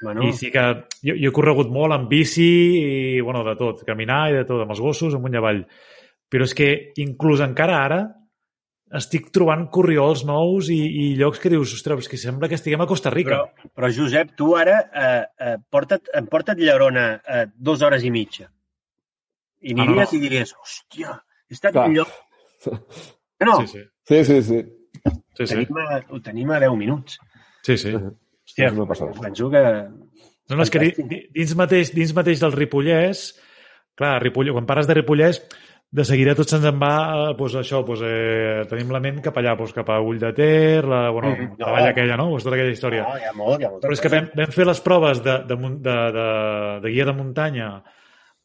bueno, 0.00 0.22
i 0.22 0.32
sí 0.32 0.52
que 0.54 0.62
jo, 1.02 1.16
jo 1.18 1.30
he 1.30 1.34
corregut 1.34 1.70
molt 1.74 1.96
amb 1.96 2.10
bici 2.10 2.46
i, 2.78 3.20
bueno, 3.20 3.42
de 3.46 3.56
tot, 3.58 3.82
caminar 3.86 4.28
i 4.30 4.38
de 4.38 4.44
tot, 4.46 4.62
amb 4.62 4.74
els 4.74 4.82
gossos, 4.82 5.16
amunt 5.16 5.34
i 5.34 5.40
avall. 5.40 5.64
Però 6.30 6.46
és 6.46 6.54
que 6.54 6.68
inclús 7.02 7.42
encara 7.42 7.80
ara 7.82 7.98
estic 8.98 9.28
trobant 9.34 9.66
corriols 9.74 10.22
nous 10.24 10.70
i, 10.72 10.78
i 10.78 11.08
llocs 11.18 11.42
que 11.42 11.50
dius, 11.52 11.74
ostres, 11.76 12.08
que 12.08 12.20
sembla 12.20 12.48
que 12.48 12.56
estiguem 12.56 12.80
a 12.80 12.88
Costa 12.88 13.10
Rica. 13.12 13.42
però, 13.42 13.72
però 13.74 13.90
Josep, 13.92 14.32
tu 14.38 14.54
ara 14.56 14.78
eh, 14.86 15.26
eh, 15.44 15.56
porta't, 15.68 16.08
em 16.16 16.30
porta't 16.30 16.62
Llerona 16.62 17.10
eh, 17.18 17.44
dues 17.52 17.82
hores 17.82 18.06
i 18.06 18.14
mitja. 18.14 18.48
I 19.58 19.74
Ah, 19.74 19.76
no, 19.76 19.82
aniries 19.82 20.12
no. 20.12 20.16
i 20.16 20.22
diries, 20.22 20.54
hòstia, 20.54 21.18
he 21.50 21.58
estat 21.58 21.74
Clar. 21.74 21.88
en 21.90 21.98
lloc... 21.98 22.18
No, 23.40 23.60
Sí, 23.60 23.66
sí. 23.66 23.82
Sí, 24.08 24.24
sí, 24.24 24.42
sí. 24.42 24.58
sí, 25.36 25.46
sí. 25.46 25.54
tenim, 25.54 25.76
a, 25.78 26.00
ho 26.10 26.20
tenim 26.20 26.50
a 26.50 26.58
10 26.60 26.72
minuts. 26.76 27.18
sí, 27.62 27.76
sí. 27.78 27.92
Hòstia, 27.94 28.66
És 28.66 28.72
una 28.72 28.86
passada. 28.88 29.12
penso 29.20 29.50
que... 29.50 29.60
No, 30.48 30.56
no, 30.56 30.62
és 30.64 30.70
que 30.72 30.80
di- 30.80 30.94
di- 31.10 31.24
dins 31.34 31.50
mateix, 31.54 31.90
dins 31.92 32.14
mateix 32.16 32.40
del 32.40 32.52
Ripollès, 32.56 33.34
clar, 33.94 34.14
Ripollès, 34.22 34.54
quan 34.56 34.64
parles 34.66 34.86
de 34.88 34.94
Ripollès, 34.96 35.42
de 35.92 36.04
seguida 36.04 36.34
tot 36.36 36.48
se'ns 36.48 36.64
en 36.68 36.78
va, 36.80 36.94
eh, 37.28 37.34
doncs 37.36 37.54
això, 37.60 37.82
doncs, 37.84 38.00
eh, 38.04 38.64
tenim 38.70 38.90
la 38.92 39.00
ment 39.04 39.20
cap 39.24 39.36
allà, 39.36 39.52
doncs, 39.56 39.74
cap 39.76 39.88
a 39.92 39.98
Ull 40.00 40.18
de 40.20 40.32
Ter, 40.36 40.84
la, 40.88 41.10
bueno, 41.12 41.34
Mm, 41.36 41.58
la 41.60 41.66
no. 41.66 41.72
vall 41.76 41.88
aquella, 41.90 42.16
no? 42.16 42.30
Doncs 42.32 42.44
tota 42.48 42.56
aquella 42.56 42.72
història. 42.72 43.02
No, 43.04 43.16
hi 43.20 43.28
ha 43.28 43.32
molt, 43.36 43.60
hi 43.60 43.64
ha 43.68 43.70
Però 43.84 43.92
és 43.92 44.00
que 44.00 44.08
vam, 44.12 44.30
vam 44.34 44.52
fer 44.56 44.66
les 44.66 44.80
proves 44.80 45.22
de, 45.22 45.36
de, 45.48 45.56
de, 45.86 45.96
de, 46.16 46.26
de 46.86 46.90
guia 46.96 47.04
de 47.04 47.12
muntanya 47.12 47.68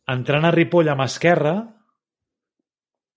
entrant 0.07 0.45
a 0.45 0.51
Ripoll 0.51 0.89
amb 0.91 1.01
esquerra. 1.07 1.55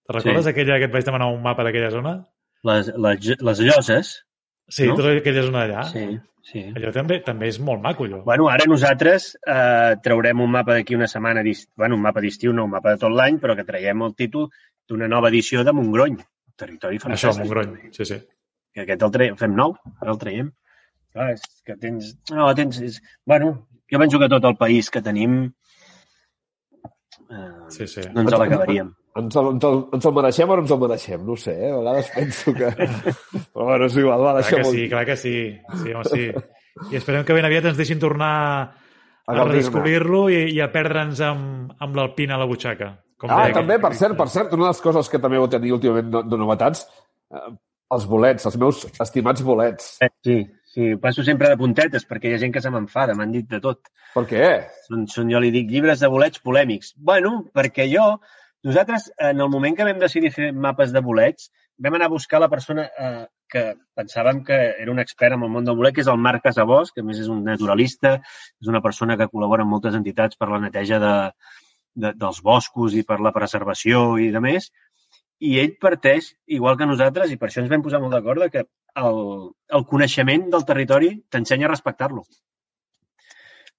Te 0.07 0.15
recordes 0.19 0.45
Sí. 0.45 0.51
aquella 0.51 0.79
que 0.79 0.85
et 0.89 0.93
vaig 0.93 1.05
demanar 1.05 1.27
un 1.33 1.43
mapa 1.43 1.65
d'aquella 1.67 1.91
zona? 1.91 2.15
Les, 2.63 2.89
les, 2.97 3.37
les 3.41 3.61
lloses, 3.61 4.23
Sí, 4.69 4.87
No? 4.89 4.97
tota 4.97 5.13
aquella 5.15 5.43
zona 5.47 5.61
allà. 5.65 5.83
sí, 5.93 6.19
sí. 6.43 6.63
Allò 6.75 6.91
també 6.93 7.21
també 7.23 7.47
és 7.49 7.61
molt 7.63 7.81
maco, 7.83 8.05
allò. 8.05 8.23
Bueno, 8.25 8.49
ara 8.51 8.65
nosaltres 8.67 9.37
eh, 9.47 9.95
traurem 10.03 10.41
un 10.41 10.51
mapa 10.51 10.75
d'aquí 10.75 10.97
una 10.97 11.07
setmana, 11.07 11.43
bueno, 11.77 11.95
un 11.95 12.03
mapa 12.03 12.21
d'estiu, 12.21 12.53
no 12.53 12.65
un 12.65 12.71
mapa 12.71 12.91
de 12.91 12.99
tot 12.99 13.13
l'any, 13.13 13.39
però 13.39 13.55
que 13.55 13.65
traiem 13.65 14.03
el 14.03 14.15
títol 14.17 14.49
d'una 14.89 15.07
nova 15.09 15.29
edició 15.29 15.63
de 15.63 15.73
Montgrony, 15.73 16.17
territori 16.57 16.99
Això, 16.99 17.07
fantàstic. 17.07 17.45
Montgrony. 17.45 17.93
Sí, 17.93 18.05
sí. 18.05 18.19
Que 18.75 18.83
aquest 18.83 19.03
el 19.03 19.11
traiem, 19.15 19.37
fem 19.37 19.55
nou, 19.55 19.77
ara 20.01 20.11
el 20.13 20.19
traiem. 20.19 20.51
Clar, 21.13 21.31
és 21.33 21.43
que 21.65 21.77
tens... 21.77 22.17
No, 22.33 22.53
tens... 22.55 22.81
És... 22.83 22.99
Bueno, 23.25 23.69
jo 23.91 23.99
penso 24.03 24.19
que 24.19 24.29
tot 24.29 24.45
el 24.45 24.57
país 24.57 24.91
que 24.91 25.01
tenim 25.03 25.53
eh, 27.31 27.51
Sí, 27.75 27.87
sí. 27.91 28.01
no 28.15 28.23
ens 28.23 28.33
l'acabaríem. 28.37 28.93
Ens 29.17 29.37
el, 29.41 29.47
ens, 29.55 29.65
el, 29.65 29.79
ens 29.97 30.05
el 30.11 30.13
mereixem 30.13 30.51
o 30.51 30.57
no 30.57 30.63
ens 30.67 30.73
el 30.75 30.81
mereixem? 30.83 31.23
No 31.25 31.33
ho 31.33 31.37
sé, 31.41 31.55
eh? 31.57 31.71
a 31.73 31.79
vegades 31.79 32.11
penso 32.15 32.53
que... 32.55 32.69
Però 33.55 33.65
bueno, 33.71 33.87
és 33.89 33.97
igual, 33.97 34.21
va, 34.21 34.35
Clar 34.35 34.43
deixem-ho. 34.43 34.71
que 34.71 34.77
sí, 34.77 34.89
clar 34.93 35.05
que 35.09 35.17
sí. 35.17 35.35
Sí, 35.83 35.95
home, 35.97 36.05
sí. 36.13 36.27
I 36.93 36.99
esperem 37.01 37.25
que 37.25 37.33
ben 37.37 37.47
aviat 37.49 37.71
ens 37.73 37.79
deixin 37.81 37.99
tornar 38.03 38.31
a, 38.37 38.67
gaudir-ne. 39.25 39.47
redescobrir-lo 39.55 40.27
i, 40.31 40.43
i 40.53 40.61
a 40.61 40.69
perdre'ns 40.75 41.23
amb, 41.25 41.73
amb 41.81 41.97
l'alpina 41.97 42.37
a 42.37 42.43
la 42.43 42.49
butxaca. 42.51 42.91
Com 43.17 43.33
Ah, 43.33 43.47
deia 43.47 43.57
també, 43.57 43.79
per 43.81 43.95
cert, 43.97 44.13
per 44.19 44.27
cert, 44.29 44.53
una 44.53 44.67
de 44.69 44.75
les 44.75 44.83
coses 44.85 45.09
que 45.09 45.19
també 45.23 45.39
vau 45.41 45.49
tenir 45.49 45.73
últimament 45.73 46.11
de, 46.13 46.21
de 46.29 46.37
novetats, 46.43 46.85
eh, 47.33 47.47
els 47.97 48.05
bolets, 48.11 48.45
els 48.51 48.59
meus 48.61 48.85
estimats 49.01 49.41
bolets. 49.47 49.95
Eh, 50.05 50.11
Sí, 50.27 50.37
sí, 50.77 50.95
passo 51.01 51.25
sempre 51.25 51.49
de 51.49 51.57
puntetes 51.57 52.05
perquè 52.09 52.29
hi 52.29 52.37
ha 52.37 52.41
gent 52.43 52.53
que 52.55 52.63
se 52.65 52.73
m'enfada, 52.73 53.17
m'han 53.17 53.33
dit 53.33 53.49
de 53.49 53.63
tot. 53.65 53.89
Per 54.15 54.27
què? 54.29 54.49
Són, 54.87 55.07
són, 55.13 55.31
jo 55.33 55.41
li 55.41 55.53
dic, 55.55 55.71
llibres 55.73 56.03
de 56.05 56.11
bolets 56.13 56.43
polèmics. 56.45 56.93
Bueno, 57.11 57.39
perquè 57.57 57.89
jo, 57.89 58.05
nosaltres, 58.69 59.09
en 59.31 59.41
el 59.41 59.53
moment 59.53 59.79
que 59.79 59.89
vam 59.89 60.03
decidir 60.03 60.35
fer 60.35 60.53
mapes 60.53 60.93
de 60.93 61.01
bolets, 61.09 61.49
vam 61.81 61.97
anar 61.97 62.11
a 62.11 62.13
buscar 62.13 62.41
la 62.41 62.51
persona 62.53 62.87
eh, 62.87 63.25
que 63.53 63.65
pensàvem 63.97 64.43
que 64.45 64.57
era 64.83 64.93
un 64.93 65.01
expert 65.01 65.37
en 65.37 65.45
el 65.45 65.53
món 65.53 65.65
del 65.65 65.77
bolet, 65.79 65.95
que 65.97 66.05
és 66.05 66.11
el 66.13 66.21
Marc 66.21 66.45
Casabós, 66.45 66.93
que 66.93 67.05
més 67.05 67.21
és 67.25 67.29
un 67.33 67.45
naturalista, 67.45 68.17
és 68.61 68.73
una 68.73 68.83
persona 68.85 69.17
que 69.17 69.29
col·labora 69.33 69.65
amb 69.65 69.77
moltes 69.77 69.97
entitats 69.99 70.37
per 70.37 70.51
la 70.53 70.61
neteja 70.63 71.01
de, 71.03 71.15
de, 71.95 72.13
dels 72.21 72.43
boscos 72.45 72.97
i 72.97 73.05
per 73.09 73.21
la 73.25 73.33
preservació 73.37 74.07
i 74.21 74.31
de 74.35 74.43
més. 74.45 74.71
I 75.45 75.59
ell 75.61 75.75
parteix, 75.81 76.31
igual 76.47 76.79
que 76.81 76.89
nosaltres, 76.89 77.33
i 77.33 77.37
per 77.37 77.51
això 77.51 77.61
ens 77.63 77.71
vam 77.73 77.85
posar 77.85 78.01
molt 78.01 78.15
d'acord, 78.17 78.47
que 78.53 78.65
el, 78.97 79.19
el 79.79 79.87
coneixement 79.91 80.47
del 80.53 80.65
territori 80.69 81.11
t'ensenya 81.31 81.69
a 81.69 81.73
respectar-lo. 81.75 82.25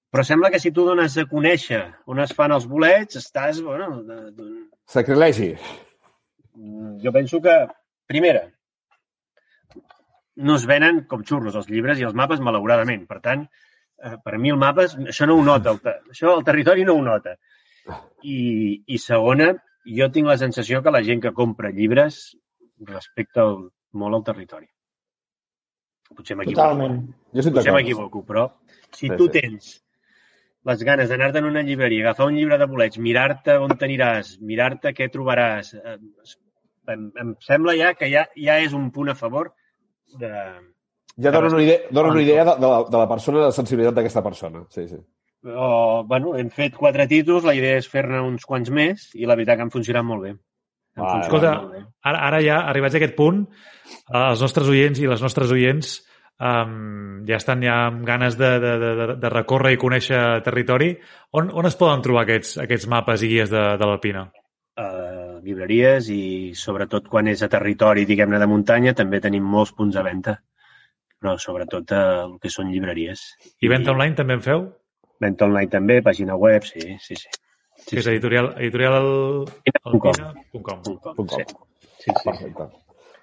Però 0.08 0.24
sembla 0.24 0.50
que 0.50 0.60
si 0.62 0.70
tu 0.72 0.86
dones 0.86 1.18
a 1.20 1.26
conèixer 1.28 1.82
on 2.08 2.22
es 2.22 2.30
fan 2.36 2.54
els 2.54 2.68
bolets, 2.68 3.18
estàs, 3.20 3.58
bueno, 3.64 3.90
Sacrilegi. 4.88 5.50
jo 7.02 7.12
penso 7.12 7.42
que, 7.42 7.56
primera, 8.06 8.46
no 10.36 10.56
es 10.56 10.64
venen 10.70 11.02
com 11.10 11.24
xurros 11.26 11.58
els 11.58 11.68
llibres 11.68 12.00
i 12.00 12.06
els 12.08 12.16
mapes, 12.16 12.40
malauradament. 12.40 13.04
Per 13.10 13.18
tant, 13.20 13.44
eh, 14.02 14.16
per 14.24 14.38
mi 14.38 14.54
el 14.54 14.60
mapa, 14.60 14.86
això 15.12 15.26
no 15.26 15.36
ho 15.36 15.44
nota, 15.44 15.74
el, 15.74 16.12
això 16.14 16.36
el 16.38 16.44
territori 16.46 16.86
no 16.88 16.94
ho 16.96 17.02
nota. 17.04 17.36
I, 18.22 18.38
I 18.86 18.98
segona, 19.02 19.52
jo 19.96 20.08
tinc 20.12 20.28
la 20.28 20.38
sensació 20.40 20.82
que 20.82 20.92
la 20.94 21.02
gent 21.06 21.22
que 21.24 21.32
compra 21.36 21.70
llibres 21.74 22.36
respecta 22.88 23.44
el, 23.46 23.68
molt 23.92 24.18
el 24.18 24.24
territori. 24.26 24.68
Potser 26.14 26.36
m'equivoco. 26.38 26.62
Totalment. 26.62 27.02
Jo 27.36 27.44
Potser 27.50 27.74
m'equivoco, 27.76 28.24
però 28.24 28.48
si 28.90 29.06
Sí, 29.06 29.16
tu 29.16 29.28
sí. 29.28 29.40
tens 29.40 29.76
les 30.68 30.82
ganes 30.84 31.08
d'anar-te 31.08 31.38
en 31.40 31.46
una 31.48 31.62
llibreria, 31.62 32.02
agafar 32.04 32.26
un 32.28 32.36
llibre 32.36 32.58
de 32.58 32.66
bolets, 32.68 32.98
mirar-te 32.98 33.56
on 33.56 33.72
t'aniràs, 33.78 34.34
mirar-te 34.44 34.92
què 34.92 35.08
trobaràs, 35.12 35.70
eh, 35.78 35.96
em, 36.92 37.06
em 37.22 37.34
sembla 37.44 37.76
ja 37.78 37.94
que 37.94 38.10
ja, 38.10 38.26
ja 38.36 38.58
és 38.60 38.74
un 38.76 38.90
punt 38.92 39.12
a 39.12 39.14
favor 39.16 39.52
de... 40.18 40.32
Ja 41.18 41.32
dona 41.34 41.48
una 41.50 41.62
idea, 41.62 41.78
dona 41.90 42.12
una 42.12 42.22
idea 42.22 42.44
de, 42.44 42.56
de, 42.60 42.66
la, 42.66 42.82
de 42.88 42.98
la 42.98 43.08
persona, 43.10 43.40
de 43.40 43.48
la 43.50 43.56
sensibilitat 43.56 43.96
d'aquesta 43.96 44.22
persona. 44.22 44.64
Sí, 44.70 44.86
sí. 44.88 44.98
O, 45.46 46.02
bueno, 46.08 46.34
hem 46.36 46.50
fet 46.50 46.74
quatre 46.74 47.06
títols, 47.06 47.44
la 47.46 47.54
idea 47.54 47.78
és 47.78 47.86
fer-ne 47.88 48.20
uns 48.26 48.44
quants 48.48 48.70
més 48.74 49.10
i 49.14 49.26
la 49.28 49.36
veritat 49.38 49.58
que 49.58 49.66
han 49.68 49.74
funcionat 49.74 50.06
molt 50.06 50.24
bé. 50.26 50.32
Han 50.98 51.04
funcionat 51.04 51.26
Escolta, 51.28 51.52
molt 51.62 51.74
bé. 51.76 51.82
ara, 52.10 52.22
ara 52.26 52.40
ja, 52.42 52.56
arribats 52.72 52.96
a 52.96 52.98
aquest 52.98 53.14
punt, 53.14 53.44
eh, 53.92 54.24
els 54.24 54.42
nostres 54.42 54.70
oients 54.72 54.98
i 54.98 55.06
les 55.06 55.22
nostres 55.22 55.52
oients 55.54 55.92
um, 56.38 57.22
ja 57.28 57.38
estan 57.38 57.62
ja 57.62 57.76
amb 57.86 58.02
ganes 58.06 58.38
de, 58.38 58.50
de, 58.62 58.72
de, 58.82 59.06
de- 59.14 59.30
recórrer 59.34 59.76
i 59.76 59.80
conèixer 59.80 60.42
territori. 60.46 60.90
On, 61.38 61.52
on 61.54 61.70
es 61.70 61.78
poden 61.78 62.02
trobar 62.02 62.26
aquests, 62.26 62.56
aquests 62.64 62.88
mapes 62.90 63.22
i 63.22 63.30
guies 63.30 63.54
de, 63.54 63.62
de 63.78 63.88
l'Alpina? 63.88 64.26
Uh, 64.78 65.38
llibreries 65.42 66.10
i 66.14 66.54
sobretot 66.54 67.08
quan 67.10 67.30
és 67.30 67.42
a 67.42 67.50
territori, 67.50 68.06
diguem-ne, 68.06 68.38
de 68.38 68.50
muntanya, 68.50 68.94
també 68.94 69.22
tenim 69.22 69.46
molts 69.46 69.74
punts 69.74 69.94
de 69.94 70.02
venda. 70.06 70.36
Però 71.18 71.34
sobretot 71.38 71.94
uh, 71.94 72.02
el 72.26 72.36
que 72.42 72.50
són 72.50 72.70
llibreries. 72.70 73.24
I 73.62 73.70
venda 73.70 73.94
online 73.94 74.18
també 74.18 74.38
en 74.38 74.44
feu? 74.44 74.68
Venta 75.20 75.44
online 75.48 75.70
també, 75.72 76.00
pàgina 76.02 76.36
web, 76.38 76.62
sí, 76.64 76.96
sí, 77.02 77.16
sí. 77.18 77.28
Sí, 77.78 77.94
que 77.94 78.00
és 78.02 78.06
editorial, 78.10 78.52
editorial 78.58 78.98
Alpina.com. 78.98 80.10
alpina.com. 80.10 80.42
Punt 80.52 80.64
com. 80.66 81.14
Punt 81.16 81.30
com. 81.30 81.38
Sí, 81.38 81.44
sí, 81.98 82.10
sí. 82.10 82.22
Perfecte. 82.24 82.68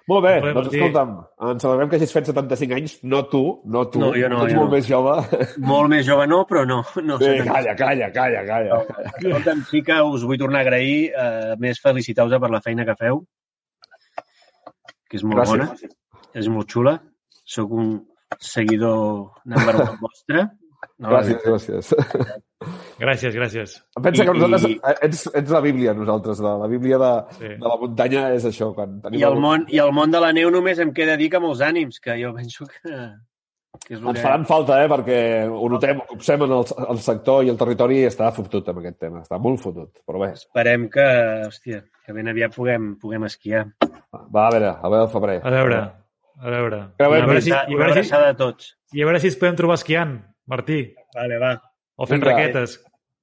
Molt 0.06 0.22
bé, 0.22 0.32
bé, 0.38 0.52
doncs 0.54 0.68
Martí. 0.68 0.78
escolta'm, 0.78 1.14
ens 1.50 1.62
celebrem 1.64 1.88
que 1.90 1.96
hagis 1.98 2.12
fet 2.14 2.28
75 2.30 2.76
anys, 2.76 2.92
no 3.02 3.24
tu, 3.26 3.40
no 3.66 3.80
tu, 3.90 3.98
No, 4.04 4.12
jo 4.14 4.28
no, 4.30 4.44
ets 4.44 4.52
jo 4.54 4.60
molt 4.60 4.70
no. 4.70 4.76
més 4.76 4.86
jove. 4.86 5.14
Molt 5.66 5.90
més 5.90 6.06
jove 6.06 6.26
no, 6.30 6.44
però 6.46 6.62
no. 6.68 6.76
no 7.02 7.16
Bé, 7.18 7.32
sé 7.40 7.48
calla, 7.48 7.74
calla, 7.74 8.10
calla, 8.14 8.44
calla. 8.46 8.78
Escolta'm, 9.16 9.64
sí 9.66 9.82
que 9.82 9.96
us 10.06 10.22
vull 10.28 10.38
tornar 10.38 10.60
a 10.60 10.66
agrair, 10.68 11.10
eh, 11.10 11.56
més 11.58 11.80
felicitar-vos 11.82 12.38
per 12.44 12.52
la 12.54 12.60
feina 12.62 12.86
que 12.86 12.94
feu, 13.00 13.24
que 15.10 15.18
és 15.18 15.24
molt 15.26 15.40
Gràcies. 15.40 15.56
bona, 15.56 15.96
és 16.38 16.48
molt 16.54 16.70
xula. 16.70 16.94
Soc 17.44 17.72
un 17.74 17.90
seguidor 18.38 19.32
number 19.44 19.74
one 19.74 19.98
vostre. 20.06 20.46
No, 20.98 21.10
Gràcies, 21.12 21.42
gràcies. 21.50 21.92
Gràcies, 22.98 23.34
gràcies. 23.36 23.74
Pensa 24.02 24.24
que 24.24 24.30
I- 24.32 24.38
nosaltres, 24.40 24.96
ets, 25.04 25.26
ets 25.36 25.50
la 25.52 25.60
Bíblia, 25.60 25.92
nosaltres. 25.94 26.40
La, 26.40 26.54
la 26.62 26.66
Bíblia 26.70 26.98
de, 26.98 27.12
Sí. 27.36 27.48
de 27.60 27.68
la 27.68 27.76
muntanya 27.76 28.26
és 28.34 28.44
això. 28.48 28.70
Quan 28.74 29.00
tenim 29.02 29.20
I 29.20 29.24
el, 29.28 29.36
món, 29.42 29.66
I 29.68 29.78
el 29.84 29.92
món 29.92 30.10
de 30.10 30.20
la 30.22 30.32
neu 30.32 30.50
només 30.50 30.78
em 30.80 30.92
queda 30.96 31.16
dir 31.20 31.28
que 31.30 31.40
molts 31.42 31.60
ànims, 31.60 32.00
que 32.00 32.16
jo 32.22 32.32
penso 32.34 32.64
que, 32.66 32.94
que 33.86 33.94
és 33.94 34.00
Ens 34.00 34.16
que... 34.16 34.22
faran 34.22 34.46
falta, 34.48 34.78
eh, 34.82 34.88
perquè 34.88 35.18
ho 35.52 35.68
notem, 35.68 36.00
ho 36.00 36.06
copsem 36.14 36.46
en 36.46 36.54
el, 36.56 36.64
el 36.94 36.98
sector 37.04 37.44
i 37.44 37.50
el 37.52 37.58
territori 37.60 38.00
i 38.00 38.06
està 38.08 38.30
fotut 38.32 38.68
amb 38.72 38.80
aquest 38.80 38.98
tema. 39.04 39.20
Està 39.26 39.38
molt 39.38 39.60
fotut, 39.60 39.92
però 40.08 40.22
bé. 40.24 40.32
Esperem 40.38 40.88
que, 40.88 41.06
hòstia, 41.50 41.82
que 42.06 42.16
ben 42.16 42.32
aviat 42.32 42.56
puguem, 42.56 42.94
puguem 43.02 43.28
esquiar. 43.28 43.66
Va, 43.84 44.46
a 44.46 44.50
veure, 44.56 44.72
a 44.72 44.88
veure 44.88 45.04
el 45.04 45.12
febrer. 45.12 45.38
A 45.44 45.52
veure, 45.52 45.82
a 46.40 46.50
veure. 46.56 46.80
Creuem 46.96 47.20
I 47.20 47.22
a 47.22 47.26
veure, 47.28 47.44
si, 47.44 47.52
més. 47.52 47.68
i, 47.68 47.76
a 47.76 47.84
veure 47.84 48.02
si, 48.08 48.14
a 48.16 48.32
tots. 48.40 48.72
I 48.96 49.04
a 49.04 49.10
veure 49.10 49.20
si 49.20 49.28
es 49.28 49.36
podem 49.36 49.56
trobar 49.60 49.76
esquiant, 49.76 50.16
Martí. 50.46 50.94
Vale, 51.14 51.38
va. 51.38 51.52
O 51.96 52.06
fent 52.06 52.22
Vinga. 52.22 52.36
raquetes. 52.36 52.80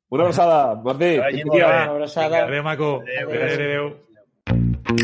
Una 0.10 0.24
abraçada, 0.24 0.76
Martí. 0.84 1.12
Que 1.16 1.20
vagi. 1.20 1.44
Una 1.44 1.84
abraçada. 1.84 2.44
Adéu, 2.46 2.64
maco. 2.64 3.02
Adéu, 3.02 3.30
Adéu, 3.30 3.40
gràcies. 3.40 3.60
adéu. 3.60 5.04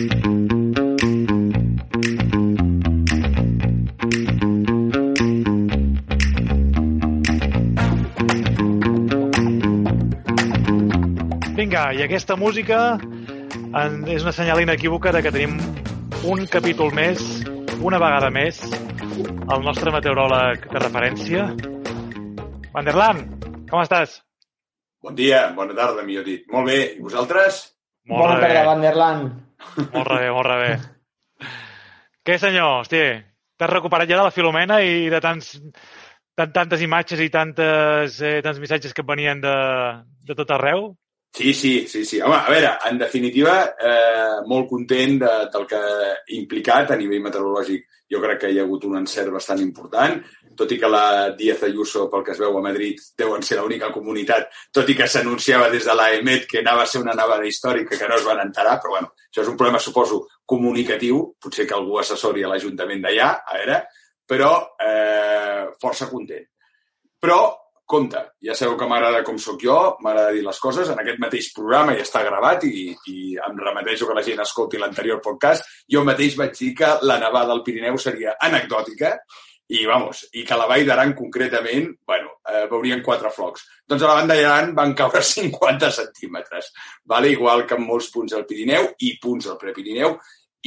Vinga, 11.55 11.91
i 11.93 12.01
aquesta 12.03 12.36
música 12.39 12.80
en, 12.99 13.99
és 14.09 14.24
una 14.24 14.34
senyal 14.36 14.61
inequívoca 14.63 15.11
de 15.15 15.22
que 15.26 15.32
tenim 15.36 15.57
un 16.30 16.45
capítol 16.51 16.93
més, 16.95 17.22
una 17.84 17.99
vegada 18.01 18.30
més, 18.34 18.61
el 19.20 19.65
nostre 19.65 19.91
meteoròleg 19.93 20.65
de 20.72 20.82
referència. 20.84 21.47
Van 22.74 22.86
der 22.86 22.95
Land, 22.97 23.45
com 23.70 23.82
estàs? 23.82 24.20
Bon 25.03 25.15
dia, 25.15 25.45
bona 25.55 25.74
tarda, 25.78 26.03
millor 26.05 26.26
dit. 26.28 26.43
Molt 26.51 26.67
bé, 26.70 26.80
i 26.97 27.01
vosaltres? 27.03 27.61
Molt 28.09 28.26
Bona 28.26 28.36
bé. 28.39 28.47
tarda, 28.47 28.65
Vanderland. 28.67 29.30
Molt 29.93 30.11
bé, 30.11 30.30
molt 30.34 30.53
bé. 30.61 31.49
Què, 32.26 32.38
senyor? 32.41 32.82
Hosti, 32.84 33.01
t'has 33.57 33.72
recuperat 33.72 34.09
ja 34.09 34.20
de 34.20 34.28
la 34.28 34.34
Filomena 34.36 34.80
i 34.86 35.07
de 35.11 35.22
tants, 35.24 35.53
tant, 36.38 36.51
tantes 36.55 36.84
imatges 36.86 37.22
i 37.26 37.30
tantes, 37.34 38.20
eh, 38.22 38.39
tants 38.45 38.59
missatges 38.61 38.93
que 38.93 39.05
et 39.05 39.09
venien 39.09 39.41
de, 39.43 39.55
de 40.30 40.38
tot 40.38 40.51
arreu? 40.57 40.91
Sí, 41.32 41.53
sí, 41.53 41.88
sí, 41.88 42.03
sí. 42.05 42.19
Home, 42.21 42.36
a 42.36 42.49
veure, 42.49 42.71
en 42.89 42.97
definitiva, 42.97 43.75
eh, 43.80 44.41
molt 44.47 44.67
content 44.67 45.19
de, 45.21 45.34
del 45.53 45.67
que 45.69 45.77
ha 45.77 46.15
implicat 46.36 46.91
a 46.91 46.97
nivell 46.99 47.23
meteorològic. 47.27 47.86
Jo 48.09 48.19
crec 48.23 48.39
que 48.41 48.49
hi 48.49 48.57
ha 48.57 48.63
hagut 48.65 48.88
un 48.89 48.97
encert 48.97 49.30
bastant 49.30 49.61
important, 49.61 50.17
tot 50.57 50.71
i 50.73 50.80
que 50.82 50.89
la 50.89 51.30
Díaz 51.38 51.61
Ayuso, 51.67 52.07
pel 52.09 52.23
que 52.25 52.34
es 52.34 52.41
veu 52.41 52.57
a 52.57 52.63
Madrid, 52.65 52.97
deuen 53.21 53.45
ser 53.45 53.59
l'única 53.59 53.91
comunitat, 53.93 54.49
tot 54.73 54.89
i 54.89 54.95
que 54.97 55.07
s'anunciava 55.07 55.69
des 55.69 55.86
de 55.86 55.95
l'AEMET 55.95 56.49
que 56.49 56.63
anava 56.63 56.84
a 56.84 56.89
ser 56.89 57.03
una 57.03 57.13
nevada 57.15 57.45
històrica 57.47 57.95
que 57.95 58.09
no 58.09 58.17
es 58.17 58.25
van 58.25 58.41
enterar, 58.43 58.80
però 58.82 58.97
bueno, 58.97 59.13
això 59.30 59.45
és 59.45 59.53
un 59.53 59.55
problema, 59.61 59.80
suposo, 59.80 60.23
comunicatiu, 60.49 61.21
potser 61.39 61.67
que 61.69 61.77
algú 61.77 62.01
assessori 62.01 62.43
a 62.43 62.49
l'Ajuntament 62.49 63.05
d'allà, 63.05 63.30
a 63.45 63.61
veure, 63.61 63.80
però 64.25 64.51
eh, 64.82 65.69
força 65.80 66.09
content. 66.09 66.49
Però 67.21 67.39
compte, 67.89 68.21
ja 68.45 68.53
sabeu 68.55 68.75
que 68.77 68.87
m'agrada 68.89 69.23
com 69.25 69.39
sóc 69.41 69.59
jo, 69.65 69.75
m'agrada 70.05 70.33
dir 70.35 70.43
les 70.45 70.61
coses, 70.61 70.91
en 70.93 71.01
aquest 71.01 71.19
mateix 71.21 71.49
programa 71.55 71.95
ja 71.97 72.05
està 72.05 72.21
gravat 72.25 72.65
i, 72.69 72.89
i 73.09 73.35
em 73.41 73.61
remeteixo 73.65 74.07
que 74.07 74.17
la 74.17 74.23
gent 74.25 74.41
escolti 74.43 74.81
l'anterior 74.81 75.21
podcast, 75.25 75.65
jo 75.89 76.03
mateix 76.05 76.37
vaig 76.37 76.53
dir 76.59 76.73
que 76.77 76.95
la 77.09 77.17
nevada 77.21 77.55
al 77.55 77.63
Pirineu 77.65 77.97
seria 77.97 78.35
anecdòtica 78.45 79.15
i, 79.69 79.83
vamos, 79.85 80.23
i 80.33 80.43
que 80.45 80.57
la 80.57 80.65
Vall 80.69 80.85
d'Aran 80.85 81.15
concretament, 81.17 81.91
bueno, 82.05 82.35
eh, 82.49 82.65
veurien 82.69 83.03
quatre 83.05 83.29
flocs. 83.33 83.65
Doncs 83.89 84.05
a 84.05 84.09
la 84.09 84.17
banda 84.17 84.37
d'Aran 84.37 84.73
van 84.77 84.95
caure 84.97 85.21
50 85.29 85.91
centímetres, 85.93 86.71
vale? 87.05 87.33
igual 87.33 87.65
que 87.69 87.77
en 87.77 87.85
molts 87.85 88.09
punts 88.13 88.33
del 88.33 88.47
Pirineu 88.49 88.91
i 89.05 89.15
punts 89.21 89.49
del 89.49 89.59
Prepirineu, 89.61 90.17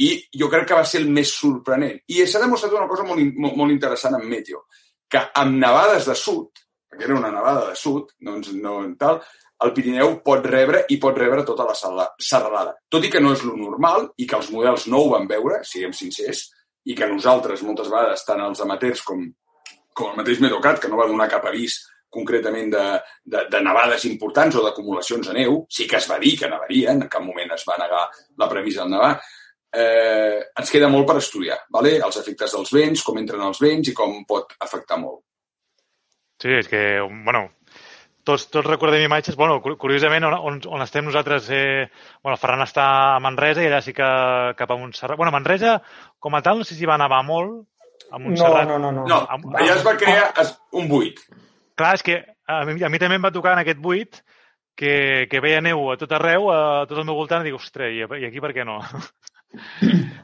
i 0.03 0.09
jo 0.39 0.49
crec 0.49 0.69
que 0.69 0.77
va 0.79 0.85
ser 0.87 1.03
el 1.03 1.11
més 1.13 1.35
sorprenent. 1.35 1.99
I 2.07 2.23
s'ha 2.25 2.41
demostrat 2.41 2.73
una 2.73 2.87
cosa 2.89 3.05
molt, 3.07 3.23
molt, 3.35 3.57
molt 3.59 3.75
interessant 3.75 4.15
en 4.17 4.27
Meteo, 4.27 4.63
que 5.11 5.21
amb 5.41 5.59
nevades 5.61 6.07
de 6.09 6.15
sud, 6.17 6.62
perquè 6.93 7.09
era 7.09 7.17
una 7.17 7.31
nevada 7.33 7.69
de 7.71 7.75
sud, 7.75 8.13
doncs 8.21 8.53
no 8.53 8.77
tal, 8.99 9.21
el 9.63 9.71
Pirineu 9.73 10.17
pot 10.25 10.45
rebre 10.45 10.83
i 10.91 10.99
pot 11.01 11.17
rebre 11.17 11.45
tota 11.47 11.65
la 11.65 12.07
serralada. 12.19 12.75
Tot 12.89 13.05
i 13.05 13.09
que 13.09 13.21
no 13.23 13.33
és 13.33 13.43
lo 13.47 13.55
normal 13.57 14.11
i 14.17 14.27
que 14.27 14.37
els 14.37 14.51
models 14.53 14.87
no 14.91 15.01
ho 15.01 15.13
van 15.13 15.27
veure, 15.27 15.63
siguem 15.65 15.93
sincers, 15.95 16.49
i 16.85 16.95
que 16.95 17.07
nosaltres 17.07 17.63
moltes 17.63 17.89
vegades, 17.89 18.25
tant 18.27 18.43
els 18.43 18.61
amateurs 18.61 19.01
com, 19.07 19.23
com 19.95 20.11
el 20.11 20.19
mateix 20.19 20.41
Medocat, 20.43 20.81
que 20.83 20.91
no 20.91 20.99
va 20.99 21.07
donar 21.07 21.29
cap 21.31 21.45
avís 21.47 21.79
concretament 22.13 22.69
de, 22.69 22.83
de, 23.25 23.45
de 23.49 23.61
nevades 23.65 24.03
importants 24.05 24.59
o 24.59 24.65
d'acumulacions 24.65 25.31
de 25.31 25.37
neu, 25.39 25.63
sí 25.71 25.87
que 25.89 25.97
es 25.97 26.09
va 26.11 26.19
dir 26.21 26.35
que 26.37 26.49
nevarien, 26.51 26.99
en 27.01 27.09
cap 27.09 27.23
moment 27.25 27.55
es 27.55 27.63
va 27.65 27.79
negar 27.81 28.03
la 28.37 28.49
premissa 28.51 28.83
del 28.83 28.93
nevar, 28.93 29.15
eh, 29.73 30.43
ens 30.53 30.69
queda 30.69 30.91
molt 30.93 31.07
per 31.09 31.17
estudiar, 31.23 31.63
vale? 31.73 31.95
els 31.97 32.19
efectes 32.21 32.53
dels 32.53 32.73
vents, 32.75 33.01
com 33.01 33.17
entren 33.17 33.47
els 33.47 33.63
vents 33.63 33.89
i 33.89 33.95
com 33.97 34.19
pot 34.29 34.53
afectar 34.61 34.99
molt. 35.01 35.23
Sí, 36.43 36.51
és 36.51 36.67
que, 36.67 36.79
bueno, 37.23 37.45
tots, 38.27 38.49
tots 38.51 38.67
recordem 38.67 39.03
imatges, 39.05 39.37
bueno, 39.39 39.61
cu- 39.63 39.77
curiosament, 39.79 40.25
on, 40.27 40.33
on, 40.35 40.57
on 40.75 40.83
estem 40.83 41.05
nosaltres, 41.07 41.47
eh, 41.55 41.85
bueno, 42.23 42.35
Ferran 42.41 42.63
està 42.65 42.87
a 43.15 43.19
Manresa 43.23 43.63
i 43.63 43.69
allà 43.69 43.79
sí 43.85 43.93
que 43.95 44.07
cap 44.59 44.71
a 44.71 44.77
Montserrat. 44.79 45.15
Bueno, 45.19 45.31
Manresa, 45.31 45.77
com 46.19 46.35
a 46.35 46.41
tal, 46.43 46.59
no 46.59 46.67
sé 46.67 46.75
si 46.75 46.85
va 46.89 46.97
nevar 46.99 47.21
molt, 47.27 47.61
a 48.11 48.19
No, 48.19 48.25
Montserrat. 48.27 48.67
no, 48.67 48.77
no, 48.79 48.91
no. 48.91 49.07
No, 49.07 49.21
Amb- 49.31 49.55
allà 49.55 49.77
es 49.77 49.85
va 49.87 49.95
crear 49.97 50.31
un 50.75 50.89
buit. 50.91 51.19
Clar, 51.79 51.93
és 51.95 52.03
que 52.05 52.19
a 52.45 52.59
mi, 52.67 52.83
a 52.83 52.89
mi 52.91 52.99
també 53.01 53.15
em 53.17 53.23
va 53.23 53.31
tocar 53.33 53.55
en 53.55 53.63
aquest 53.63 53.79
buit 53.81 54.19
que, 54.75 55.25
que 55.31 55.39
veia 55.41 55.61
neu 55.63 55.87
a 55.93 55.97
tot 55.97 56.11
arreu, 56.17 56.51
a 56.51 56.83
tot 56.89 56.99
el 56.99 57.05
meu 57.07 57.15
voltant, 57.15 57.41
i 57.41 57.49
dic, 57.51 57.55
ostres, 57.57 57.93
i, 57.95 58.03
i 58.03 58.27
aquí 58.27 58.41
per 58.43 58.51
què 58.53 58.65
no? 58.67 58.81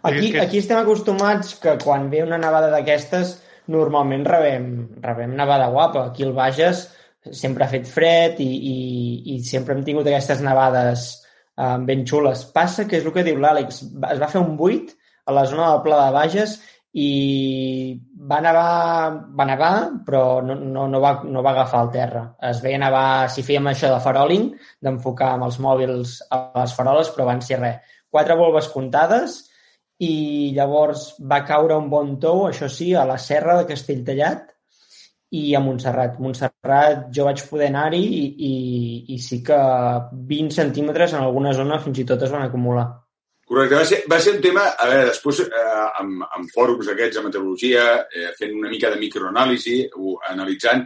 Aquí, 0.04 0.32
que- 0.34 0.42
aquí 0.42 0.58
estem 0.60 0.78
acostumats 0.82 1.56
que 1.62 1.78
quan 1.82 2.10
ve 2.12 2.24
una 2.26 2.38
nevada 2.42 2.70
d'aquestes 2.74 3.38
normalment 3.70 4.26
rebem, 4.28 4.70
rebem 5.04 5.36
nevada 5.38 5.70
guapa. 5.74 6.08
Aquí 6.10 6.26
al 6.26 6.34
Bages 6.38 6.88
sempre 7.32 7.66
ha 7.66 7.72
fet 7.72 7.88
fred 7.88 8.40
i, 8.44 8.50
i, 8.50 8.78
i 9.36 9.40
sempre 9.46 9.76
hem 9.76 9.84
tingut 9.86 10.08
aquestes 10.08 10.42
nevades 10.46 11.10
eh, 11.58 11.78
ben 11.86 12.06
xules. 12.08 12.46
Passa 12.56 12.88
que 12.88 13.00
és 13.00 13.06
el 13.06 13.16
que 13.16 13.26
diu 13.28 13.40
l'Àlex, 13.40 13.84
es 14.14 14.22
va 14.22 14.32
fer 14.32 14.42
un 14.42 14.56
buit 14.60 14.94
a 15.26 15.36
la 15.36 15.46
zona 15.50 15.70
del 15.72 15.84
Pla 15.86 16.04
de 16.06 16.16
Bages 16.16 16.58
i 16.98 17.10
va 18.30 18.40
nevar, 18.42 19.12
va 19.38 19.46
nevar 19.46 19.74
però 20.08 20.40
no, 20.42 20.56
no, 20.58 20.88
no, 20.90 21.02
va, 21.04 21.20
no 21.26 21.44
va 21.46 21.54
agafar 21.54 21.84
el 21.86 21.92
terra. 21.94 22.24
Es 22.50 22.64
veia 22.66 22.80
nevar, 22.82 23.30
si 23.30 23.46
fèiem 23.46 23.70
això 23.70 23.92
de 23.94 24.02
faroling, 24.02 24.50
d'enfocar 24.82 25.36
amb 25.36 25.46
els 25.50 25.60
mòbils 25.62 26.18
a 26.34 26.42
les 26.58 26.74
faroles, 26.78 27.14
però 27.14 27.30
van 27.30 27.46
ser 27.46 27.62
res. 27.62 27.96
Quatre 28.10 28.34
volves 28.40 28.72
comptades 28.74 29.44
i 30.00 30.52
llavors 30.56 31.10
va 31.32 31.44
caure 31.48 31.78
un 31.78 31.90
bon 31.92 32.16
tou, 32.24 32.46
això 32.48 32.70
sí, 32.72 32.94
a 32.96 33.04
la 33.08 33.18
serra 33.20 33.58
de 33.60 33.68
Castelltallat 33.68 34.48
i 35.36 35.54
a 35.56 35.62
Montserrat. 35.62 36.16
Montserrat 36.24 37.10
jo 37.16 37.28
vaig 37.28 37.44
poder 37.50 37.68
anar-hi 37.70 38.02
i, 38.02 38.24
i, 38.50 38.54
i 39.16 39.20
sí 39.22 39.42
que 39.46 39.60
20 40.32 40.56
centímetres 40.56 41.14
en 41.14 41.26
alguna 41.26 41.54
zona 41.54 41.82
fins 41.84 42.00
i 42.02 42.08
tot 42.08 42.24
es 42.26 42.34
van 42.34 42.48
acumular. 42.48 42.88
Correcte, 43.50 43.76
va 43.76 43.86
ser, 43.90 44.00
va 44.10 44.20
ser 44.22 44.36
un 44.36 44.42
tema, 44.44 44.64
a 44.78 44.88
veure, 44.88 45.10
després 45.10 45.40
eh, 45.44 45.86
amb, 46.02 46.24
amb 46.38 46.52
fòrums 46.54 46.92
aquests 46.92 47.18
de 47.18 47.24
meteorologia, 47.26 47.86
eh, 48.06 48.28
fent 48.38 48.54
una 48.56 48.70
mica 48.70 48.92
de 48.94 49.00
microanàlisi, 49.02 49.80
analitzant, 50.30 50.86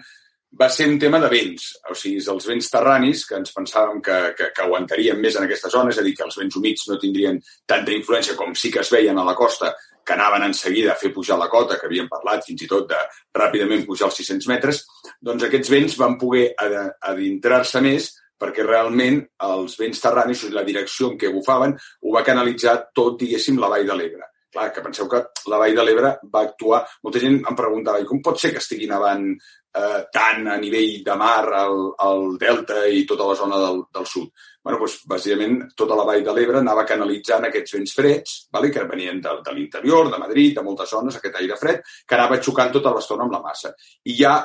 va 0.60 0.70
ser 0.70 0.88
un 0.90 1.00
tema 1.02 1.20
de 1.20 1.30
vents, 1.32 1.70
o 1.90 1.96
sigui, 1.98 2.22
els 2.34 2.48
vents 2.50 2.70
terranis, 2.70 3.24
que 3.30 3.40
ens 3.40 3.54
pensàvem 3.56 4.02
que, 4.06 4.18
que, 4.38 4.52
que 4.54 4.66
aguantarien 4.66 5.20
més 5.22 5.38
en 5.40 5.48
aquesta 5.48 5.72
zona, 5.74 5.90
és 5.94 6.00
a 6.00 6.06
dir, 6.06 6.14
que 6.18 6.26
els 6.28 6.38
vents 6.38 6.60
humits 6.60 6.88
no 6.90 7.00
tindrien 7.02 7.40
tanta 7.70 7.96
influència 7.96 8.38
com 8.38 8.54
sí 8.58 8.72
que 8.74 8.84
es 8.84 8.92
veien 8.94 9.18
a 9.18 9.26
la 9.26 9.36
costa, 9.38 9.74
que 10.06 10.14
anaven 10.14 10.44
en 10.50 10.54
seguida 10.54 10.92
a 10.94 11.00
fer 11.00 11.14
pujar 11.16 11.38
la 11.40 11.50
cota, 11.50 11.78
que 11.80 11.88
havíem 11.88 12.10
parlat 12.12 12.44
fins 12.46 12.66
i 12.66 12.68
tot 12.70 12.90
de 12.90 13.00
ràpidament 13.40 13.86
pujar 13.88 14.10
els 14.10 14.20
600 14.20 14.50
metres, 14.52 14.84
doncs 15.22 15.48
aquests 15.48 15.72
vents 15.72 15.96
van 15.98 16.20
poder 16.22 16.52
adintrar-se 16.60 17.82
més 17.82 18.12
perquè 18.44 18.66
realment 18.66 19.22
els 19.48 19.78
vents 19.80 20.04
terranis, 20.04 20.44
la 20.52 20.66
direcció 20.68 21.14
en 21.14 21.18
què 21.20 21.32
bufaven, 21.32 21.78
ho 22.04 22.14
va 22.14 22.26
canalitzar 22.28 22.76
tot, 22.94 23.16
diguéssim, 23.22 23.60
la 23.62 23.72
vall 23.72 23.88
de 23.88 23.96
l'Ebre. 23.96 24.30
Clar, 24.54 24.68
que 24.74 24.84
penseu 24.86 25.08
que 25.10 25.22
la 25.50 25.58
vall 25.62 25.74
de 25.78 25.86
l'Ebre 25.86 26.12
va 26.34 26.44
actuar... 26.46 26.84
Molta 27.06 27.22
gent 27.24 27.40
em 27.40 27.56
preguntava, 27.58 28.02
i 28.04 28.10
com 28.10 28.20
pot 28.26 28.38
ser 28.42 28.52
que 28.54 28.62
estigui 28.62 28.90
nevant 28.92 29.32
eh, 29.74 30.02
tant 30.14 30.48
a 30.48 30.58
nivell 30.62 31.02
de 31.04 31.16
mar 31.20 31.46
al, 31.64 31.78
al 32.06 32.34
delta 32.38 32.86
i 32.86 33.06
tota 33.10 33.30
la 33.30 33.38
zona 33.40 33.62
del, 33.62 33.86
del 33.94 34.10
sud? 34.10 34.30
bueno, 34.64 34.80
doncs, 34.80 35.02
bàsicament, 35.12 35.58
tota 35.76 35.96
la 36.00 36.06
vall 36.08 36.24
de 36.24 36.34
l'Ebre 36.34 36.62
anava 36.62 36.86
canalitzant 36.88 37.50
aquests 37.50 37.76
vents 37.76 37.96
freds, 37.98 38.36
vale? 38.56 38.70
que 38.72 38.86
venien 38.88 39.20
de, 39.22 39.36
de 39.44 39.56
l'interior, 39.58 40.08
de 40.10 40.20
Madrid, 40.22 40.56
de 40.56 40.64
moltes 40.64 40.94
zones, 40.96 41.18
aquest 41.20 41.36
aire 41.42 41.58
fred, 41.60 41.84
que 42.08 42.16
anava 42.16 42.40
xocant 42.40 42.72
tota 42.72 42.94
l'estona 42.96 43.28
amb 43.28 43.36
la 43.36 43.42
massa. 43.44 43.74
I 44.08 44.16
ja 44.16 44.38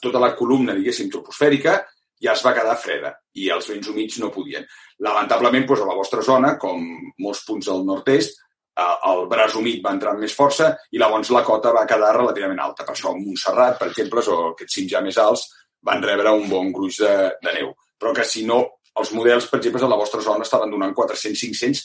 tota 0.00 0.22
la 0.22 0.32
columna, 0.38 0.76
diguéssim, 0.78 1.10
troposfèrica, 1.10 1.80
ja 2.22 2.32
es 2.32 2.44
va 2.46 2.54
quedar 2.56 2.78
freda 2.80 3.10
i 3.36 3.50
els 3.52 3.66
vents 3.68 3.90
humits 3.90 4.20
no 4.22 4.30
podien. 4.32 4.64
Lamentablement, 5.04 5.66
doncs, 5.66 5.82
a 5.82 5.90
la 5.90 5.98
vostra 5.98 6.22
zona, 6.24 6.54
com 6.62 6.86
molts 7.18 7.42
punts 7.48 7.66
del 7.66 7.82
nord-est, 7.84 8.45
el 8.76 9.22
braç 9.30 9.54
humit 9.56 9.82
va 9.84 9.94
entrar 9.96 10.12
amb 10.12 10.24
més 10.24 10.34
força 10.36 10.72
i 10.92 11.00
llavors 11.00 11.30
la 11.32 11.44
cota 11.44 11.72
va 11.72 11.86
quedar 11.88 12.12
relativament 12.16 12.60
alta. 12.60 12.84
Per 12.84 12.94
això 12.94 13.14
Montserrat, 13.16 13.78
per 13.80 13.88
exemple, 13.92 14.24
o 14.28 14.50
aquests 14.52 14.80
cims 14.80 14.92
ja 14.92 15.02
més 15.04 15.18
alts, 15.22 15.46
van 15.86 16.02
rebre 16.02 16.34
un 16.34 16.48
bon 16.50 16.72
gruix 16.74 17.00
de, 17.00 17.14
de 17.42 17.54
neu. 17.60 17.72
Però 17.96 18.12
que 18.16 18.26
si 18.28 18.44
no, 18.44 18.60
els 19.00 19.12
models, 19.16 19.48
per 19.48 19.60
exemple, 19.60 19.84
a 19.84 19.92
la 19.92 20.00
vostra 20.00 20.20
zona 20.24 20.44
estaven 20.44 20.72
donant 20.72 20.94
400-500 20.96 21.84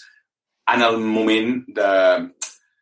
en 0.74 0.84
el 0.86 0.98
moment 1.00 1.58
de, 1.76 1.92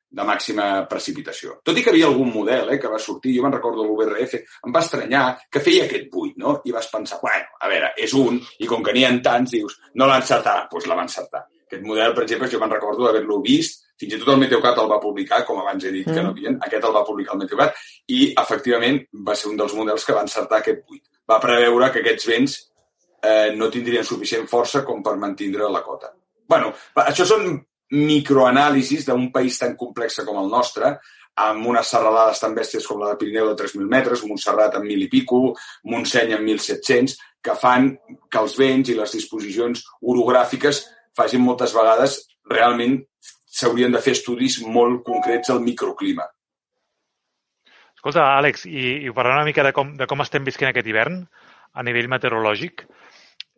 de 0.10 0.26
màxima 0.26 0.68
precipitació. 0.90 1.60
Tot 1.66 1.78
i 1.78 1.84
que 1.86 1.92
havia 1.94 2.08
algun 2.10 2.32
model 2.34 2.74
eh, 2.74 2.80
que 2.82 2.92
va 2.92 3.02
sortir, 3.02 3.36
jo 3.36 3.46
me'n 3.46 3.54
recordo 3.54 3.86
l'UBRF, 3.86 4.36
em 4.66 4.74
va 4.74 4.84
estranyar 4.86 5.24
que 5.52 5.62
feia 5.66 5.86
aquest 5.86 6.10
buit, 6.14 6.38
no? 6.42 6.60
I 6.66 6.74
vas 6.76 6.90
pensar, 6.92 7.20
bueno, 7.22 7.54
a 7.62 7.70
veure, 7.72 7.94
és 7.98 8.16
un, 8.18 8.40
i 8.60 8.70
com 8.70 8.86
que 8.86 8.96
n'hi 8.96 9.06
ha 9.06 9.14
tants, 9.26 9.54
dius, 9.58 9.78
no 10.02 10.10
l'encertarà, 10.10 10.66
doncs 10.72 10.90
la 10.90 10.98
va 10.98 11.06
encertar. 11.06 11.46
Aquest 11.70 11.86
model, 11.86 12.16
per 12.18 12.26
exemple, 12.26 12.50
jo 12.50 12.62
me'n 12.62 12.74
recordo 12.74 13.06
d'haver-lo 13.06 13.42
vist, 13.46 13.86
fins 14.00 14.16
i 14.16 14.20
tot 14.22 14.34
el 14.34 14.42
Meteocat 14.44 14.80
el 14.80 14.90
va 14.92 15.00
publicar, 15.04 15.44
com 15.48 15.60
abans 15.62 15.86
he 15.86 15.94
dit 15.94 16.08
mm. 16.08 16.16
que 16.16 16.24
no 16.24 16.34
havien, 16.34 16.58
aquest 16.66 16.88
el 16.88 16.96
va 16.96 17.06
publicar 17.08 17.36
el 17.36 17.44
Meteocat, 17.44 17.80
i 18.16 18.22
efectivament 18.32 19.02
va 19.28 19.36
ser 19.36 19.52
un 19.52 19.60
dels 19.60 19.76
models 19.78 20.08
que 20.08 20.16
va 20.16 20.26
encertar 20.26 20.62
aquest 20.62 20.84
buit. 20.88 21.04
Va 21.30 21.42
preveure 21.44 21.92
que 21.94 22.04
aquests 22.04 22.30
vents 22.30 22.58
eh, 23.22 23.52
no 23.56 23.70
tindrien 23.70 24.08
suficient 24.08 24.48
força 24.50 24.84
com 24.88 25.04
per 25.04 25.18
mantindre 25.20 25.70
la 25.70 25.84
cota. 25.86 26.14
bueno, 26.50 26.72
això 27.06 27.28
són 27.30 27.44
microanàlisis 27.94 29.06
d'un 29.06 29.28
país 29.32 29.58
tan 29.60 29.76
complex 29.78 30.22
com 30.26 30.40
el 30.42 30.48
nostre, 30.50 30.96
amb 31.40 31.68
unes 31.72 31.88
serralades 31.88 32.40
tan 32.42 32.56
bèsties 32.56 32.88
com 32.88 33.00
la 33.00 33.12
de 33.12 33.20
Pirineu 33.22 33.52
de 33.52 33.56
3.000 33.60 33.88
metres, 33.90 34.24
Montserrat 34.28 34.76
amb 34.76 34.90
1.000 34.90 35.06
i 35.06 35.10
pico, 35.12 35.42
Montseny 35.92 36.34
amb 36.36 36.50
1.700, 36.50 37.16
que 37.42 37.56
fan 37.56 37.92
que 38.30 38.42
els 38.42 38.58
vents 38.60 38.90
i 38.92 38.98
les 38.98 39.14
disposicions 39.16 39.86
orogràfiques 40.02 40.82
facin 41.16 41.46
moltes 41.46 41.74
vegades 41.76 42.20
realment 42.50 42.98
s'haurien 43.60 43.94
de 43.96 44.02
fer 44.04 44.16
estudis 44.18 44.60
molt 44.66 45.04
concrets 45.08 45.52
al 45.54 45.62
microclima. 45.66 46.26
Escolta, 48.00 48.30
Àlex, 48.40 48.64
i, 48.66 49.04
i 49.04 49.14
parlant 49.16 49.42
una 49.42 49.48
mica 49.48 49.64
de 49.66 49.74
com, 49.76 49.92
de 50.00 50.08
com 50.08 50.24
estem 50.24 50.46
visquent 50.48 50.72
aquest 50.72 50.88
hivern 50.88 51.24
a 51.76 51.84
nivell 51.84 52.08
meteorològic, 52.12 52.86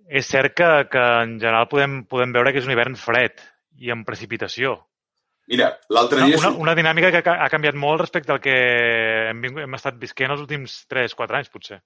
és 0.09 0.27
cert 0.27 0.55
que, 0.57 0.69
que 0.91 1.03
en 1.23 1.37
general 1.39 1.69
podem, 1.71 2.01
podem 2.09 2.33
veure 2.35 2.51
que 2.51 2.59
és 2.59 2.67
un 2.67 2.73
hivern 2.73 2.97
fred 2.99 3.43
i 3.79 3.93
amb 3.93 4.07
precipitació. 4.07 4.79
Mira, 5.51 5.69
l'altre 5.93 6.25
dia... 6.25 6.39
Una, 6.41 6.51
una 6.65 6.75
dinàmica 6.77 7.11
que 7.13 7.21
ha 7.21 7.49
canviat 7.53 7.77
molt 7.79 8.03
respecte 8.03 8.33
al 8.33 8.41
que 8.43 8.55
hem, 9.29 9.45
hem 9.65 9.77
estat 9.77 9.97
visquent 10.01 10.33
els 10.33 10.43
últims 10.43 10.81
3-4 10.91 11.39
anys, 11.39 11.53
potser. 11.53 11.79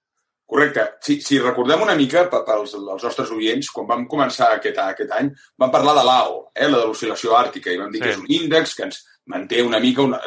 Correcte. 0.45 0.83
Si, 1.01 1.17
si 1.25 1.39
recordem 1.41 1.81
una 1.81 1.95
mica 1.97 2.27
pels 2.29 2.75
els 2.77 3.03
nostres 3.03 3.31
oients, 3.33 3.71
quan 3.73 3.87
vam 3.89 4.05
començar 4.09 4.51
aquest, 4.53 4.77
aquest 4.77 5.15
any, 5.17 5.31
vam 5.57 5.73
parlar 5.73 5.95
de 5.97 6.03
l'AO, 6.05 6.35
eh, 6.53 6.67
la 6.69 6.83
de 6.83 6.89
l'oscil·lació 6.91 7.33
àrtica, 7.37 7.73
i 7.73 7.81
vam 7.81 7.89
dir 7.93 8.01
sí. 8.01 8.05
que 8.05 8.13
és 8.13 8.21
un 8.21 8.31
índex 8.37 8.75
que 8.77 8.85
ens 8.85 9.01
manté 9.33 9.63
una 9.65 9.79
mica, 9.81 10.03
una, 10.05 10.19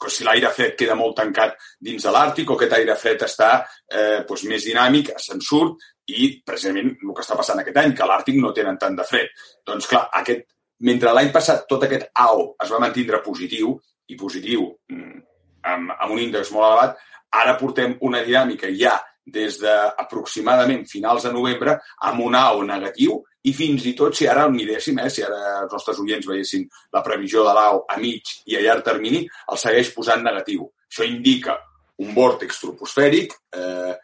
que 0.00 0.10
si 0.10 0.24
l'aire 0.24 0.48
fred 0.56 0.72
queda 0.78 0.96
molt 0.96 1.18
tancat 1.18 1.58
dins 1.84 2.06
de 2.06 2.12
l'Àrtic 2.14 2.48
o 2.48 2.56
aquest 2.56 2.78
aire 2.78 2.96
fred 2.96 3.24
està 3.26 3.50
eh, 3.60 4.22
doncs 4.28 4.46
més 4.48 4.64
dinàmic, 4.64 5.12
se'n 5.20 5.44
surt, 5.44 5.84
i 6.08 6.30
precisament 6.40 6.94
el 6.94 7.12
que 7.12 7.24
està 7.26 7.36
passant 7.36 7.60
aquest 7.60 7.76
any, 7.82 7.92
que 7.92 8.08
l'Àrtic 8.08 8.38
no 8.40 8.54
tenen 8.56 8.80
tant 8.80 8.96
de 8.96 9.04
fred. 9.04 9.28
Doncs 9.68 9.90
clar, 9.90 10.06
aquest, 10.22 10.46
mentre 10.88 11.12
l'any 11.12 11.28
passat 11.34 11.66
tot 11.68 11.84
aquest 11.84 12.08
AO 12.24 12.54
es 12.64 12.72
va 12.72 12.80
mantindre 12.80 13.20
positiu, 13.20 13.76
i 14.08 14.16
positiu 14.16 14.64
mm, 14.88 15.20
amb, 15.68 15.92
amb 15.98 16.14
un 16.14 16.24
índex 16.24 16.54
molt 16.54 16.70
elevat, 16.70 16.96
ara 17.36 17.58
portem 17.60 17.98
una 18.08 18.24
dinàmica 18.24 18.72
ja 18.72 18.96
des 19.34 19.58
d'aproximadament 19.60 20.86
finals 20.90 21.26
de 21.26 21.32
novembre 21.34 21.76
amb 22.08 22.24
un 22.24 22.36
AO 22.38 22.64
negatiu 22.66 23.20
i 23.48 23.52
fins 23.54 23.86
i 23.86 23.94
tot 23.96 24.16
si 24.16 24.26
ara 24.26 24.44
el 24.48 24.52
miréssim, 24.54 24.98
eh, 24.98 25.10
si 25.10 25.22
ara 25.22 25.62
els 25.62 25.72
nostres 25.72 26.00
oients 26.02 26.26
veiessin 26.26 26.66
la 26.92 27.04
previsió 27.04 27.44
de 27.46 27.54
l'AO 27.54 27.84
a 27.88 27.96
mig 28.00 28.34
i 28.46 28.56
a 28.56 28.64
llarg 28.64 28.84
termini, 28.84 29.22
el 29.52 29.60
segueix 29.60 29.92
posant 29.94 30.24
negatiu. 30.24 30.66
Això 30.88 31.06
indica 31.06 31.56
un 32.04 32.12
vòrtex 32.14 32.60
troposfèric 32.62 33.34
eh, 33.56 33.94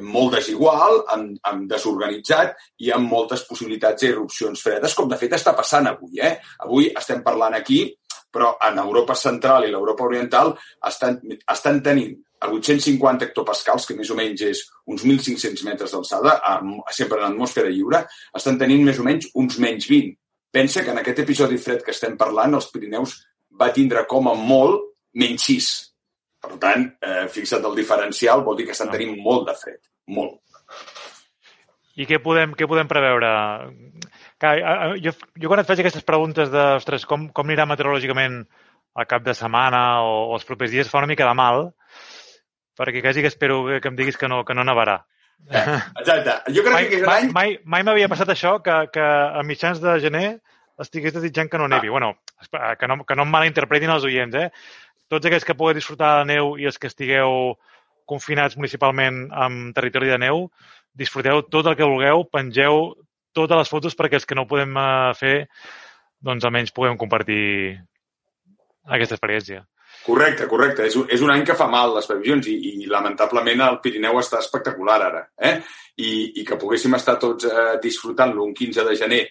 molt 0.00 0.34
desigual, 0.38 1.04
amb, 1.14 1.36
amb 1.50 1.68
desorganitzat 1.70 2.56
i 2.82 2.90
amb 2.94 3.10
moltes 3.10 3.44
possibilitats 3.48 4.02
d'erupcions 4.02 4.62
fredes, 4.62 4.94
com 4.94 5.08
de 5.10 5.18
fet 5.20 5.36
està 5.36 5.54
passant 5.54 5.86
avui. 5.90 6.18
Eh? 6.18 6.34
Avui 6.66 6.90
estem 6.90 7.22
parlant 7.22 7.54
aquí, 7.54 7.84
però 8.34 8.56
en 8.66 8.80
Europa 8.82 9.14
central 9.14 9.68
i 9.68 9.70
l'Europa 9.70 10.08
oriental 10.08 10.54
estan, 10.88 11.20
estan 11.38 11.82
tenint 11.82 12.16
a 12.44 12.50
850 12.52 13.28
hectopascals, 13.28 13.86
que 13.88 13.96
més 13.98 14.10
o 14.12 14.18
menys 14.18 14.44
és 14.46 14.60
uns 14.90 15.06
1.500 15.06 15.64
metres 15.66 15.94
d'alçada, 15.96 16.36
sempre 16.92 17.22
en 17.22 17.30
atmosfera 17.30 17.72
lliure, 17.72 18.04
estan 18.36 18.60
tenint 18.60 18.84
més 18.84 19.00
o 19.00 19.06
menys 19.06 19.30
uns 19.40 19.58
menys 19.64 19.88
20. 19.90 20.12
Pensa 20.54 20.84
que 20.84 20.92
en 20.92 21.00
aquest 21.00 21.24
episodi 21.24 21.58
fred 21.58 21.82
que 21.82 21.94
estem 21.96 22.18
parlant, 22.20 22.54
els 22.54 22.70
Pirineus 22.70 23.16
va 23.60 23.72
tindre 23.74 24.04
com 24.10 24.28
a 24.30 24.36
molt 24.38 24.92
menys 25.18 25.50
6 25.50 25.72
per 26.44 26.58
tant, 26.60 26.84
eh, 27.00 27.24
fixa't 27.32 27.64
el 27.64 27.76
diferencial, 27.78 28.44
vol 28.44 28.58
dir 28.58 28.66
que 28.68 28.76
estan 28.76 28.92
tenint 28.92 29.16
molt 29.24 29.48
de 29.48 29.54
fred. 29.56 29.80
Molt. 30.12 30.40
I 31.96 32.06
què 32.10 32.18
podem, 32.22 32.52
què 32.58 32.68
podem 32.68 32.90
preveure? 32.90 33.30
Jo, 35.00 35.12
jo 35.40 35.50
quan 35.50 35.62
et 35.62 35.68
faig 35.68 35.80
aquestes 35.80 36.04
preguntes 36.04 36.50
de, 36.52 36.64
ostres, 36.80 37.06
com, 37.08 37.28
com 37.32 37.48
anirà 37.48 37.64
meteorològicament 37.70 38.42
al 38.94 39.06
cap 39.10 39.24
de 39.24 39.34
setmana 39.34 40.02
o, 40.04 40.16
o 40.28 40.34
els 40.36 40.44
propers 40.48 40.74
dies, 40.74 40.90
fa 40.90 41.00
una 41.00 41.10
mica 41.10 41.28
de 41.28 41.36
mal, 41.38 41.68
perquè 42.78 43.02
quasi 43.04 43.22
que 43.22 43.30
espero 43.32 43.64
que 43.80 43.90
em 43.90 43.98
diguis 43.98 44.18
que 44.20 44.28
no, 44.28 44.44
que 44.44 44.56
no 44.56 44.64
nevarà. 44.66 45.02
Exacte. 45.50 46.38
Jo 46.54 46.62
crec 46.64 46.74
mai, 46.74 46.88
que 46.88 46.98
aquest 46.98 47.06
mai, 47.06 47.22
any... 47.22 47.32
Mai, 47.34 47.58
mai 47.64 47.86
m'havia 47.86 48.08
passat 48.10 48.32
això, 48.34 48.56
que, 48.64 48.76
que 48.94 49.04
a 49.04 49.42
mitjans 49.46 49.82
de 49.82 49.98
gener 50.02 50.26
estigués 50.80 51.14
desitjant 51.14 51.50
que 51.50 51.60
no 51.60 51.68
nevi. 51.68 51.88
Ah. 51.88 51.96
Bueno, 51.96 52.14
que 52.80 52.88
no, 52.90 52.98
que 53.04 53.16
no 53.18 53.26
em 53.26 53.32
malinterpretin 53.34 53.92
els 53.94 54.06
oients, 54.08 54.34
eh? 54.34 54.50
tots 55.12 55.28
aquells 55.28 55.44
que 55.46 55.56
pugueu 55.56 55.76
disfrutar 55.76 56.18
de 56.20 56.28
neu 56.32 56.54
i 56.58 56.66
els 56.68 56.78
que 56.80 56.88
estigueu 56.90 57.54
confinats 58.08 58.56
municipalment 58.58 59.26
en 59.46 59.72
territori 59.76 60.10
de 60.10 60.18
neu, 60.20 60.48
disfruteu 60.94 61.42
tot 61.50 61.68
el 61.70 61.76
que 61.78 61.88
vulgueu, 61.88 62.24
pengeu 62.32 62.94
totes 63.34 63.60
les 63.60 63.70
fotos 63.70 63.96
perquè 63.98 64.20
els 64.20 64.26
que 64.28 64.36
no 64.36 64.44
ho 64.44 64.50
podem 64.50 64.76
eh, 64.78 65.12
fer, 65.18 65.36
doncs 66.24 66.44
almenys 66.44 66.72
puguem 66.74 66.98
compartir 67.00 67.78
aquesta 68.84 69.16
experiència. 69.18 69.64
Correcte, 70.04 70.46
correcte. 70.50 70.84
És 70.84 70.96
és 71.16 71.22
un 71.24 71.32
any 71.32 71.44
que 71.48 71.56
fa 71.56 71.66
mal 71.70 71.94
les 71.96 72.06
previsions 72.10 72.48
i, 72.52 72.56
i 72.84 72.90
lamentablement 72.90 73.62
el 73.64 73.80
Pirineu 73.84 74.18
està 74.20 74.42
espectacular 74.42 74.98
ara. 75.06 75.22
Eh? 75.40 75.56
I, 75.96 76.10
I 76.40 76.44
que 76.44 76.58
poguéssim 76.60 76.94
estar 76.98 77.16
tots 77.22 77.48
eh, 77.48 77.78
disfrutant-lo 77.82 78.44
un 78.44 78.52
15 78.54 78.84
de 78.84 78.96
gener 79.00 79.22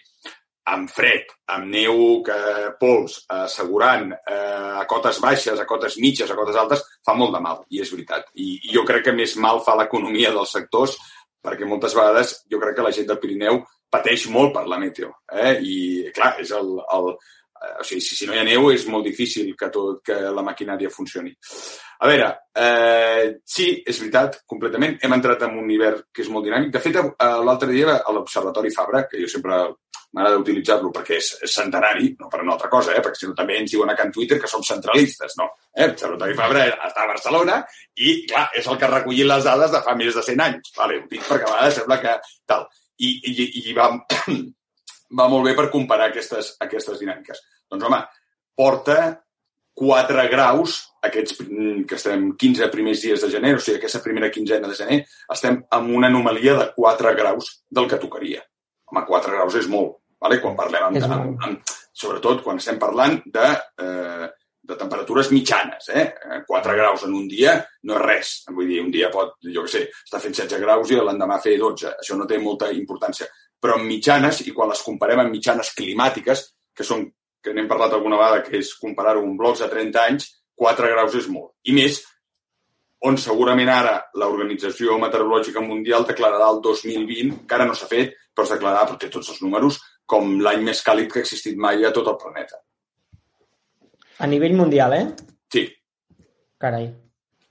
amb 0.73 0.89
fred, 0.89 1.27
amb 1.51 1.67
neu, 1.67 1.97
que, 2.23 2.37
pols, 2.79 3.17
assegurant 3.35 4.13
eh, 4.15 4.71
a 4.79 4.85
cotes 4.89 5.19
baixes, 5.21 5.59
a 5.59 5.67
cotes 5.67 5.97
mitges, 5.99 6.31
a 6.31 6.37
cotes 6.39 6.57
altes, 6.59 6.85
fa 7.05 7.15
molt 7.19 7.35
de 7.35 7.41
mal, 7.43 7.61
i 7.69 7.83
és 7.83 7.91
veritat. 7.91 8.31
I, 8.39 8.55
i 8.69 8.73
jo 8.77 8.85
crec 8.87 9.09
que 9.09 9.15
més 9.15 9.35
mal 9.43 9.59
fa 9.65 9.75
l'economia 9.79 10.31
dels 10.33 10.55
sectors, 10.55 10.95
perquè 11.43 11.67
moltes 11.67 11.95
vegades 11.97 12.37
jo 12.49 12.61
crec 12.61 12.77
que 12.77 12.87
la 12.87 12.95
gent 12.95 13.09
del 13.09 13.19
Pirineu 13.19 13.59
pateix 13.91 14.25
molt 14.31 14.53
per 14.55 14.63
la 14.71 14.79
meteo. 14.81 15.11
Eh? 15.29 15.57
I, 15.59 15.77
clar, 16.15 16.33
és 16.41 16.53
el, 16.55 16.77
el, 16.95 17.11
o 17.79 17.83
sigui, 17.87 18.01
si, 18.01 18.17
si 18.17 18.27
no 18.27 18.35
hi 18.35 18.41
ha 18.41 18.45
neu 18.47 18.69
és 18.73 18.85
molt 18.91 19.07
difícil 19.07 19.53
que, 19.59 19.69
tot, 19.73 20.01
que 20.05 20.19
la 20.35 20.43
maquinària 20.45 20.91
funcioni. 20.91 21.33
A 22.03 22.09
veure, 22.09 22.29
eh, 22.59 23.39
sí, 23.45 23.69
és 23.85 23.99
veritat, 24.01 24.41
completament. 24.49 24.97
Hem 25.01 25.15
entrat 25.15 25.45
en 25.47 25.57
un 25.61 25.71
hivern 25.71 26.03
que 26.11 26.25
és 26.25 26.31
molt 26.33 26.45
dinàmic. 26.47 26.73
De 26.73 26.83
fet, 26.83 26.99
eh, 26.99 27.31
l'altre 27.47 27.71
dia 27.71 27.97
a 28.01 28.15
l'Observatori 28.15 28.73
Fabra, 28.75 29.05
que 29.07 29.21
jo 29.21 29.31
sempre 29.31 29.63
m'agrada 30.13 30.39
utilitzar-lo 30.41 30.91
perquè 30.93 31.17
és, 31.17 31.29
és 31.47 31.55
centenari, 31.57 32.11
no 32.19 32.29
per 32.29 32.43
una 32.43 32.53
altra 32.53 32.69
cosa, 32.69 32.93
eh? 32.93 33.01
perquè 33.01 33.19
si 33.19 33.29
no 33.29 33.35
també 33.37 33.57
ens 33.57 33.71
diuen 33.73 33.89
a 33.89 33.95
Can 33.97 34.11
Twitter 34.13 34.37
que 34.41 34.49
som 34.49 34.61
centralistes, 34.65 35.37
no? 35.39 35.49
Eh? 35.73 35.87
L'Observatori 35.87 36.37
Fabra 36.37 36.67
està 36.69 37.05
a 37.05 37.09
Barcelona 37.09 37.59
i, 37.95 38.19
clar, 38.29 38.45
és 38.59 38.67
el 38.69 38.77
que 38.77 38.87
ha 38.87 38.91
recollit 38.93 39.29
les 39.29 39.47
dades 39.47 39.73
de 39.73 39.81
fa 39.85 39.95
més 39.97 40.13
de 40.13 40.25
100 40.27 40.43
anys. 40.45 40.73
Vale, 40.77 40.99
ho 41.01 41.07
dic 41.09 41.25
perquè 41.25 41.47
a 41.47 41.55
vegades 41.55 41.79
sembla 41.81 41.99
que 42.03 42.13
tal. 42.49 42.67
I, 43.01 43.09
i, 43.31 43.47
i 43.63 43.73
va, 43.77 43.89
va 45.19 45.29
molt 45.31 45.49
bé 45.49 45.55
per 45.57 45.71
comparar 45.73 46.11
aquestes, 46.11 46.53
aquestes 46.61 47.01
dinàmiques. 47.01 47.41
Doncs, 47.73 47.85
home, 47.87 47.99
porta 48.55 48.97
4 49.73 50.27
graus, 50.29 50.77
aquests 51.03 51.39
mm, 51.41 51.85
que 51.89 51.97
estem 51.97 52.27
15 52.39 52.69
primers 52.73 53.01
dies 53.01 53.25
de 53.25 53.31
gener, 53.33 53.55
o 53.57 53.63
sigui, 53.63 53.79
aquesta 53.79 54.03
primera 54.03 54.29
quinzena 54.33 54.69
de 54.69 54.77
gener, 54.77 54.99
estem 55.33 55.57
amb 55.73 55.97
una 55.97 56.11
anomalia 56.11 56.55
de 56.59 56.69
4 56.75 57.15
graus 57.17 57.49
del 57.69 57.89
que 57.89 58.01
tocaria. 58.01 58.43
Home, 58.91 59.05
4 59.09 59.35
graus 59.37 59.57
és 59.57 59.67
molt, 59.71 59.97
vale? 60.21 60.39
quan 60.43 60.55
parlem 60.59 60.87
amb, 60.91 61.09
amb, 61.09 61.47
amb, 61.47 61.75
sobretot 61.93 62.43
quan 62.45 62.61
estem 62.61 62.77
parlant 62.81 63.17
de, 63.25 63.49
eh, 63.81 64.27
de 64.63 64.77
temperatures 64.77 65.31
mitjanes. 65.33 65.89
Eh? 65.89 66.05
4 66.47 66.75
graus 66.77 67.07
en 67.07 67.17
un 67.17 67.25
dia 67.27 67.57
no 67.89 67.97
és 67.97 68.05
res. 68.05 68.35
Vull 68.53 68.69
dir, 68.69 68.83
un 68.85 68.93
dia 68.93 69.09
pot, 69.13 69.39
jo 69.49 69.65
què 69.65 69.73
sé, 69.73 69.87
estar 70.05 70.21
fent 70.21 70.37
16 70.37 70.61
graus 70.61 70.93
i 70.93 71.01
l'endemà 71.01 71.41
fer 71.41 71.57
12. 71.57 71.97
Això 72.05 72.19
no 72.19 72.29
té 72.29 72.37
molta 72.37 72.69
importància 72.71 73.27
però 73.63 73.77
en 73.79 73.87
mitjanes, 73.87 74.41
i 74.43 74.51
quan 74.51 74.73
les 74.73 74.83
comparem 74.83 75.21
amb 75.23 75.31
mitjanes 75.31 75.71
climàtiques, 75.77 76.41
que 76.75 76.83
són, 76.83 77.05
que 77.43 77.53
n'hem 77.53 77.67
parlat 77.67 77.93
alguna 77.93 78.17
vegada, 78.21 78.41
que 78.45 78.57
és 78.61 78.71
comparar-ho 78.79 79.23
amb 79.25 79.37
blocs 79.39 79.61
de 79.63 79.69
30 79.69 80.03
anys, 80.07 80.29
4 80.63 80.91
graus 80.93 81.15
és 81.19 81.27
molt. 81.27 81.51
I 81.67 81.75
més, 81.75 81.99
on 83.03 83.17
segurament 83.19 83.69
ara 83.69 83.97
l'Organització 84.19 84.95
Meteorològica 85.01 85.63
Mundial 85.63 86.07
declararà 86.07 86.47
el 86.53 86.61
2020, 86.63 87.43
que 87.47 87.57
ara 87.57 87.67
no 87.67 87.75
s'ha 87.75 87.89
fet, 87.91 88.15
però 88.33 88.47
es 88.47 88.53
declararà, 88.55 88.87
perquè 88.93 89.11
tots 89.11 89.33
els 89.33 89.41
números, 89.43 89.81
com 90.07 90.37
l'any 90.45 90.63
més 90.63 90.81
càlid 90.85 91.11
que 91.11 91.19
ha 91.19 91.25
existit 91.27 91.59
mai 91.59 91.83
a 91.83 91.91
tot 91.95 92.07
el 92.11 92.19
planeta. 92.21 92.59
A 94.23 94.29
nivell 94.29 94.55
mundial, 94.55 94.95
eh? 94.95 95.05
Sí. 95.51 95.67
Carai. 96.61 96.87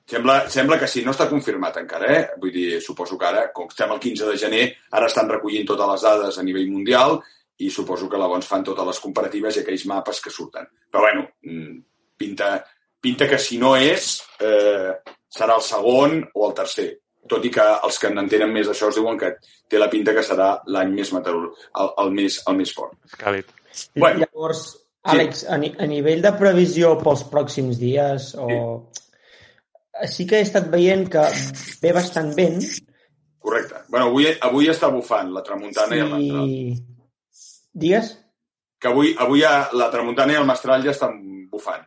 Sembla, 0.09 0.35
sembla 0.51 0.79
que 0.81 0.89
sí, 0.91 1.05
no 1.05 1.13
està 1.15 1.29
confirmat 1.31 1.77
encara, 1.81 2.09
eh? 2.17 2.23
Vull 2.41 2.53
dir, 2.55 2.67
suposo 2.85 3.17
que 3.21 3.29
ara, 3.29 3.45
com 3.55 3.69
estem 3.71 3.93
el 3.93 4.01
15 4.01 4.29
de 4.29 4.41
gener, 4.41 4.65
ara 4.99 5.09
estan 5.09 5.31
recollint 5.31 5.69
totes 5.69 5.93
les 5.93 6.09
dades 6.09 6.39
a 6.39 6.45
nivell 6.47 6.73
mundial 6.73 7.21
i 7.63 7.71
suposo 7.71 8.09
que 8.11 8.21
llavors 8.21 8.49
fan 8.49 8.65
totes 8.67 8.89
les 8.89 9.01
comparatives 9.03 9.57
i 9.57 9.63
aquells 9.63 9.87
mapes 9.91 10.21
que 10.25 10.33
surten. 10.35 10.69
Però, 10.91 11.05
bueno, 11.07 11.27
mm, 11.43 11.79
pinta, 12.19 12.53
pinta 13.01 13.29
que 13.29 13.39
si 13.39 13.59
no 13.59 13.75
és, 13.77 14.23
eh, 14.41 14.93
serà 15.33 15.57
el 15.57 15.65
segon 15.67 16.21
o 16.35 16.49
el 16.49 16.55
tercer. 16.55 16.91
Tot 17.29 17.45
i 17.47 17.51
que 17.55 17.65
els 17.87 17.99
que 17.99 18.11
n'entenen 18.11 18.51
més 18.53 18.67
d'això 18.67 18.89
es 18.91 18.99
diuen 18.99 19.19
que 19.19 19.37
té 19.69 19.79
la 19.79 19.91
pinta 19.91 20.15
que 20.15 20.25
serà 20.27 20.57
l'any 20.67 20.91
més 20.93 21.13
meteorològic, 21.15 21.69
el, 21.79 21.93
el, 22.05 22.11
més, 22.11 22.41
el 22.49 22.57
més 22.59 22.73
fort. 22.75 22.99
Càlid. 23.19 23.53
Bueno, 23.97 24.27
Llavors, 24.27 24.65
Àlex, 25.03 25.45
sí. 25.45 25.47
a, 25.49 25.57
ni, 25.59 25.71
a 25.79 25.87
nivell 25.87 26.21
de 26.23 26.35
previsió 26.39 26.97
pels 26.99 27.25
pròxims 27.31 27.79
dies 27.79 28.35
o... 28.39 28.49
Sí 28.51 29.03
sí 30.09 30.27
que 30.27 30.41
he 30.41 30.47
estat 30.47 30.71
veient 30.73 31.07
que 31.11 31.23
ve 31.83 31.93
bastant 31.93 32.33
vent. 32.37 32.63
Correcte. 33.43 33.83
bueno, 33.89 34.07
avui, 34.07 34.29
avui 34.41 34.71
està 34.71 34.89
bufant 34.93 35.33
la 35.35 35.43
tramuntana 35.43 35.91
sí. 35.91 35.99
i 35.99 36.03
el 36.03 36.13
mestral. 36.13 36.53
Digues? 37.73 38.13
Que 38.83 38.91
avui, 38.91 39.15
avui 39.19 39.43
la 39.43 39.89
tramuntana 39.91 40.35
i 40.35 40.41
el 40.41 40.49
mestral 40.49 40.85
ja 40.85 40.93
estan 40.93 41.19
bufant. 41.51 41.85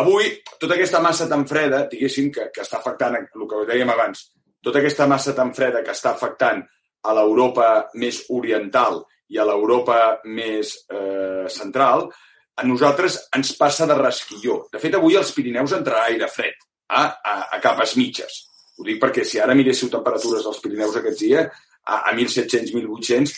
Avui, 0.00 0.28
tota 0.60 0.76
aquesta 0.76 1.00
massa 1.02 1.26
tan 1.28 1.46
freda, 1.50 1.86
diguéssim, 1.90 2.30
que, 2.30 2.50
que 2.54 2.62
està 2.62 2.78
afectant, 2.78 3.16
el 3.18 3.46
que 3.50 3.64
dèiem 3.72 3.90
abans, 3.90 4.28
tota 4.62 4.78
aquesta 4.78 5.08
massa 5.10 5.34
tan 5.34 5.50
freda 5.56 5.82
que 5.82 5.94
està 5.96 6.12
afectant 6.14 6.62
a 7.02 7.14
l'Europa 7.16 7.70
més 7.98 8.22
oriental 8.36 9.00
i 9.32 9.38
a 9.40 9.46
l'Europa 9.48 10.20
més 10.28 10.74
eh, 10.92 11.46
central, 11.50 12.06
a 12.60 12.66
nosaltres 12.66 13.16
ens 13.36 13.54
passa 13.56 13.86
de 13.88 13.96
rasquilló. 13.96 14.66
De 14.72 14.78
fet, 14.82 14.94
avui 14.98 15.16
als 15.16 15.32
Pirineus 15.32 15.74
entrarà 15.76 16.10
aire 16.10 16.28
fred 16.28 16.58
a, 16.92 17.06
a, 17.08 17.34
a 17.56 17.60
capes 17.62 17.96
mitges. 17.96 18.44
Ho 18.78 18.86
dic 18.86 19.00
perquè 19.00 19.24
si 19.24 19.40
ara 19.40 19.56
miréssiu 19.56 19.90
temperatures 19.92 20.44
dels 20.44 20.60
Pirineus 20.62 20.98
aquests 21.00 21.22
dies, 21.24 21.64
a, 21.86 22.02
a 22.10 22.12
1.700-1.800, 22.14 23.34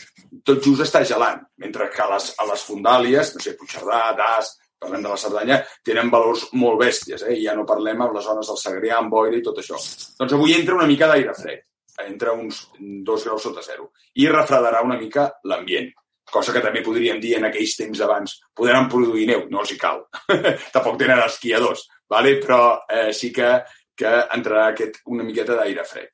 tot 0.47 0.65
just 0.65 0.85
està 0.87 1.05
gelant, 1.09 1.43
mentre 1.63 1.89
que 1.93 2.03
a 2.03 2.11
les, 2.15 2.33
a 2.39 2.49
les 2.51 2.67
fondàlies, 2.67 3.35
no 3.37 3.45
sé, 3.45 3.55
Puigcerdà, 3.59 4.03
Das, 4.19 4.55
parlem 4.83 5.05
de 5.05 5.13
la 5.13 5.19
Cerdanya, 5.21 5.59
tenen 5.87 6.11
valors 6.11 6.49
molt 6.59 6.81
bèsties, 6.81 7.27
eh? 7.29 7.37
ja 7.43 7.55
no 7.55 7.69
parlem 7.69 8.03
amb 8.03 8.17
les 8.17 8.27
zones 8.27 8.49
del 8.51 8.59
Segrià, 8.59 8.99
amb 8.99 9.15
Boira 9.15 9.39
i 9.39 9.45
tot 9.47 9.61
això. 9.63 9.79
Doncs 10.19 10.35
avui 10.35 10.57
entra 10.59 10.79
una 10.81 10.89
mica 10.91 11.11
d'aire 11.11 11.35
fred, 11.39 11.67
entra 12.03 12.35
uns 12.35 12.65
2 12.81 13.27
graus 13.29 13.47
sota 13.47 13.63
zero, 13.63 13.93
i 14.19 14.27
refredarà 14.31 14.83
una 14.83 14.99
mica 14.99 15.31
l'ambient 15.47 15.93
cosa 16.33 16.55
que 16.55 16.63
també 16.65 16.81
podríem 16.85 17.21
dir 17.21 17.37
en 17.37 17.47
aquells 17.49 17.77
temps 17.77 18.01
d'abans, 18.01 18.35
podran 18.57 18.89
produir 18.91 19.27
neu, 19.29 19.45
no 19.53 19.61
els 19.61 19.75
hi 19.75 19.79
cal. 19.81 20.01
Tampoc 20.75 20.97
tenen 21.01 21.21
esquiadors, 21.27 21.85
vale? 22.09 22.39
però 22.41 22.63
eh, 22.89 23.11
sí 23.17 23.29
que, 23.37 23.51
que 23.99 24.13
entrarà 24.39 24.71
aquest, 24.71 25.03
una 25.13 25.27
miqueta 25.29 25.59
d'aire 25.59 25.85
fred. 25.89 26.09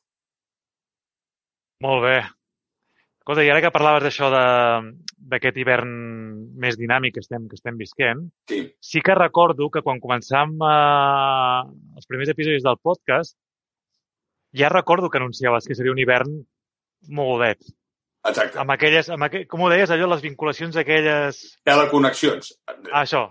Molt 1.85 2.03
bé. 2.03 2.19
Escolta, 3.21 3.45
i 3.45 3.51
ara 3.53 3.61
que 3.61 3.71
parlaves 3.71 4.03
d'això 4.07 4.31
d'aquest 4.33 5.59
hivern 5.61 5.91
més 6.59 6.79
dinàmic 6.81 7.19
que 7.19 7.23
estem, 7.23 7.45
que 7.51 7.59
estem 7.59 7.77
visquent, 7.79 8.23
sí. 8.49 8.63
sí 8.81 9.03
que 9.05 9.17
recordo 9.19 9.69
que 9.71 9.83
quan 9.85 10.01
començàvem 10.01 10.57
eh, 10.65 11.59
els 12.01 12.09
primers 12.09 12.33
episodis 12.33 12.65
del 12.65 12.81
podcast, 12.83 13.37
ja 14.57 14.73
recordo 14.73 15.11
que 15.11 15.21
anunciaves 15.21 15.69
que 15.69 15.77
seria 15.77 15.93
un 15.93 16.01
hivern 16.01 16.39
mogudet. 17.13 17.61
Exacte. 18.27 18.59
Amb 18.59 18.73
aquelles, 18.75 19.13
amb 19.15 19.29
aqu... 19.29 19.45
com 19.51 19.63
ho 19.63 19.69
deies, 19.71 19.93
allò, 19.93 20.09
les 20.11 20.25
vinculacions 20.25 20.81
aquelles... 20.81 21.43
Teleconnexions. 21.69 22.55
Ah, 22.67 23.05
això. 23.05 23.27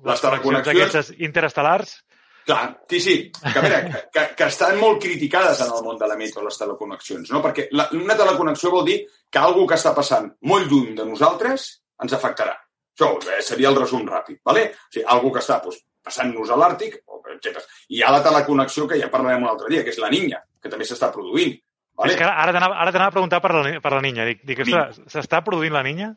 Les, 0.00 0.12
les 0.12 0.24
teleconnexions... 0.24 0.76
Aquestes 0.76 1.12
interestel·lars. 1.18 1.98
Clar, 2.46 2.80
sí, 2.88 3.00
sí, 3.00 3.14
que, 3.30 3.58
a 3.58 3.62
veure, 3.62 4.08
que, 4.12 4.24
que 4.36 4.46
estan 4.48 4.78
molt 4.80 5.02
criticades 5.02 5.60
en 5.64 5.72
el 5.74 5.84
món 5.84 5.98
de 6.00 6.08
la 6.08 6.16
metro, 6.18 6.42
les 6.46 6.58
teleconnexions, 6.58 7.30
no? 7.34 7.42
Perquè 7.44 7.68
la, 7.76 7.86
una 7.98 8.16
teleconnexió 8.18 8.72
vol 8.72 8.86
dir 8.88 8.98
que 9.30 9.42
algú 9.42 9.66
que 9.68 9.78
està 9.78 9.92
passant 9.96 10.30
molt 10.50 10.70
lluny 10.70 10.96
de 10.98 11.06
nosaltres 11.06 11.68
ens 12.02 12.16
afectarà. 12.16 12.56
Això 12.96 13.12
eh, 13.20 13.42
seria 13.44 13.70
el 13.70 13.78
resum 13.78 14.06
ràpid, 14.08 14.40
¿vale? 14.44 14.66
O 14.72 14.92
sigui, 14.92 15.06
algú 15.14 15.32
que 15.34 15.42
està 15.44 15.60
doncs, 15.64 15.82
passant-nos 16.04 16.50
a 16.50 16.58
l'Àrtic, 16.58 17.00
etc. 17.36 17.60
I 17.88 17.98
hi 17.98 18.04
ha 18.04 18.12
la 18.14 18.22
teleconnexió 18.24 18.86
que 18.88 18.98
ja 19.00 19.10
parlarem 19.12 19.44
un 19.44 19.52
altre 19.52 19.68
dia, 19.72 19.84
que 19.84 19.92
és 19.94 20.00
la 20.00 20.10
niña, 20.12 20.40
que 20.60 20.72
també 20.72 20.88
s'està 20.88 21.12
produint. 21.14 21.54
Vale? 22.00 22.14
És 22.14 22.18
que 22.18 22.26
ara 22.26 22.54
t'anava 22.56 23.06
a 23.06 23.12
preguntar 23.12 23.40
per 23.44 23.52
la, 23.54 23.76
per 23.84 23.92
la 23.92 24.02
niña. 24.04 24.26
Dic, 24.28 24.42
dic 24.48 24.64
s'està 25.12 25.42
produint 25.44 25.74
la 25.76 25.84
niña? 25.84 26.10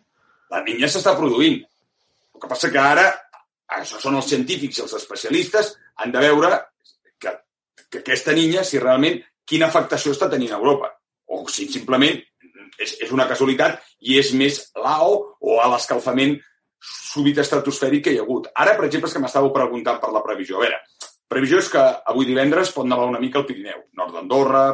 La 0.53 0.63
niña 0.63 0.87
s'està 0.87 1.15
produint. 1.19 1.59
El 2.33 2.41
que 2.41 2.49
passa 2.51 2.71
que 2.71 2.79
ara, 2.79 3.09
això 3.79 3.99
són 4.01 4.19
els 4.19 4.29
científics 4.29 4.79
i 4.79 4.85
els 4.85 4.95
especialistes, 4.99 5.73
han 6.01 6.13
de 6.13 6.23
veure 6.23 6.51
que, 7.19 7.33
que 7.89 8.03
aquesta 8.03 8.35
niña, 8.35 8.63
si 8.67 8.81
realment, 8.81 9.19
quina 9.45 9.69
afectació 9.71 10.13
està 10.15 10.29
tenint 10.31 10.53
a 10.53 10.59
Europa. 10.61 10.93
O 11.33 11.43
si 11.49 11.67
simplement 11.71 12.17
és, 12.79 12.97
és 13.01 13.11
una 13.11 13.27
casualitat 13.29 13.81
i 14.07 14.19
és 14.19 14.33
més 14.37 14.59
l'AO 14.79 15.15
o 15.39 15.59
a 15.61 15.69
l'escalfament 15.73 16.37
súbit 16.83 17.39
estratosfèric 17.39 18.05
que 18.05 18.13
hi 18.13 18.19
ha 18.19 18.25
hagut. 18.25 18.49
Ara, 18.59 18.75
per 18.77 18.89
exemple, 18.89 19.09
és 19.09 19.15
que 19.15 19.23
m'estàveu 19.23 19.53
preguntant 19.55 20.01
per 20.01 20.11
la 20.11 20.23
previsió. 20.25 20.59
A 20.59 20.65
veure, 20.65 20.81
Previsió 21.33 21.57
és 21.63 21.69
que 21.71 21.81
avui 22.11 22.27
divendres 22.29 22.71
pot 22.75 22.85
nevar 22.85 23.07
una 23.09 23.21
mica 23.21 23.39
al 23.39 23.47
Pirineu, 23.47 23.79
nord 23.97 24.13
d'Andorra, 24.13 24.65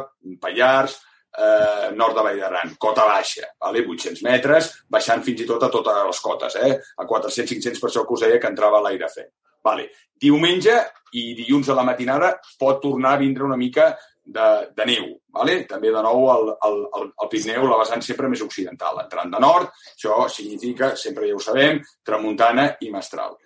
Pallars, 0.42 0.98
eh, 1.38 1.90
nord 1.94 2.16
de 2.16 2.24
Vall 2.26 2.40
d'Aran, 2.40 2.74
cota 2.78 3.06
baixa, 3.08 3.50
vale? 3.60 3.84
800 3.86 4.24
metres, 4.26 4.70
baixant 4.88 5.22
fins 5.26 5.44
i 5.44 5.48
tot 5.48 5.62
a 5.62 5.70
totes 5.72 6.02
les 6.08 6.20
cotes, 6.24 6.58
eh? 6.60 6.74
a 6.96 7.06
400-500 7.06 7.80
per 7.80 7.90
això 7.90 8.06
que 8.06 8.16
us 8.16 8.26
deia 8.26 8.40
que 8.42 8.50
entrava 8.50 8.82
l'aire 8.84 9.08
fred. 9.12 9.32
Vale. 9.64 9.90
Diumenge 10.20 10.76
i 11.16 11.34
dilluns 11.36 11.68
a 11.68 11.76
la 11.76 11.84
matinada 11.84 12.32
pot 12.58 12.80
tornar 12.80 13.14
a 13.14 13.20
vindre 13.20 13.44
una 13.44 13.58
mica 13.60 13.90
de, 14.24 14.48
de 14.76 14.86
neu. 14.88 15.10
Vale? 15.36 15.56
També, 15.68 15.90
de 15.92 16.02
nou, 16.04 16.26
al, 16.32 16.52
al, 16.66 16.78
al 16.96 17.30
Pirineu, 17.30 17.66
la 17.68 17.80
vessant 17.82 18.02
sempre 18.04 18.30
més 18.30 18.42
occidental. 18.44 19.02
Entrant 19.04 19.32
de 19.32 19.40
nord, 19.42 19.70
això 19.94 20.24
significa, 20.32 20.94
sempre 20.96 21.28
ja 21.28 21.36
ho 21.36 21.42
sabem, 21.44 21.80
tramuntana 22.06 22.70
i 22.80 22.90
mestral. 22.94 23.36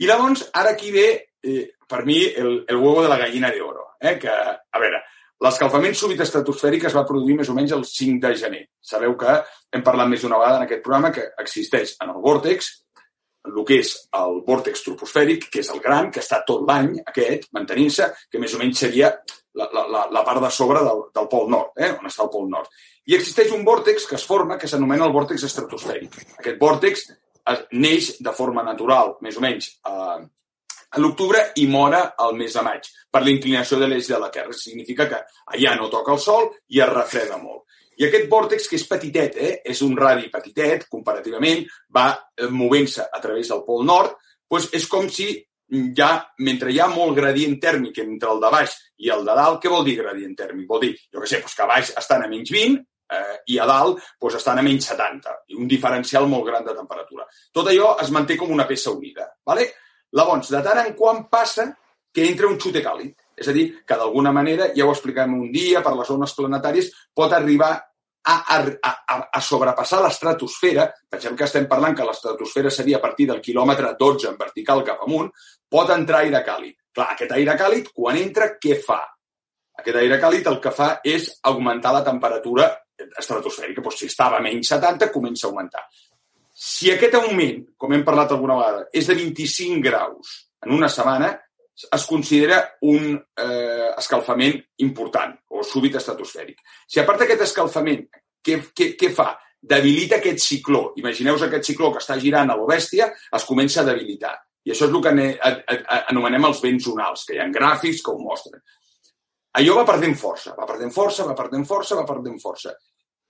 I 0.00 0.08
llavors, 0.08 0.46
ara 0.56 0.74
aquí 0.74 0.92
ve 0.94 1.06
eh, 1.44 1.64
per 1.88 2.04
mi, 2.08 2.22
el, 2.24 2.64
el 2.66 2.76
huevo 2.76 3.04
de 3.04 3.12
la 3.12 3.18
gallina 3.20 3.50
de 3.52 3.62
oro. 3.62 3.92
Eh? 4.00 4.16
Que, 4.18 4.32
a 4.32 4.82
veure, 4.82 5.02
l'escalfament 5.44 5.96
súbit 5.96 6.20
estratosfèric 6.20 6.86
es 6.88 6.96
va 6.96 7.06
produir 7.08 7.38
més 7.38 7.48
o 7.48 7.56
menys 7.56 7.72
el 7.76 7.86
5 7.88 8.20
de 8.26 8.34
gener. 8.36 8.62
Sabeu 8.80 9.16
que 9.20 9.40
hem 9.72 9.84
parlat 9.86 10.10
més 10.10 10.22
d'una 10.24 10.38
vegada 10.40 10.60
en 10.60 10.66
aquest 10.66 10.84
programa 10.84 11.12
que 11.16 11.26
existeix 11.44 11.96
en 12.04 12.12
el 12.14 12.22
vòrtex 12.24 12.70
el 13.48 13.64
que 13.64 13.78
és 13.80 13.92
el 14.18 14.40
vòrtex 14.46 14.82
troposfèric, 14.84 15.46
que 15.52 15.62
és 15.62 15.70
el 15.72 15.80
gran, 15.80 16.10
que 16.12 16.20
està 16.20 16.42
tot 16.46 16.66
l'any 16.68 16.90
aquest, 17.00 17.48
mantenint-se, 17.56 18.10
que 18.30 18.40
més 18.42 18.54
o 18.54 18.60
menys 18.60 18.82
seria 18.84 19.08
la, 19.56 19.68
la, 19.72 20.02
la 20.12 20.24
part 20.26 20.42
de 20.44 20.50
sobre 20.54 20.82
del, 20.84 21.06
del 21.14 21.28
pol 21.32 21.48
nord, 21.52 21.72
eh? 21.80 21.90
on 21.96 22.10
està 22.10 22.26
el 22.26 22.32
pol 22.34 22.50
nord. 22.52 22.68
I 23.08 23.16
existeix 23.16 23.54
un 23.56 23.64
vòrtex 23.66 24.06
que 24.10 24.18
es 24.18 24.26
forma 24.28 24.58
que 24.60 24.68
s'anomena 24.70 25.08
el 25.08 25.16
vòrtex 25.16 25.46
estratosfèric. 25.48 26.20
Aquest 26.38 26.60
vòrtex 26.60 27.06
neix 27.72 28.12
de 28.20 28.36
forma 28.36 28.62
natural, 28.66 29.16
més 29.24 29.40
o 29.40 29.44
menys, 29.44 29.72
a, 29.88 30.20
a 30.90 31.00
l'octubre 31.00 31.50
i 31.62 31.66
mora 31.70 32.14
al 32.18 32.34
mes 32.38 32.54
de 32.56 32.62
maig 32.66 32.88
per 33.10 33.22
l'inclinació 33.22 33.78
de 33.78 33.88
l'eix 33.90 34.08
de 34.10 34.18
la 34.18 34.30
Terra. 34.34 34.54
Significa 34.56 35.06
que 35.10 35.20
allà 35.54 35.76
no 35.78 35.90
toca 35.92 36.14
el 36.16 36.22
sol 36.22 36.50
i 36.68 36.80
es 36.82 36.90
refreda 36.90 37.38
molt. 37.38 37.66
I 38.00 38.06
aquest 38.06 38.30
vòrtex, 38.32 38.66
que 38.70 38.78
és 38.80 38.86
petitet, 38.88 39.36
eh, 39.36 39.54
és 39.64 39.82
un 39.84 39.96
radi 39.96 40.30
petitet, 40.32 40.86
comparativament, 40.88 41.66
va 41.92 42.08
eh, 42.16 42.48
movent-se 42.48 43.04
a 43.04 43.20
través 43.20 43.50
del 43.52 43.62
pol 43.66 43.84
nord, 43.84 44.16
doncs 44.50 44.70
és 44.74 44.86
com 44.88 45.08
si 45.12 45.28
ja, 45.94 46.14
mentre 46.38 46.72
hi 46.72 46.80
ha 46.80 46.88
molt 46.90 47.14
gradient 47.18 47.58
tèrmic 47.62 48.00
entre 48.02 48.32
el 48.32 48.40
de 48.42 48.50
baix 48.50 48.72
i 49.04 49.10
el 49.14 49.26
de 49.26 49.34
dalt, 49.36 49.60
què 49.62 49.70
vol 49.70 49.84
dir 49.86 49.98
gradient 50.00 50.32
tèrmic? 50.38 50.66
Vol 50.68 50.80
dir, 50.86 50.94
jo 51.12 51.20
què 51.20 51.28
sé, 51.28 51.42
doncs 51.44 51.58
que 51.58 51.66
a 51.66 51.68
baix 51.70 51.92
estan 52.00 52.24
a 52.24 52.30
menys 52.30 52.50
20 52.56 52.80
eh, 52.80 53.36
i 53.54 53.60
a 53.60 53.68
dalt 53.68 54.00
doncs 54.18 54.40
estan 54.40 54.58
a 54.58 54.64
menys 54.66 54.88
70, 54.90 55.36
i 55.52 55.60
un 55.60 55.68
diferencial 55.70 56.26
molt 56.30 56.48
gran 56.48 56.66
de 56.66 56.74
temperatura. 56.74 57.28
Tot 57.52 57.70
allò 57.70 57.94
es 58.02 58.10
manté 58.16 58.38
com 58.40 58.50
una 58.50 58.66
peça 58.66 58.90
unida. 58.96 59.28
¿vale? 59.46 59.68
Llavors, 60.16 60.50
de 60.50 60.62
tant 60.64 60.80
en 60.82 60.94
quant 60.98 61.22
passa 61.30 61.68
que 62.12 62.26
entra 62.26 62.48
un 62.50 62.58
xute 62.60 62.82
càlid. 62.82 63.14
És 63.40 63.48
a 63.48 63.54
dir, 63.56 63.70
que 63.86 63.96
d'alguna 63.96 64.32
manera, 64.36 64.68
ja 64.76 64.86
ho 64.86 64.92
explicarem 64.92 65.38
un 65.38 65.52
dia, 65.52 65.80
per 65.84 65.94
les 65.96 66.10
zones 66.10 66.34
planetàries, 66.36 66.90
pot 67.16 67.32
arribar 67.32 67.70
a, 68.28 68.34
a, 68.56 68.58
a, 68.84 69.16
a 69.32 69.40
sobrepassar 69.40 70.02
l'estratosfera, 70.04 70.90
pensem 71.08 71.36
que 71.36 71.46
estem 71.46 71.68
parlant 71.70 71.96
que 71.96 72.04
l'estratosfera 72.04 72.72
seria 72.74 72.98
a 72.98 73.04
partir 73.04 73.30
del 73.30 73.40
quilòmetre 73.40 73.94
12 73.98 74.28
en 74.32 74.36
vertical 74.40 74.84
cap 74.84 75.06
amunt, 75.06 75.30
pot 75.70 75.94
entrar 75.94 76.26
aire 76.26 76.42
càlid. 76.44 76.76
Clar, 76.92 77.14
aquest 77.14 77.32
aire 77.38 77.56
càlid, 77.56 77.88
quan 77.94 78.18
entra, 78.20 78.52
què 78.60 78.76
fa? 78.82 79.00
Aquest 79.80 79.96
aire 80.02 80.20
càlid 80.20 80.50
el 80.50 80.60
que 80.60 80.74
fa 80.76 80.90
és 81.06 81.30
augmentar 81.48 81.94
la 81.96 82.04
temperatura 82.04 82.68
estratosfèrica. 83.00 83.80
Doncs 83.80 84.02
si 84.02 84.10
estava 84.10 84.36
a 84.36 84.44
menys 84.44 84.74
70, 84.74 85.08
comença 85.14 85.46
a 85.46 85.50
augmentar. 85.50 85.86
Si 86.60 86.90
aquest 86.92 87.14
augment, 87.16 87.62
com 87.80 87.92
hem 87.96 88.02
parlat 88.04 88.34
alguna 88.34 88.58
vegada, 88.58 88.82
és 88.92 89.06
de 89.08 89.14
25 89.16 89.80
graus 89.80 90.34
en 90.66 90.74
una 90.76 90.90
setmana, 90.92 91.30
es 91.80 92.04
considera 92.04 92.58
un 92.84 93.14
eh, 93.16 93.86
escalfament 93.96 94.58
important 94.84 95.32
o 95.56 95.64
súbit 95.64 95.96
estratosfèric. 95.96 96.58
Si 96.84 97.00
a 97.00 97.06
part 97.08 97.22
d'aquest 97.22 97.46
escalfament, 97.46 98.04
què, 98.44 98.58
què, 98.76 98.90
què 99.00 99.10
fa? 99.16 99.30
Debilita 99.72 100.18
aquest 100.20 100.44
cicló. 100.44 100.90
Imagineu 101.00 101.40
aquest 101.48 101.72
cicló 101.72 101.88
que 101.94 102.04
està 102.04 102.18
girant 102.20 102.52
a 102.52 102.58
l'Obèstia, 102.60 103.08
es 103.08 103.48
comença 103.48 103.80
a 103.80 103.88
debilitar. 103.88 104.36
I 104.68 104.74
això 104.74 104.84
és 104.84 104.92
el 104.92 105.00
que 105.00 105.16
anomenem 106.12 106.44
els 106.50 106.60
vents 106.60 106.84
zonals, 106.84 107.24
que 107.24 107.38
hi 107.38 107.40
ha 107.40 107.48
gràfics 107.48 108.04
que 108.04 108.12
ho 108.12 108.20
mostren. 108.20 108.60
Allò 109.56 109.80
va 109.80 109.88
perdent 109.88 110.12
força, 110.20 110.52
va 110.60 110.68
perdent 110.68 110.92
força, 110.92 111.24
va 111.24 111.40
perdent 111.40 111.64
força, 111.64 111.96
va 111.96 112.08
perdent 112.08 112.36
força. 112.42 112.76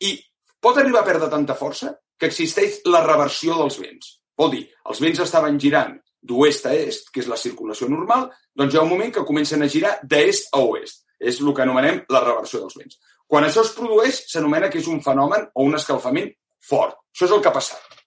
I 0.02 0.16
pot 0.58 0.82
arribar 0.82 1.04
a 1.04 1.12
perdre 1.14 1.30
tanta 1.30 1.54
força 1.54 1.94
que 2.20 2.28
existeix 2.28 2.80
la 2.92 3.02
reversió 3.06 3.56
dels 3.58 3.78
vents. 3.80 4.16
Vol 4.38 4.52
dir, 4.54 4.64
els 4.88 5.00
vents 5.02 5.22
estaven 5.24 5.58
girant 5.60 5.96
d'oest 6.20 6.66
a 6.68 6.74
est, 6.76 7.08
que 7.12 7.22
és 7.22 7.28
la 7.28 7.38
circulació 7.40 7.88
normal, 7.88 8.28
doncs 8.56 8.74
hi 8.74 8.78
ha 8.78 8.84
un 8.84 8.92
moment 8.92 9.12
que 9.14 9.24
comencen 9.28 9.64
a 9.64 9.68
girar 9.72 9.96
d'est 10.04 10.52
a 10.56 10.60
oest. 10.60 11.06
És 11.20 11.40
el 11.40 11.52
que 11.56 11.64
anomenem 11.64 12.02
la 12.12 12.22
reversió 12.24 12.60
dels 12.62 12.76
vents. 12.76 13.00
Quan 13.28 13.44
això 13.44 13.64
es 13.64 13.72
produeix, 13.76 14.22
s'anomena 14.32 14.70
que 14.72 14.80
és 14.80 14.88
un 14.88 15.02
fenomen 15.04 15.44
o 15.54 15.64
un 15.68 15.76
escalfament 15.76 16.30
fort. 16.64 16.96
Això 17.12 17.26
és 17.28 17.34
el 17.36 17.42
que 17.42 17.50
ha 17.50 17.56
passat. 17.56 17.98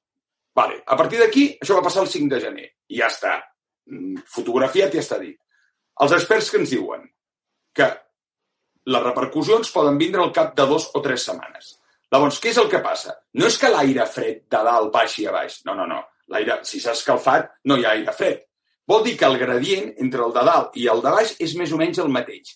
Vale. 0.56 0.82
A 0.86 0.98
partir 0.98 1.22
d'aquí, 1.22 1.46
això 1.62 1.78
va 1.78 1.86
passar 1.86 2.04
el 2.04 2.10
5 2.10 2.30
de 2.34 2.42
gener. 2.42 2.66
I 2.90 3.00
ja 3.02 3.10
està. 3.10 3.38
Mm, 3.90 4.26
fotografiat 4.30 4.94
i 4.94 5.00
ja 5.00 5.06
està 5.06 5.20
dit. 5.22 5.38
Els 6.02 6.18
experts 6.18 6.50
que 6.50 6.62
ens 6.62 6.74
diuen 6.74 7.06
que 7.78 7.90
les 8.94 9.06
repercussions 9.06 9.72
poden 9.74 9.98
vindre 10.02 10.22
al 10.22 10.34
cap 10.36 10.54
de 10.58 10.66
dos 10.68 10.90
o 10.94 11.02
tres 11.02 11.26
setmanes. 11.30 11.78
Llavors, 12.14 12.38
què 12.38 12.52
és 12.54 12.60
el 12.62 12.70
que 12.70 12.82
passa? 12.86 13.16
No 13.42 13.48
és 13.50 13.56
que 13.58 13.72
l'aire 13.74 14.06
fred 14.06 14.44
de 14.54 14.60
dalt 14.68 14.92
baixi 14.94 15.26
a 15.26 15.32
baix. 15.34 15.62
No, 15.66 15.74
no, 15.78 15.88
no. 15.90 16.04
L'aire, 16.34 16.60
si 16.68 16.82
s'ha 16.82 16.94
escalfat, 16.94 17.50
no 17.70 17.78
hi 17.78 17.88
ha 17.88 17.96
aire 17.98 18.14
fred. 18.14 18.44
Vol 18.88 19.02
dir 19.08 19.16
que 19.18 19.26
el 19.26 19.40
gradient 19.42 19.90
entre 20.04 20.22
el 20.28 20.36
de 20.36 20.44
dalt 20.46 20.78
i 20.78 20.86
el 20.92 21.02
de 21.02 21.14
baix 21.16 21.34
és 21.42 21.56
més 21.58 21.74
o 21.74 21.80
menys 21.80 22.04
el 22.04 22.12
mateix. 22.14 22.54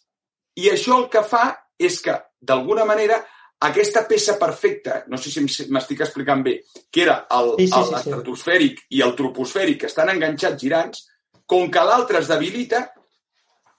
I 0.62 0.70
això 0.74 1.00
el 1.02 1.10
que 1.14 1.24
fa 1.26 1.48
és 1.90 1.98
que, 2.04 2.16
d'alguna 2.38 2.86
manera, 2.86 3.18
aquesta 3.66 4.04
peça 4.10 4.38
perfecta, 4.38 5.02
no 5.10 5.18
sé 5.18 5.34
si 5.34 5.42
m'estic 5.74 6.04
explicant 6.06 6.44
bé, 6.46 6.60
que 6.94 7.06
era 7.08 7.20
el, 7.34 7.56
sí, 7.58 7.70
sí, 7.72 7.84
estratosfèric 8.02 8.84
sí. 8.84 8.90
i 9.00 9.04
el 9.06 9.16
troposfèric 9.18 9.82
que 9.82 9.90
estan 9.90 10.12
enganxats 10.14 10.62
girants, 10.62 11.06
com 11.50 11.72
que 11.74 11.86
l'altre 11.90 12.22
es 12.22 12.30
debilita, 12.30 12.84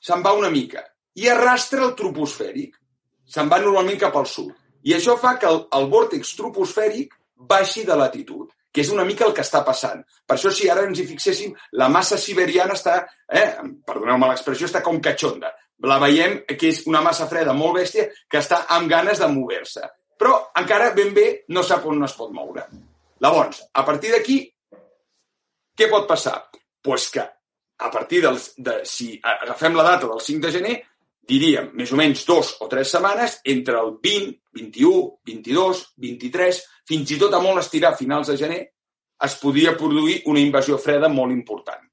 se'n 0.03 0.25
va 0.25 0.35
una 0.35 0.51
mica 0.51 0.83
i 1.19 1.29
arrastra 1.31 1.85
el 1.87 1.95
troposfèric. 1.99 2.75
Se'n 3.29 3.51
va 3.51 3.61
normalment 3.61 3.99
cap 4.01 4.17
al 4.17 4.27
sud. 4.27 4.55
I 4.87 4.95
això 4.97 5.17
fa 5.19 5.35
que 5.41 5.49
el, 5.51 5.65
el 5.75 5.89
vòrtex 5.91 6.35
troposfèric 6.39 7.15
baixi 7.49 7.85
de 7.87 7.97
latitud, 7.99 8.51
que 8.73 8.83
és 8.85 8.91
una 8.95 9.05
mica 9.05 9.27
el 9.27 9.35
que 9.35 9.43
està 9.43 9.63
passant. 9.67 10.03
Per 10.27 10.37
això, 10.37 10.53
si 10.55 10.69
ara 10.71 10.85
ens 10.87 11.01
hi 11.01 11.07
fixéssim, 11.09 11.55
la 11.81 11.89
massa 11.93 12.19
siberiana 12.21 12.77
està, 12.77 12.99
eh, 13.27 13.49
perdoneu-me 13.87 14.29
l'expressió, 14.31 14.69
està 14.69 14.83
com 14.85 15.01
catxonda. 15.03 15.53
La 15.89 15.99
veiem 16.03 16.41
que 16.51 16.73
és 16.73 16.83
una 16.91 17.03
massa 17.03 17.29
freda 17.31 17.55
molt 17.55 17.79
bèstia 17.79 18.09
que 18.29 18.43
està 18.43 18.65
amb 18.77 18.91
ganes 18.91 19.23
de 19.23 19.31
moure-se. 19.31 19.87
Però 20.19 20.35
encara 20.59 20.93
ben 20.95 21.13
bé 21.15 21.29
no 21.55 21.63
sap 21.63 21.87
on 21.87 22.03
es 22.05 22.15
pot 22.19 22.33
moure. 22.35 22.67
Llavors, 23.23 23.63
a 23.75 23.85
partir 23.87 24.13
d'aquí, 24.15 24.41
què 25.79 25.87
pot 25.91 26.07
passar? 26.11 26.41
Pues 26.83 27.09
que 27.15 27.23
a 27.79 27.91
partir 27.91 28.23
dels, 28.25 28.53
de, 28.59 28.81
si 28.85 29.13
agafem 29.23 29.77
la 29.79 29.87
data 29.87 30.09
del 30.11 30.21
5 30.21 30.47
de 30.47 30.53
gener, 30.55 30.75
diríem, 31.29 31.71
més 31.79 31.93
o 31.93 31.99
menys 32.01 32.25
dos 32.27 32.57
o 32.65 32.69
tres 32.71 32.91
setmanes, 32.91 33.39
entre 33.45 33.79
el 33.79 33.93
20, 34.03 34.35
21, 34.59 35.05
22, 35.31 35.85
23, 36.07 36.63
fins 36.89 37.15
i 37.15 37.21
tot 37.21 37.35
a 37.35 37.43
molt 37.45 37.63
estirar 37.63 37.93
a 37.95 37.99
finals 37.99 38.33
de 38.33 38.39
gener, 38.41 38.63
es 39.27 39.37
podria 39.43 39.77
produir 39.79 40.23
una 40.31 40.43
invasió 40.43 40.79
freda 40.79 41.11
molt 41.11 41.35
important. 41.35 41.85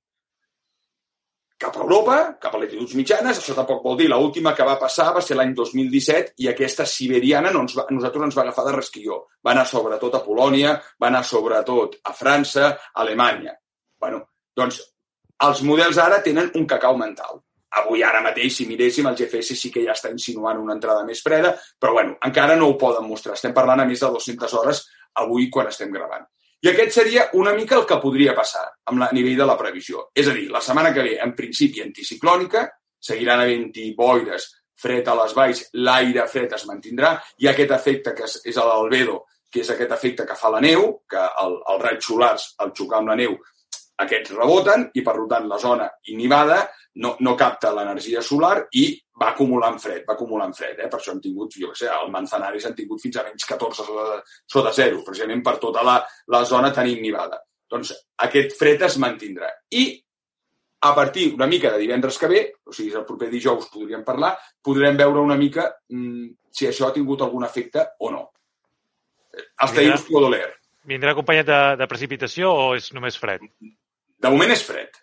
Cap 1.57 1.77
a 1.77 1.83
Europa, 1.85 2.15
cap 2.41 2.55
a 2.57 2.59
latituds 2.59 2.97
mitjanes, 2.99 3.37
això 3.39 3.53
tampoc 3.55 3.79
vol 3.85 3.95
dir, 4.01 4.09
l'última 4.11 4.51
que 4.57 4.65
va 4.67 4.75
passar 4.79 5.07
va 5.15 5.21
ser 5.23 5.37
l'any 5.39 5.53
2017 5.55 6.35
i 6.43 6.49
aquesta 6.51 6.83
siberiana 6.89 7.53
no 7.55 7.61
ens 7.63 7.77
va, 7.77 7.85
nosaltres 7.95 8.27
ens 8.27 8.35
va 8.35 8.43
agafar 8.43 8.65
de 8.67 8.73
resquilló. 8.75 9.21
Va 9.39 9.53
anar 9.53 9.63
sobretot 9.69 10.19
a 10.19 10.23
Polònia, 10.25 10.75
va 10.99 11.07
anar 11.07 11.23
sobretot 11.23 11.95
a 12.03 12.13
França, 12.13 12.67
a 12.75 13.01
Alemanya. 13.05 13.55
bueno, 14.03 14.19
doncs 14.53 14.81
els 15.47 15.61
models 15.63 15.97
ara 15.97 16.19
tenen 16.23 16.51
un 16.59 16.67
cacau 16.67 16.97
mental 16.99 17.39
avui, 17.81 18.03
ara 18.03 18.21
mateix, 18.23 18.53
si 18.55 18.67
miréssim, 18.69 19.07
el 19.09 19.17
GFS 19.17 19.57
sí 19.59 19.71
que 19.73 19.83
ja 19.83 19.95
està 19.95 20.11
insinuant 20.11 20.61
una 20.61 20.75
entrada 20.77 21.03
més 21.07 21.21
freda, 21.23 21.53
però 21.79 21.93
bueno, 21.97 22.15
encara 22.23 22.55
no 22.55 22.69
ho 22.69 22.77
poden 22.79 23.07
mostrar. 23.07 23.35
Estem 23.35 23.53
parlant 23.53 23.83
a 23.83 23.87
més 23.89 23.99
de 23.99 24.11
200 24.13 24.55
hores 24.59 24.85
avui 25.21 25.49
quan 25.51 25.67
estem 25.71 25.91
gravant. 25.91 26.25
I 26.65 26.71
aquest 26.71 26.95
seria 26.95 27.27
una 27.37 27.53
mica 27.53 27.75
el 27.77 27.85
que 27.85 27.99
podria 28.01 28.33
passar 28.33 28.63
amb 28.89 29.01
la, 29.01 29.09
a 29.11 29.15
nivell 29.15 29.37
de 29.37 29.45
la 29.45 29.57
previsió. 29.59 30.07
És 30.15 30.29
a 30.31 30.33
dir, 30.33 30.47
la 30.51 30.63
setmana 30.63 30.93
que 30.95 31.03
ve, 31.05 31.17
en 31.21 31.35
principi, 31.37 31.83
anticiclònica, 31.83 32.65
seguiran 33.05 33.43
havent-hi 33.43 33.91
boires, 33.97 34.47
fred 34.81 35.07
a 35.07 35.15
les 35.19 35.35
valls, 35.35 35.61
l'aire 35.85 36.25
fred 36.31 36.55
es 36.57 36.65
mantindrà, 36.67 37.13
i 37.43 37.51
aquest 37.51 37.75
efecte 37.75 38.15
que 38.17 38.25
és, 38.25 38.39
és 38.49 38.57
l'albedo, 38.57 39.21
que 39.51 39.61
és 39.61 39.69
aquest 39.71 39.91
efecte 39.95 40.25
que 40.27 40.37
fa 40.39 40.49
la 40.51 40.63
neu, 40.63 40.87
que 41.07 41.21
el, 41.43 41.59
els 41.73 41.83
raigs 41.83 42.09
solars, 42.09 42.47
al 42.63 42.73
xocar 42.75 43.03
amb 43.03 43.13
la 43.13 43.19
neu, 43.19 43.37
aquests 44.03 44.33
reboten 44.35 44.89
i, 44.93 45.03
per 45.05 45.15
tant, 45.29 45.45
la 45.47 45.59
zona 45.61 45.87
inhibada 46.11 46.63
no, 47.01 47.15
no 47.19 47.33
capta 47.35 47.73
l'energia 47.75 48.21
solar 48.23 48.67
i 48.79 48.85
va 49.19 49.31
acumulant 49.31 49.77
fred, 49.79 50.03
va 50.07 50.15
acumulant 50.15 50.53
fred. 50.55 50.79
Eh? 50.79 50.87
Per 50.91 50.99
això 50.99 51.13
hem 51.13 51.21
tingut, 51.23 51.57
jo 51.59 51.71
què 51.71 51.79
sé, 51.81 51.89
el 51.91 52.11
Manzanares 52.13 52.67
han 52.67 52.75
tingut 52.77 53.03
fins 53.03 53.19
a 53.19 53.25
menys 53.27 53.47
14 53.49 53.85
sota, 53.87 54.21
sota 54.55 54.73
zero, 54.75 55.03
precisament 55.03 55.43
per 55.43 55.57
tota 55.61 55.83
la, 55.85 55.99
la 56.31 56.43
zona 56.47 56.71
tan 56.75 56.89
innivada. 56.91 57.39
Doncs 57.71 57.93
aquest 58.27 58.55
fred 58.59 58.85
es 58.87 58.97
mantindrà. 59.01 59.49
I 59.75 59.85
a 60.85 60.93
partir 60.93 61.31
una 61.33 61.47
mica 61.49 61.71
de 61.73 61.81
divendres 61.81 62.19
que 62.21 62.29
ve, 62.29 62.41
o 62.63 62.73
sigui, 62.75 62.93
el 62.93 63.07
proper 63.07 63.31
dijous 63.31 63.71
podríem 63.73 64.03
parlar, 64.05 64.35
podrem 64.61 64.99
veure 64.99 65.23
una 65.23 65.37
mica 65.39 65.71
mm, 65.89 66.27
si 66.53 66.67
això 66.69 66.89
ha 66.89 66.95
tingut 66.95 67.23
algun 67.25 67.47
efecte 67.47 67.87
o 67.99 68.11
no. 68.13 68.27
Hasta 69.57 69.81
ahí 69.81 69.89
us 69.89 70.05
puedo 70.07 70.29
leer. 70.29 70.53
Vindrà 70.85 71.15
acompanyat 71.15 71.47
de, 71.47 71.61
de 71.81 71.87
precipitació 71.89 72.51
o 72.53 72.67
és 72.77 72.91
només 72.93 73.17
fred? 73.17 73.41
De 74.21 74.31
moment 74.31 74.53
és 74.53 74.61
fred. 74.63 75.01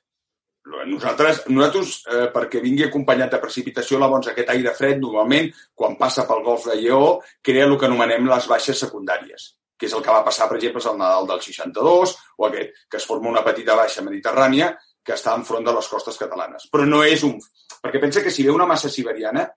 Nosaltres, 0.87 1.43
nosaltres 1.51 1.95
eh, 2.07 2.29
perquè 2.35 2.61
vingui 2.63 2.87
acompanyat 2.87 3.35
de 3.35 3.41
precipitació, 3.43 3.99
llavors 4.01 4.31
aquest 4.31 4.53
aire 4.55 4.75
fred, 4.77 5.01
normalment, 5.03 5.51
quan 5.75 5.99
passa 6.01 6.27
pel 6.29 6.45
golf 6.47 6.69
de 6.71 6.79
Lleó, 6.81 7.19
crea 7.45 7.67
el 7.69 7.77
que 7.79 7.89
anomenem 7.89 8.29
les 8.31 8.49
baixes 8.51 8.81
secundàries, 8.85 9.49
que 9.79 9.89
és 9.89 9.97
el 9.97 10.05
que 10.05 10.15
va 10.15 10.25
passar, 10.27 10.49
per 10.51 10.59
exemple, 10.59 10.83
al 10.89 10.99
Nadal 11.01 11.29
del 11.31 11.43
62, 11.45 12.17
o 12.39 12.49
aquest, 12.49 12.85
que 12.89 13.01
es 13.01 13.09
forma 13.09 13.31
una 13.31 13.45
petita 13.47 13.77
baixa 13.79 14.05
mediterrània 14.07 14.73
que 15.03 15.17
està 15.17 15.35
enfront 15.39 15.67
de 15.67 15.75
les 15.75 15.89
costes 15.91 16.19
catalanes. 16.19 16.69
Però 16.71 16.87
no 16.87 17.03
és 17.07 17.25
un... 17.27 17.39
Perquè 17.83 18.01
pensa 18.03 18.23
que 18.23 18.31
si 18.31 18.47
ve 18.47 18.55
una 18.55 18.69
massa 18.71 18.91
siberiana, 18.91 19.49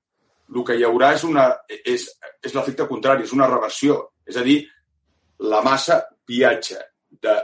el 0.53 0.63
que 0.65 0.77
hi 0.77 0.85
haurà 0.85 1.11
és, 1.17 1.25
una, 1.25 1.49
és, 1.69 2.07
és 2.41 2.55
l'efecte 2.55 2.87
contrari, 2.89 3.25
és 3.25 3.33
una 3.33 3.49
reversió. 3.49 3.99
És 4.25 4.37
a 4.41 4.45
dir, 4.45 4.63
la 5.45 5.61
massa 5.65 6.01
viatja 6.25 6.81
de, 7.21 7.35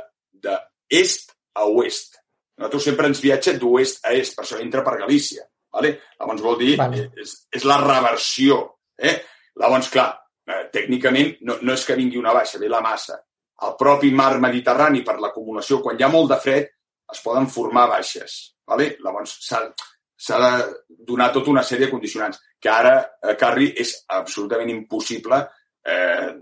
de 0.42 0.58
est 1.02 1.36
a 1.54 1.68
oest 1.70 2.21
nosaltres 2.62 2.88
sempre 2.90 3.10
ens 3.10 3.22
viatja 3.24 3.56
d'oest 3.60 4.06
a 4.06 4.14
est, 4.18 4.36
per 4.38 4.46
això 4.46 4.60
entra 4.62 4.84
per 4.86 5.00
Galícia. 5.02 5.44
Vale? 5.72 5.92
Llavors 6.20 6.44
vol 6.46 6.58
dir, 6.60 6.76
vale. 6.80 7.08
és, 7.18 7.36
és 7.52 7.66
la 7.68 7.80
reversió. 7.82 8.62
Eh? 8.98 9.16
Llavors, 9.60 9.90
clar, 9.92 10.10
eh, 10.48 10.64
tècnicament 10.74 11.42
no, 11.48 11.58
no 11.66 11.76
és 11.76 11.86
que 11.88 11.98
vingui 11.98 12.20
una 12.20 12.36
baixa, 12.38 12.60
ve 12.62 12.72
la 12.72 12.84
massa. 12.86 13.22
al 13.62 13.76
propi 13.78 14.10
mar 14.10 14.40
Mediterrani 14.42 15.04
per 15.06 15.20
l'acumulació, 15.22 15.78
quan 15.86 16.00
hi 16.00 16.02
ha 16.02 16.08
molt 16.10 16.32
de 16.32 16.38
fred, 16.42 16.70
es 17.14 17.20
poden 17.22 17.46
formar 17.46 17.84
baixes. 17.92 18.56
Vale? 18.66 18.96
Llavors, 19.06 19.36
s'ha 19.46 20.40
de 20.42 20.50
donar 20.90 21.28
tota 21.32 21.52
una 21.52 21.62
sèrie 21.62 21.86
de 21.86 21.92
condicionants, 21.92 22.40
que 22.60 22.72
ara, 22.74 22.96
a 23.22 23.36
Carri, 23.38 23.68
és 23.78 23.94
absolutament 24.18 24.72
impossible 24.74 25.44
eh, 25.86 26.34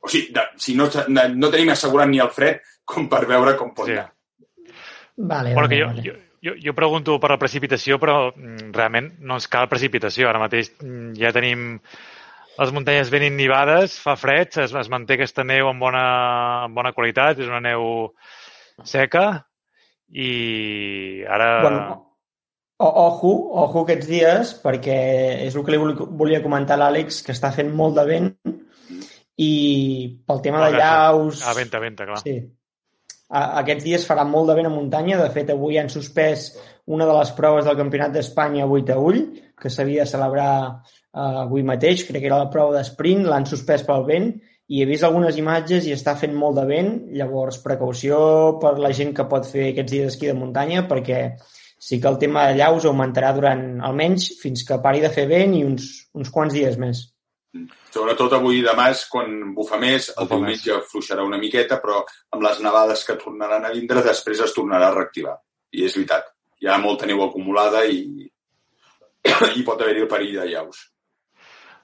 o 0.00 0.08
sigui, 0.08 0.32
de, 0.32 0.44
si 0.56 0.74
no, 0.78 0.88
no 1.08 1.50
tenim 1.50 1.72
assegurat 1.74 2.08
ni 2.08 2.22
el 2.22 2.30
fred 2.34 2.62
com 2.88 3.08
per 3.10 3.24
veure 3.28 3.56
com 3.58 3.74
pot 3.74 3.90
anar. 3.90 4.08
Vale, 5.18 5.52
bueno, 5.52 5.66
vale, 5.66 5.74
que 5.74 5.82
jo, 5.82 5.86
vale. 5.90 6.02
jo, 6.06 6.14
jo, 6.46 6.54
jo 6.62 6.74
pregunto 6.78 7.18
per 7.18 7.32
la 7.34 7.38
precipitació, 7.42 7.98
però 7.98 8.28
mm, 8.30 8.70
realment 8.76 9.10
no 9.26 9.34
ens 9.40 9.48
cal 9.50 9.66
precipitació. 9.68 10.28
Ara 10.30 10.38
mateix 10.42 10.70
mm, 10.78 11.12
ja 11.18 11.32
tenim 11.34 11.80
les 12.58 12.72
muntanyes 12.74 13.10
ben 13.10 13.22
innivades, 13.26 13.98
fa 14.02 14.16
fred, 14.18 14.54
es, 14.62 14.72
es 14.74 14.88
manté 14.90 15.14
aquesta 15.18 15.44
neu 15.46 15.68
amb 15.70 15.82
bona, 15.82 16.04
amb 16.64 16.74
bona 16.78 16.94
qualitat, 16.94 17.38
és 17.42 17.50
una 17.50 17.60
neu 17.62 18.12
seca 18.86 19.24
i 20.10 21.22
ara... 21.28 21.48
Bueno, 21.62 21.80
o, 22.78 22.88
ojo, 23.04 23.32
ojo 23.64 23.82
aquests 23.84 24.06
dies, 24.10 24.54
perquè 24.62 24.98
és 25.46 25.54
el 25.58 25.64
que 25.66 25.74
li 25.74 25.78
vol- 25.82 25.96
volia 26.18 26.42
comentar 26.42 26.78
a 26.78 26.82
l'Àlex, 26.84 27.22
que 27.26 27.34
està 27.34 27.50
fent 27.54 27.70
molt 27.74 27.98
de 27.98 28.04
vent 28.06 28.30
i 29.38 29.50
pel 30.26 30.42
tema 30.42 30.64
de 30.66 30.78
llaus... 30.78 31.42
Ah, 31.46 31.54
venta, 31.58 31.78
venta, 31.82 32.06
clar. 32.06 32.22
Sí. 32.22 32.38
Aquests 33.28 33.84
dies 33.84 34.04
farà 34.08 34.24
molt 34.24 34.48
de 34.48 34.56
vent 34.56 34.70
a 34.70 34.72
muntanya. 34.72 35.18
De 35.20 35.28
fet, 35.32 35.50
avui 35.52 35.76
han 35.78 35.90
suspès 35.92 36.50
una 36.86 37.06
de 37.08 37.16
les 37.18 37.32
proves 37.36 37.66
del 37.68 37.76
Campionat 37.76 38.14
d'Espanya 38.14 38.64
a 38.64 38.68
Vuitaüll, 38.70 39.20
que 39.60 39.70
s'havia 39.70 40.06
de 40.06 40.12
celebrar 40.12 40.52
eh, 40.64 41.42
avui 41.44 41.66
mateix. 41.66 42.06
Crec 42.08 42.24
que 42.24 42.30
era 42.30 42.40
la 42.40 42.52
prova 42.52 42.78
d'esprint, 42.78 43.26
l'han 43.28 43.48
suspès 43.48 43.84
pel 43.84 44.06
vent 44.08 44.30
i 44.68 44.82
he 44.82 44.86
vist 44.88 45.04
algunes 45.06 45.36
imatges 45.40 45.86
i 45.88 45.94
està 45.96 46.14
fent 46.20 46.34
molt 46.36 46.58
de 46.60 46.64
vent. 46.68 46.90
Llavors, 47.16 47.60
precaució 47.64 48.18
per 48.62 48.74
la 48.80 48.92
gent 48.96 49.14
que 49.16 49.28
pot 49.30 49.48
fer 49.48 49.70
aquests 49.70 49.94
dies 49.94 50.10
d'esquí 50.10 50.28
de 50.28 50.36
muntanya, 50.36 50.84
perquè 50.90 51.20
sí 51.78 52.00
que 52.00 52.10
el 52.10 52.18
tema 52.20 52.48
de 52.48 52.58
llaus 52.58 52.88
augmentarà 52.88 53.32
durant 53.36 53.64
almenys 53.88 54.32
fins 54.42 54.64
que 54.68 54.80
pari 54.84 55.00
de 55.04 55.12
fer 55.14 55.28
vent 55.30 55.54
i 55.56 55.64
uns, 55.64 55.88
uns 56.14 56.32
quants 56.34 56.56
dies 56.56 56.76
més. 56.80 57.06
Sobretot 57.98 58.36
avui 58.36 58.60
i 58.60 58.62
demà 58.62 58.92
és 58.92 59.00
quan 59.10 59.32
bufa 59.56 59.78
més, 59.82 60.12
el 60.12 60.28
Bufa 60.28 60.36
diumenge 60.36 60.76
fluixarà 60.86 61.24
una 61.26 61.40
miqueta, 61.42 61.80
però 61.82 62.04
amb 62.36 62.44
les 62.44 62.60
nevades 62.62 63.00
que 63.02 63.16
tornaran 63.18 63.64
a 63.66 63.72
vindre 63.74 64.04
després 64.06 64.42
es 64.44 64.54
tornarà 64.54 64.92
a 64.92 64.94
reactivar. 64.94 65.34
I 65.74 65.82
és 65.88 65.96
veritat, 65.98 66.28
hi 66.62 66.70
ha 66.70 66.76
molta 66.78 67.08
neu 67.10 67.24
acumulada 67.24 67.82
i, 67.90 68.22
i 69.58 69.66
pot 69.66 69.82
haver-hi 69.82 70.04
el 70.04 70.10
perill 70.12 70.38
de 70.38 70.46
llaus. 70.52 70.84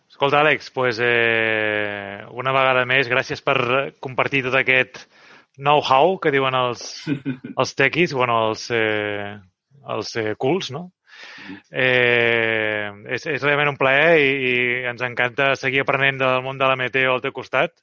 Escolta, 0.07 0.45
Àlex, 0.45 0.71
pues, 0.71 1.03
eh, 1.03 2.23
una 2.31 2.55
vegada 2.55 2.87
més, 2.87 3.11
gràcies 3.11 3.43
per 3.43 3.59
compartir 3.99 4.45
tot 4.47 4.55
aquest 4.61 5.09
know-how 5.59 6.21
que 6.23 6.31
diuen 6.31 6.55
els, 6.55 6.85
els 7.59 7.75
tequis, 7.75 8.15
bueno, 8.15 8.39
els, 8.53 8.69
eh, 8.71 9.35
els 9.91 10.15
eh, 10.23 10.37
cools, 10.39 10.71
no? 10.79 10.93
Eh, 11.71 12.91
és, 13.17 13.27
és 13.27 13.43
realment 13.43 13.73
un 13.75 13.81
plaer 13.81 14.21
i, 14.21 14.31
i 14.51 14.55
ens 14.91 15.03
encanta 15.07 15.55
seguir 15.61 15.83
aprenent 15.83 16.21
del 16.23 16.45
món 16.45 16.61
de 16.61 16.69
la 16.71 16.79
meteo 16.81 17.17
al 17.17 17.25
teu 17.25 17.35
costat. 17.37 17.75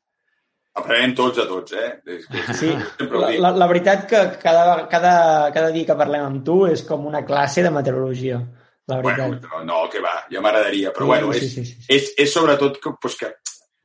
Aprenem 0.80 1.12
tots 1.18 1.42
a 1.44 1.46
tots, 1.50 1.74
eh? 1.76 1.90
És, 2.08 2.28
és, 2.32 2.50
Sí, 2.62 2.70
la, 3.04 3.30
la, 3.44 3.52
la 3.60 3.68
veritat 3.68 4.06
que 4.08 4.22
cada, 4.40 4.88
cada, 4.92 5.16
cada 5.52 5.72
dia 5.76 5.90
que 5.90 5.98
parlem 6.00 6.24
amb 6.24 6.46
tu 6.48 6.62
és 6.70 6.86
com 6.88 7.10
una 7.10 7.26
classe 7.28 7.64
de 7.66 7.74
meteorologia, 7.76 8.40
la 8.88 9.02
veritat. 9.02 9.50
Bueno, 9.50 9.66
no, 9.68 9.82
que 9.92 10.00
va, 10.04 10.14
ja 10.32 10.44
m'agradaria, 10.44 10.94
però 10.96 11.10
Sí, 11.10 11.12
bueno, 11.12 11.34
és, 11.36 11.44
sí, 11.44 11.50
sí, 11.58 11.66
sí. 11.74 11.88
és, 11.92 12.14
és 12.24 12.32
sobretot 12.32 12.80
que, 12.80 12.96
pues, 13.04 13.20
que, 13.20 13.34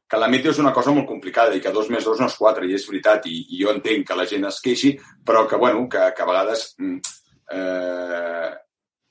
que 0.07 0.21
la 0.23 0.31
meteo 0.31 0.55
és 0.55 0.63
una 0.63 0.73
cosa 0.77 0.95
molt 0.95 1.09
complicada 1.11 1.59
i 1.59 1.63
que 1.65 1.75
dos 1.75 1.91
més 1.91 2.07
dos 2.07 2.23
no 2.23 2.31
és 2.31 2.39
quatre, 2.39 2.71
i 2.71 2.79
és 2.79 2.87
veritat, 2.87 3.27
i, 3.27 3.41
i 3.57 3.65
jo 3.65 3.75
entenc 3.75 4.07
que 4.07 4.19
la 4.19 4.29
gent 4.31 4.47
es 4.47 4.61
queixi, 4.63 4.95
però 5.27 5.43
que, 5.51 5.59
bueno, 5.59 5.89
que, 5.91 6.07
que 6.15 6.23
a 6.23 6.31
vegades 6.31 6.69
mm, 6.79 7.17
eh, 7.51 8.51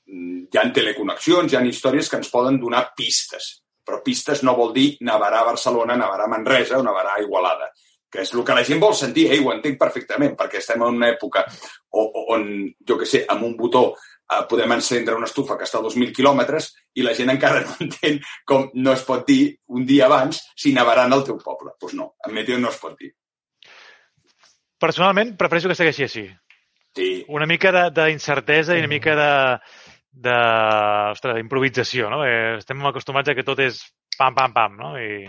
hi 0.06 0.58
ha 0.58 0.66
teleconnexions, 0.72 1.52
hi 1.52 1.56
ha 1.58 1.64
històries 1.66 2.08
que 2.10 2.16
ens 2.20 2.30
poden 2.30 2.60
donar 2.60 2.92
pistes, 2.96 3.62
però 3.86 4.02
pistes 4.04 4.42
no 4.46 4.54
vol 4.58 4.72
dir 4.74 4.96
nevarà 5.00 5.42
a 5.42 5.50
Barcelona, 5.52 5.96
nevarà 5.98 6.24
a 6.26 6.32
Manresa 6.32 6.78
o 6.78 6.84
nevarà 6.86 7.16
a 7.16 7.22
Igualada 7.22 7.72
que 8.16 8.22
és 8.22 8.30
el 8.32 8.44
que 8.46 8.54
la 8.54 8.62
gent 8.64 8.78
vol 8.80 8.94
sentir, 8.94 9.24
eh? 9.34 9.40
ho 9.42 9.50
entenc 9.52 9.76
perfectament, 9.80 10.36
perquè 10.38 10.60
estem 10.60 10.80
en 10.80 10.94
una 10.94 11.08
època 11.10 11.42
on, 11.90 12.06
on 12.32 12.44
jo 12.86 12.96
que 13.00 13.04
sé, 13.04 13.24
amb 13.28 13.42
un 13.44 13.56
botó 13.58 13.82
eh, 13.90 14.44
podem 14.48 14.72
encendre 14.76 15.16
una 15.18 15.26
estufa 15.26 15.56
que 15.58 15.66
està 15.66 15.80
a 15.82 15.84
2.000 15.84 16.14
quilòmetres 16.14 16.70
i 16.94 17.02
la 17.04 17.12
gent 17.18 17.34
encara 17.34 17.64
no 17.66 17.74
entén 17.82 18.20
com 18.46 18.70
no 18.78 18.94
es 18.94 19.02
pot 19.04 19.26
dir 19.26 19.56
un 19.74 19.84
dia 19.84 20.06
abans 20.06 20.38
si 20.54 20.72
nevarà 20.72 21.04
en 21.10 21.16
el 21.18 21.24
teu 21.26 21.36
poble. 21.42 21.74
Doncs 21.74 21.80
pues 21.82 21.98
no, 21.98 22.12
en 22.24 22.34
meteo 22.38 22.62
no 22.62 22.70
es 22.70 22.78
pot 22.80 22.94
dir. 22.96 23.10
Personalment, 24.80 25.34
prefereixo 25.40 25.68
que 25.72 25.76
segueixi 25.78 26.06
així. 26.06 26.24
Sí, 26.96 27.10
Una 27.28 27.44
mica 27.44 27.72
de- 27.72 27.90
d'incertesa 27.92 28.76
i 28.76 28.80
una 28.80 28.88
mica 28.88 29.14
de, 29.18 29.30
de, 30.16 30.34
ostres, 31.12 31.36
d'improvisació, 31.36 32.08
no? 32.12 32.22
Eh, 32.24 32.56
estem 32.60 32.80
acostumats 32.88 33.28
a 33.28 33.34
que 33.36 33.44
tot 33.44 33.60
és 33.60 33.82
pam, 34.16 34.34
pam, 34.34 34.54
pam, 34.56 34.76
no? 34.80 34.94
I 34.96 35.26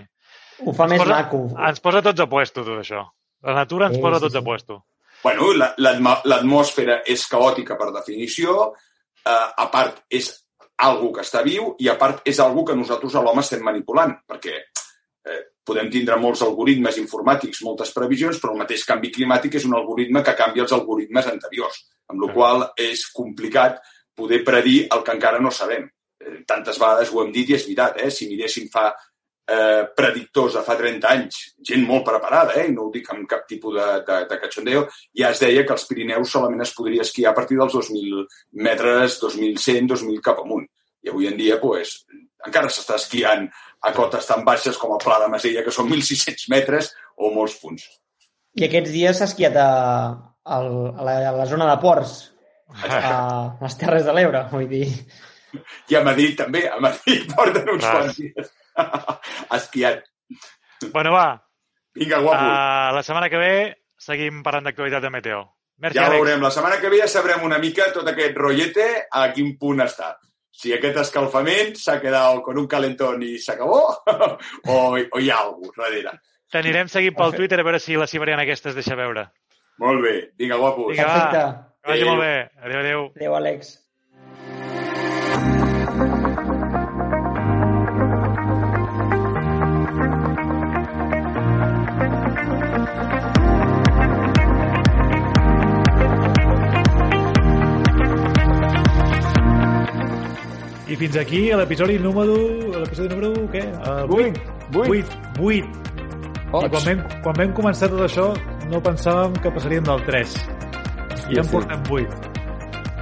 Ho 0.66 0.74
fa 0.74 0.88
més 0.90 1.02
posa, 1.04 1.18
maco. 1.22 1.42
ens 1.68 1.82
posa 1.84 2.02
tots 2.06 2.24
a 2.24 2.28
puesto, 2.32 2.64
tot 2.66 2.80
això. 2.82 3.04
La 3.46 3.54
natura 3.54 3.88
ens 3.92 3.98
Sí, 3.98 4.02
posa 4.02 4.18
sí, 4.18 4.26
tots 4.28 4.34
sí. 4.34 4.40
a 4.40 4.44
puesto. 4.46 4.84
bueno, 5.24 5.52
la- 5.54 5.74
l'atmo- 5.78 6.22
l'atmosfera 6.26 7.02
és 7.06 7.28
caòtica 7.28 7.76
per 7.78 7.92
definició, 7.92 8.74
eh, 9.26 9.48
a 9.58 9.66
part 9.72 10.04
és 10.10 10.30
algo 10.78 11.12
que 11.12 11.22
està 11.22 11.42
viu 11.44 11.76
i 11.80 11.90
a 11.90 11.98
part 11.98 12.22
és 12.24 12.40
algo 12.40 12.64
que 12.64 12.76
nosaltres 12.76 13.16
a 13.16 13.22
l'home 13.22 13.42
estem 13.42 13.62
manipulant, 13.66 14.14
perquè 14.30 14.54
eh, 15.26 15.42
podem 15.66 15.90
tindre 15.92 16.16
molts 16.22 16.42
algoritmes 16.46 16.98
informàtics, 17.02 17.64
moltes 17.66 17.92
previsions, 17.92 18.40
però 18.40 18.54
el 18.54 18.60
mateix 18.62 18.86
canvi 18.86 19.10
climàtic 19.12 19.56
és 19.56 19.66
un 19.66 19.74
algoritme 19.76 20.24
que 20.24 20.36
canvia 20.36 20.64
els 20.64 20.72
algoritmes 20.72 21.28
anteriors, 21.28 21.82
amb 22.08 22.22
la 22.24 22.32
qual 22.34 22.72
és 22.78 23.08
complicat 23.12 23.82
poder 24.18 24.44
predir 24.46 24.88
el 24.92 25.04
que 25.06 25.16
encara 25.16 25.40
no 25.44 25.54
sabem. 25.54 25.86
Eh, 26.20 26.42
tantes 26.50 26.80
vegades 26.82 27.14
ho 27.14 27.22
hem 27.24 27.32
dit 27.36 27.52
i 27.52 27.58
és 27.58 27.68
veritat, 27.68 28.02
eh? 28.02 28.10
si 28.14 28.30
miréssim 28.32 28.68
fa 28.74 28.90
eh, 28.92 29.84
predictors 29.96 30.58
de 30.58 30.64
fa 30.66 30.76
30 30.80 31.10
anys, 31.10 31.40
gent 31.70 31.86
molt 31.88 32.06
preparada, 32.08 32.58
eh? 32.60 32.68
i 32.68 32.76
no 32.76 32.88
ho 32.88 32.94
dic 32.94 33.10
amb 33.14 33.28
cap 33.30 33.46
tipus 33.50 33.78
de, 33.78 33.88
de, 34.08 34.20
de 34.32 34.40
cachondeo, 34.42 34.88
ja 35.22 35.32
es 35.32 35.44
deia 35.44 35.66
que 35.66 35.76
els 35.78 35.86
Pirineus 35.90 36.34
solament 36.34 36.66
es 36.66 36.74
podria 36.78 37.06
esquiar 37.06 37.32
a 37.32 37.38
partir 37.38 37.60
dels 37.62 37.78
2.000 37.78 38.26
metres, 38.68 39.22
2.100, 39.24 39.94
2.000 39.94 40.24
cap 40.26 40.42
amunt. 40.44 40.68
I 41.06 41.14
avui 41.14 41.30
en 41.30 41.38
dia, 41.40 41.60
pues, 41.62 42.02
encara 42.46 42.72
s'està 42.74 42.98
esquiant 43.00 43.46
a 43.86 43.94
cotes 43.96 44.26
tan 44.28 44.44
baixes 44.46 44.80
com 44.82 44.96
el 44.96 45.04
Pla 45.04 45.22
de 45.24 45.30
Masella, 45.32 45.64
que 45.64 45.74
són 45.74 45.88
1.600 45.94 46.50
metres 46.52 46.92
o 47.16 47.32
molts 47.34 47.56
punts. 47.62 47.86
I 48.58 48.66
aquests 48.66 48.92
dies 48.92 49.20
s'ha 49.20 49.30
esquiat 49.30 49.56
a, 49.62 49.70
a, 50.44 50.58
a, 50.58 51.06
la, 51.06 51.16
a 51.30 51.36
la 51.38 51.46
zona 51.46 51.70
de 51.70 51.78
ports, 51.80 52.18
a 52.92 53.58
les 53.62 53.78
Terres 53.80 54.06
de 54.06 54.16
l'Ebre, 54.16 54.46
vull 54.52 54.70
dir... 54.70 54.86
I 55.88 55.96
a 55.96 56.04
Madrid 56.04 56.36
també, 56.38 56.66
a 56.70 56.78
Madrid 56.84 57.30
porten 57.36 57.70
uns 57.72 57.86
quants 57.88 58.18
dies 58.20 58.50
esquiant. 59.58 60.02
Bueno, 60.94 61.14
va, 61.16 61.28
Vinga, 61.98 62.20
guapo. 62.22 62.44
uh, 62.44 62.94
la 62.94 63.02
setmana 63.04 63.30
que 63.32 63.40
ve 63.42 63.54
seguim 63.98 64.44
parlant 64.46 64.68
d'actualitat 64.68 65.02
de 65.02 65.10
Meteo. 65.14 65.42
Merci, 65.82 65.98
ja 65.98 66.08
ho 66.10 66.14
veurem. 66.14 66.42
La 66.42 66.52
setmana 66.54 66.78
que 66.82 66.90
ve 66.94 67.02
ja 67.02 67.08
sabrem 67.10 67.44
una 67.46 67.58
mica 67.62 67.90
tot 67.94 68.08
aquest 68.12 68.38
rotllete 68.38 68.88
a 69.10 69.28
quin 69.34 69.56
punt 69.58 69.82
està. 69.86 70.16
Si 70.58 70.74
aquest 70.74 70.98
escalfament 71.04 71.76
s'ha 71.78 72.00
quedat 72.02 72.42
con 72.46 72.58
un 72.58 72.68
calentón 72.70 73.22
i 73.26 73.36
s'acabó 73.42 73.82
o, 73.94 74.78
o 74.98 75.20
hi 75.22 75.30
ha 75.30 75.42
alguna 75.44 75.70
cosa 75.74 75.84
darrere. 75.86 76.16
T'anirem 76.54 76.90
seguint 76.90 77.18
pel 77.18 77.36
Twitter 77.36 77.60
a 77.62 77.66
veure 77.68 77.82
si 77.84 77.98
la 78.00 78.08
ciberiana 78.08 78.46
aquesta 78.46 78.72
es 78.72 78.78
deixa 78.78 78.98
veure. 78.98 79.28
Molt 79.84 80.02
bé. 80.02 80.16
Vinga, 80.40 80.58
guapos. 80.58 80.94
Vinga, 80.94 81.08
va. 81.08 81.50
Que 81.88 81.94
vagi 81.94 82.04
molt 82.04 82.20
bé. 82.20 82.50
Adéu, 82.62 82.80
adéu. 82.80 83.02
Adéu, 83.16 83.36
Àlex. 83.36 83.78
I 100.88 100.96
fins 100.96 101.16
aquí 101.16 101.54
l'episodi 101.56 101.98
número... 102.00 102.36
L'episodi 102.82 103.16
número... 103.16 103.32
què? 103.56 103.64
Uh, 103.80 104.04
Vuit. 104.12 104.36
Vuit. 104.76 105.18
8. 105.40 105.72
8. 106.52 106.68
I 106.68 106.70
quan 106.76 106.84
vam, 106.84 107.08
quan 107.24 107.42
vam 107.46 107.58
començar 107.64 107.88
tot 107.96 108.04
això 108.04 108.34
no 108.68 108.84
pensàvem 108.84 109.40
que 109.40 109.56
passaríem 109.56 109.88
del 109.88 110.04
3. 110.12 110.40
I 111.30 111.36
ja 111.36 111.44
en 111.44 111.50
portem 111.52 111.82
8. 111.92 112.34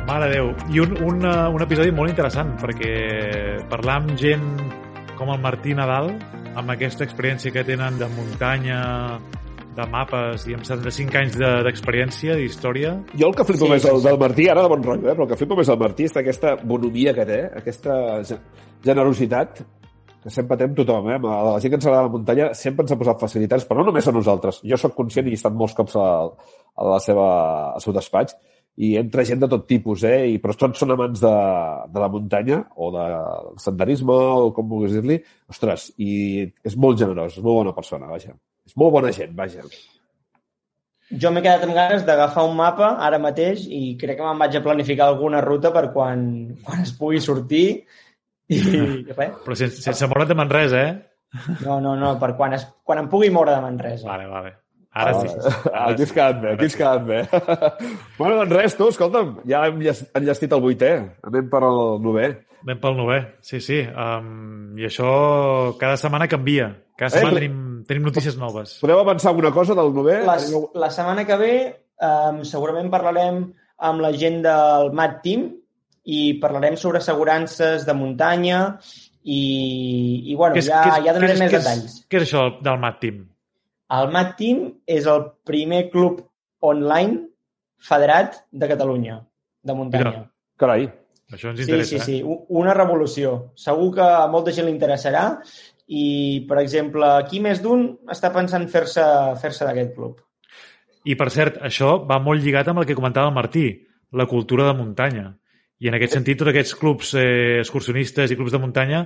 Mare 0.08 0.28
de 0.30 0.36
Déu. 0.38 0.52
I 0.74 0.80
un, 0.84 0.92
un, 1.04 1.24
uh, 1.26 1.50
un 1.54 1.62
episodi 1.66 1.92
molt 1.94 2.12
interessant, 2.14 2.54
perquè 2.62 2.92
parlar 3.70 4.00
amb 4.02 4.16
gent 4.22 4.44
com 5.18 5.32
el 5.34 5.40
Martí 5.42 5.74
Nadal, 5.78 6.12
amb 6.56 6.70
aquesta 6.72 7.04
experiència 7.06 7.52
que 7.54 7.64
tenen 7.68 7.98
de 8.00 8.08
muntanya, 8.14 8.82
de 9.76 9.86
mapes 9.92 10.46
i 10.48 10.54
amb 10.56 10.64
75 10.64 11.18
anys 11.20 11.34
de- 11.40 11.64
d'experiència, 11.66 12.36
d'història, 12.40 12.94
Jo 13.18 13.28
el 13.28 13.36
que 13.36 13.44
flipo 13.44 13.66
Sí, 13.66 13.72
més 13.74 13.84
del, 13.84 14.02
del 14.06 14.18
Martí, 14.22 14.46
ara 14.48 14.62
de 14.64 14.70
bon 14.72 14.84
rotllo, 14.84 15.10
eh? 15.10 15.16
però 15.18 15.26
el 15.26 15.30
que 15.34 15.40
flipo 15.42 15.58
més 15.60 15.68
del 15.68 15.80
Martí 15.82 16.06
és 16.08 16.16
aquesta 16.16 16.56
bonomia 16.64 17.14
que 17.14 17.26
té, 17.28 17.40
aquesta 17.60 17.98
ge- 18.24 18.40
generositat, 18.86 19.60
que 20.26 20.34
sempre 20.34 20.58
amb 20.66 20.74
tothom, 20.74 21.12
eh? 21.14 21.20
A 21.22 21.38
la 21.46 21.60
gent 21.62 21.70
que 21.70 21.78
ens 21.78 21.86
agrada 21.86 22.08
la 22.08 22.14
muntanya 22.16 22.50
sempre 22.58 22.82
ens 22.82 22.94
ha 22.96 22.98
posat 22.98 23.22
facilitats, 23.22 23.68
però 23.70 23.84
no 23.84 23.92
només 23.92 24.08
a 24.10 24.14
nosaltres. 24.16 24.58
Jo 24.66 24.80
sóc 24.82 24.96
conscient 24.98 25.28
i 25.30 25.36
he 25.36 25.38
estat 25.38 25.54
molts 25.54 25.76
cops 25.78 25.94
a, 26.02 26.06
a 26.26 26.88
la 26.90 27.00
seva, 27.04 27.28
al 27.76 27.84
seu 27.84 27.94
despatx 27.94 28.34
i 28.82 28.96
entra 29.00 29.24
gent 29.30 29.44
de 29.44 29.50
tot 29.52 29.68
tipus, 29.70 30.02
eh? 30.10 30.26
I, 30.34 30.40
però 30.42 30.56
tots 30.58 30.82
són 30.82 30.96
amants 30.96 31.22
de, 31.22 31.34
de 31.94 32.02
la 32.02 32.10
muntanya 32.12 32.64
o 32.76 32.90
del 32.96 33.60
senderisme 33.62 34.16
o 34.16 34.50
com 34.56 34.68
vulguis 34.72 34.98
dir-li. 34.98 35.20
Ostres, 35.54 35.92
i 36.02 36.42
és 36.66 36.76
molt 36.76 36.98
generós, 37.00 37.38
és 37.38 37.46
molt 37.46 37.62
bona 37.62 37.76
persona, 37.78 38.10
vaja. 38.10 38.34
És 38.66 38.74
molt 38.82 38.98
bona 38.98 39.14
gent, 39.14 39.38
vaja. 39.38 39.64
Jo 41.14 41.30
m'he 41.30 41.46
quedat 41.46 41.68
amb 41.68 41.78
ganes 41.78 42.02
d'agafar 42.08 42.48
un 42.50 42.58
mapa 42.58 42.96
ara 43.06 43.22
mateix 43.22 43.68
i 43.70 43.94
crec 44.02 44.18
que 44.18 44.26
me'n 44.26 44.42
vaig 44.42 44.58
a 44.58 44.64
planificar 44.66 45.12
alguna 45.12 45.44
ruta 45.46 45.70
per 45.70 45.92
quan, 45.94 46.26
quan 46.66 46.82
es 46.82 46.96
pugui 46.98 47.22
sortir 47.22 47.68
i 48.50 48.60
res. 49.18 49.34
Però 49.46 49.56
sense, 49.58 49.82
sense 49.82 50.08
moure't 50.12 50.28
de 50.30 50.36
Manresa, 50.38 50.84
eh? 50.90 50.96
No, 51.66 51.80
no, 51.84 51.96
no, 52.00 52.14
per 52.20 52.36
quan, 52.38 52.54
es, 52.56 52.64
quan 52.86 53.02
em 53.02 53.10
pugui 53.12 53.30
moure 53.34 53.52
de 53.56 53.62
Manresa. 53.64 54.08
Vale, 54.08 54.28
vale. 54.32 54.54
Ara 54.96 55.12
Ah, 55.12 55.20
sí. 55.20 55.28
Ara 55.74 55.86
Aquí 55.92 56.04
has 56.06 56.12
quedat 56.16 56.38
bé, 56.40 56.52
aquí 56.56 56.66
has 56.70 56.76
quedat 56.80 57.02
bé. 57.04 57.18
bueno, 58.20 58.38
doncs 58.40 58.54
res, 58.56 58.76
tu, 58.80 58.88
escolta'm, 58.94 59.34
ja 59.50 59.66
hem 59.68 59.82
enllestit 59.84 60.54
el 60.56 60.62
vuitè. 60.64 60.92
Anem 61.28 61.50
per 61.52 61.60
al 61.68 62.00
novè. 62.04 62.30
Anem 62.64 62.80
pel 62.82 62.96
novè, 62.98 63.18
sí, 63.44 63.60
sí. 63.62 63.82
Um, 63.92 64.72
I 64.80 64.88
això 64.88 65.10
cada 65.82 65.98
setmana 66.00 66.30
canvia. 66.32 66.70
Cada 66.96 67.10
Eh, 67.12 67.18
setmana 67.18 67.34
però- 67.36 67.42
tenim, 67.44 67.84
tenim 67.90 68.08
notícies 68.08 68.38
noves. 68.40 68.78
Podeu 68.82 69.02
avançar 69.04 69.34
alguna 69.34 69.52
cosa 69.52 69.76
del 69.76 69.92
novè? 69.94 70.22
Les, 70.26 70.48
la 70.80 70.90
setmana 70.90 71.26
que 71.28 71.38
ve 71.44 71.52
um, 72.00 72.40
segurament 72.48 72.88
parlarem 72.94 73.44
amb 73.84 74.00
la 74.02 74.14
gent 74.16 74.40
del 74.48 74.94
MAT 74.96 75.20
Team 75.28 75.50
i 76.06 76.36
parlarem 76.42 76.78
sobre 76.78 77.00
assegurances 77.02 77.86
de 77.86 77.94
muntanya 77.98 78.78
i, 79.24 80.24
i 80.32 80.36
bueno, 80.36 80.56
és- 80.56 80.68
ja, 80.70 80.84
és- 80.98 81.06
ja 81.06 81.14
donarem 81.14 81.36
és- 81.36 81.40
més 81.40 81.52
què 81.52 81.58
és- 81.58 81.64
detalls. 81.64 81.96
Què 82.10 82.18
és 82.22 82.28
això 82.34 82.62
del 82.62 82.78
Mat 82.80 83.00
Team? 83.02 83.24
El 83.90 84.08
MAT 84.12 84.36
Team 84.38 84.62
és 84.88 85.06
el 85.06 85.26
primer 85.46 85.90
club 85.92 86.24
online 86.60 87.28
federat 87.78 88.36
de 88.52 88.68
Catalunya, 88.68 89.20
de 89.62 89.74
muntanya. 89.74 90.10
Mira. 90.10 90.32
Carai. 90.58 90.86
Això 91.32 91.50
ens 91.50 91.60
Sí, 91.60 91.64
interessa, 91.66 91.98
sí, 91.98 92.00
sí, 92.00 92.20
eh? 92.20 92.46
una 92.50 92.74
revolució. 92.74 93.52
Segur 93.56 93.94
que 93.96 94.02
a 94.02 94.28
molta 94.28 94.52
gent 94.52 94.66
li 94.68 94.72
interessarà 94.74 95.40
i, 95.88 96.46
per 96.48 96.60
exemple, 96.60 97.06
aquí 97.06 97.40
més 97.40 97.62
d'un 97.62 98.00
està 98.08 98.32
pensant 98.34 98.68
fer-se 98.70 99.02
fer, 99.42 99.52
-se, 99.52 99.66
d'aquest 99.66 99.96
club. 99.96 100.20
I, 101.04 101.16
per 101.16 101.30
cert, 101.30 101.58
això 101.62 102.06
va 102.08 102.20
molt 102.20 102.42
lligat 102.42 102.68
amb 102.68 102.80
el 102.80 102.86
que 102.86 102.96
comentava 102.96 103.28
el 103.28 103.34
Martí, 103.36 103.86
la 104.12 104.26
cultura 104.26 104.66
de 104.66 104.74
muntanya. 104.74 105.38
I 105.86 105.92
en 105.92 106.00
aquest 106.00 106.16
sentit, 106.18 106.40
tots 106.40 106.50
aquests 106.50 106.74
clubs 106.80 107.12
eh, 107.20 107.62
excursionistes 107.62 108.32
i 108.34 108.38
clubs 108.40 108.56
de 108.56 108.62
muntanya 108.62 109.04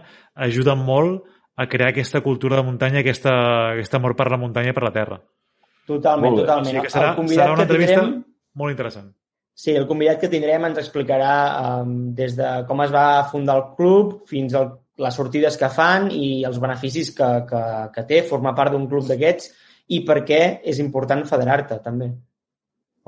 ajuden 0.48 0.80
molt 0.88 1.26
a 1.60 1.68
crear 1.68 1.90
aquesta 1.92 2.22
cultura 2.24 2.56
de 2.56 2.64
muntanya, 2.64 3.02
aquesta, 3.04 3.34
aquest 3.74 3.98
amor 3.98 4.16
per 4.16 4.30
la 4.32 4.40
muntanya 4.40 4.72
i 4.72 4.76
per 4.78 4.86
la 4.86 4.94
terra. 4.96 5.18
Totalment, 5.90 6.38
bé. 6.38 6.44
O 6.44 6.46
totalment. 6.46 6.70
sigui 6.70 6.84
que 6.86 6.94
serà, 6.94 7.10
el 7.12 7.18
convidat 7.18 7.44
serà 7.44 7.58
una 7.58 7.66
entrevista 7.66 7.98
tindrem, 7.98 8.22
molt 8.62 8.76
interessant. 8.76 9.10
sí, 9.60 9.74
el 9.76 9.88
convidat 9.90 10.22
que 10.22 10.30
tindrem 10.32 10.70
ens 10.70 10.80
explicarà 10.80 11.34
um, 11.82 11.98
des 12.16 12.38
de 12.38 12.52
com 12.70 12.86
es 12.86 12.94
va 12.96 13.26
fundar 13.32 13.58
el 13.60 13.66
club 13.76 14.22
fins 14.30 14.56
a 14.56 14.64
les 15.04 15.20
sortides 15.20 15.58
que 15.60 15.72
fan 15.74 16.08
i 16.16 16.46
els 16.48 16.62
beneficis 16.64 17.12
que, 17.18 17.30
que, 17.50 17.64
que 17.96 18.06
té 18.08 18.22
formar 18.30 18.56
part 18.56 18.72
d'un 18.72 18.88
club 18.88 19.08
d'aquests 19.10 19.52
i 19.96 20.04
per 20.08 20.22
què 20.24 20.42
és 20.64 20.80
important 20.80 21.26
federar-te, 21.28 21.82
també. 21.84 22.14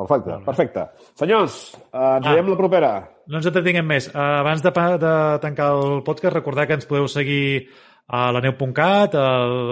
Perfecte, 0.08 0.30
Molt 0.32 0.42
bé. 0.42 0.46
perfecte. 0.46 0.86
Senyors, 1.16 1.74
eh, 1.76 1.98
ens 2.18 2.26
Ah. 2.28 2.32
veiem 2.34 2.50
la 2.50 2.58
propera. 2.58 2.92
No 3.28 3.38
ens 3.38 3.46
entretinguem 3.46 3.86
més. 3.88 4.08
Uh, 4.14 4.18
abans 4.42 4.62
de, 4.62 4.72
de 4.72 5.40
tancar 5.40 5.72
el 5.76 6.04
podcast, 6.04 6.34
recordar 6.36 6.68
que 6.68 6.74
ens 6.74 6.86
podeu 6.86 7.08
seguir 7.08 7.68
a 8.08 8.32
la 8.32 8.42
neu.cat, 8.42 9.14
a 9.16 9.28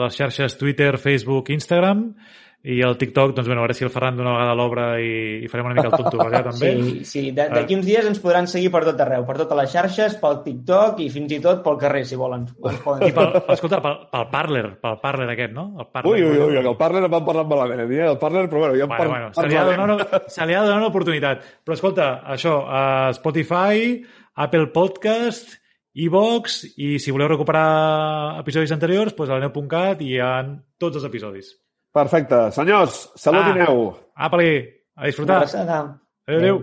les 0.05 0.15
xarxes 0.15 0.57
Twitter, 0.57 0.97
Facebook, 0.97 1.49
Instagram, 1.49 2.13
i 2.61 2.81
al 2.83 2.97
TikTok, 2.99 3.31
doncs, 3.37 3.47
bueno, 3.47 3.61
a 3.61 3.63
veure 3.63 3.73
si 3.77 3.85
el 3.85 3.89
Ferran 3.93 4.17
d'una 4.17 4.33
vegada 4.35 4.55
l'obre 4.59 4.83
i, 4.99 5.11
i 5.45 5.47
farem 5.47 5.69
una 5.69 5.75
mica 5.77 5.87
el 5.87 5.93
tonto 5.95 6.19
allà 6.19 6.41
també. 6.49 6.71
Sí, 6.83 7.05
sí. 7.07 7.21
De- 7.31 7.45
d'aquí 7.53 7.77
uns 7.77 7.85
dies 7.87 8.03
ens 8.09 8.19
podran 8.19 8.49
seguir 8.51 8.67
per 8.73 8.81
tot 8.83 8.99
arreu, 8.99 9.23
per 9.25 9.37
totes 9.39 9.55
les 9.61 9.71
xarxes, 9.71 10.17
pel 10.19 10.41
TikTok 10.43 10.99
i 10.99 11.07
fins 11.13 11.31
i 11.31 11.39
tot 11.39 11.61
pel 11.63 11.77
carrer, 11.79 12.01
si 12.09 12.17
volen. 12.19 12.43
Poden 12.59 13.07
I 13.09 13.13
pel, 13.15 13.31
escolta, 13.55 13.79
pel, 13.85 13.95
pel 14.11 14.27
Parler, 14.33 14.65
pel 14.83 14.97
Parler 15.05 15.29
aquest, 15.31 15.53
no? 15.55 15.69
El 15.79 15.87
Parler. 15.87 16.11
Ui, 16.17 16.25
ui, 16.27 16.41
ui, 16.49 16.59
el 16.59 16.75
partner 16.81 17.05
em 17.07 17.15
van 17.15 17.23
parlar 17.29 17.45
malament, 17.47 17.85
eh? 17.87 18.03
El 18.09 18.19
partner, 18.19 18.43
però 18.51 18.65
bueno, 18.65 18.75
ja 18.75 18.83
em 18.89 18.91
Bueno, 18.91 18.99
par- 18.99 19.13
bueno, 19.13 19.31
se 19.39 19.47
li 19.47 19.55
ha 19.55 19.63
de 19.63 19.77
donar 19.77 19.95
una, 19.95 20.21
se 20.27 20.45
li 20.49 20.53
ha 20.53 20.59
de 20.61 20.67
donar 20.67 20.81
una 20.83 20.91
oportunitat. 20.91 21.47
Però 21.63 21.79
escolta, 21.79 22.09
això, 22.35 22.57
a 22.67 22.83
Spotify, 23.15 23.95
Apple 24.35 24.67
Podcast, 24.75 25.55
iVox, 25.99 26.59
i 26.79 26.97
si 26.99 27.11
voleu 27.15 27.31
recuperar 27.31 28.37
episodis 28.43 28.71
anteriors, 28.75 29.15
doncs 29.15 29.31
a 29.31 29.39
la 29.39 29.47
neu.cat 29.47 30.03
i 30.03 30.13
hi 30.13 30.19
ha 30.23 30.33
tots 30.79 30.99
els 30.99 31.07
episodis. 31.07 31.55
Perfecte. 31.99 32.39
Senyors, 32.55 32.99
salut 33.19 33.43
Ah. 33.43 33.49
i 33.51 33.59
neu. 33.59 33.79
Apa-li, 34.15 34.51
a 34.95 35.05
disfrutar. 35.09 35.37
abraçada. 35.43 35.79
Adéu, 36.27 36.39
adéu. 36.39 36.57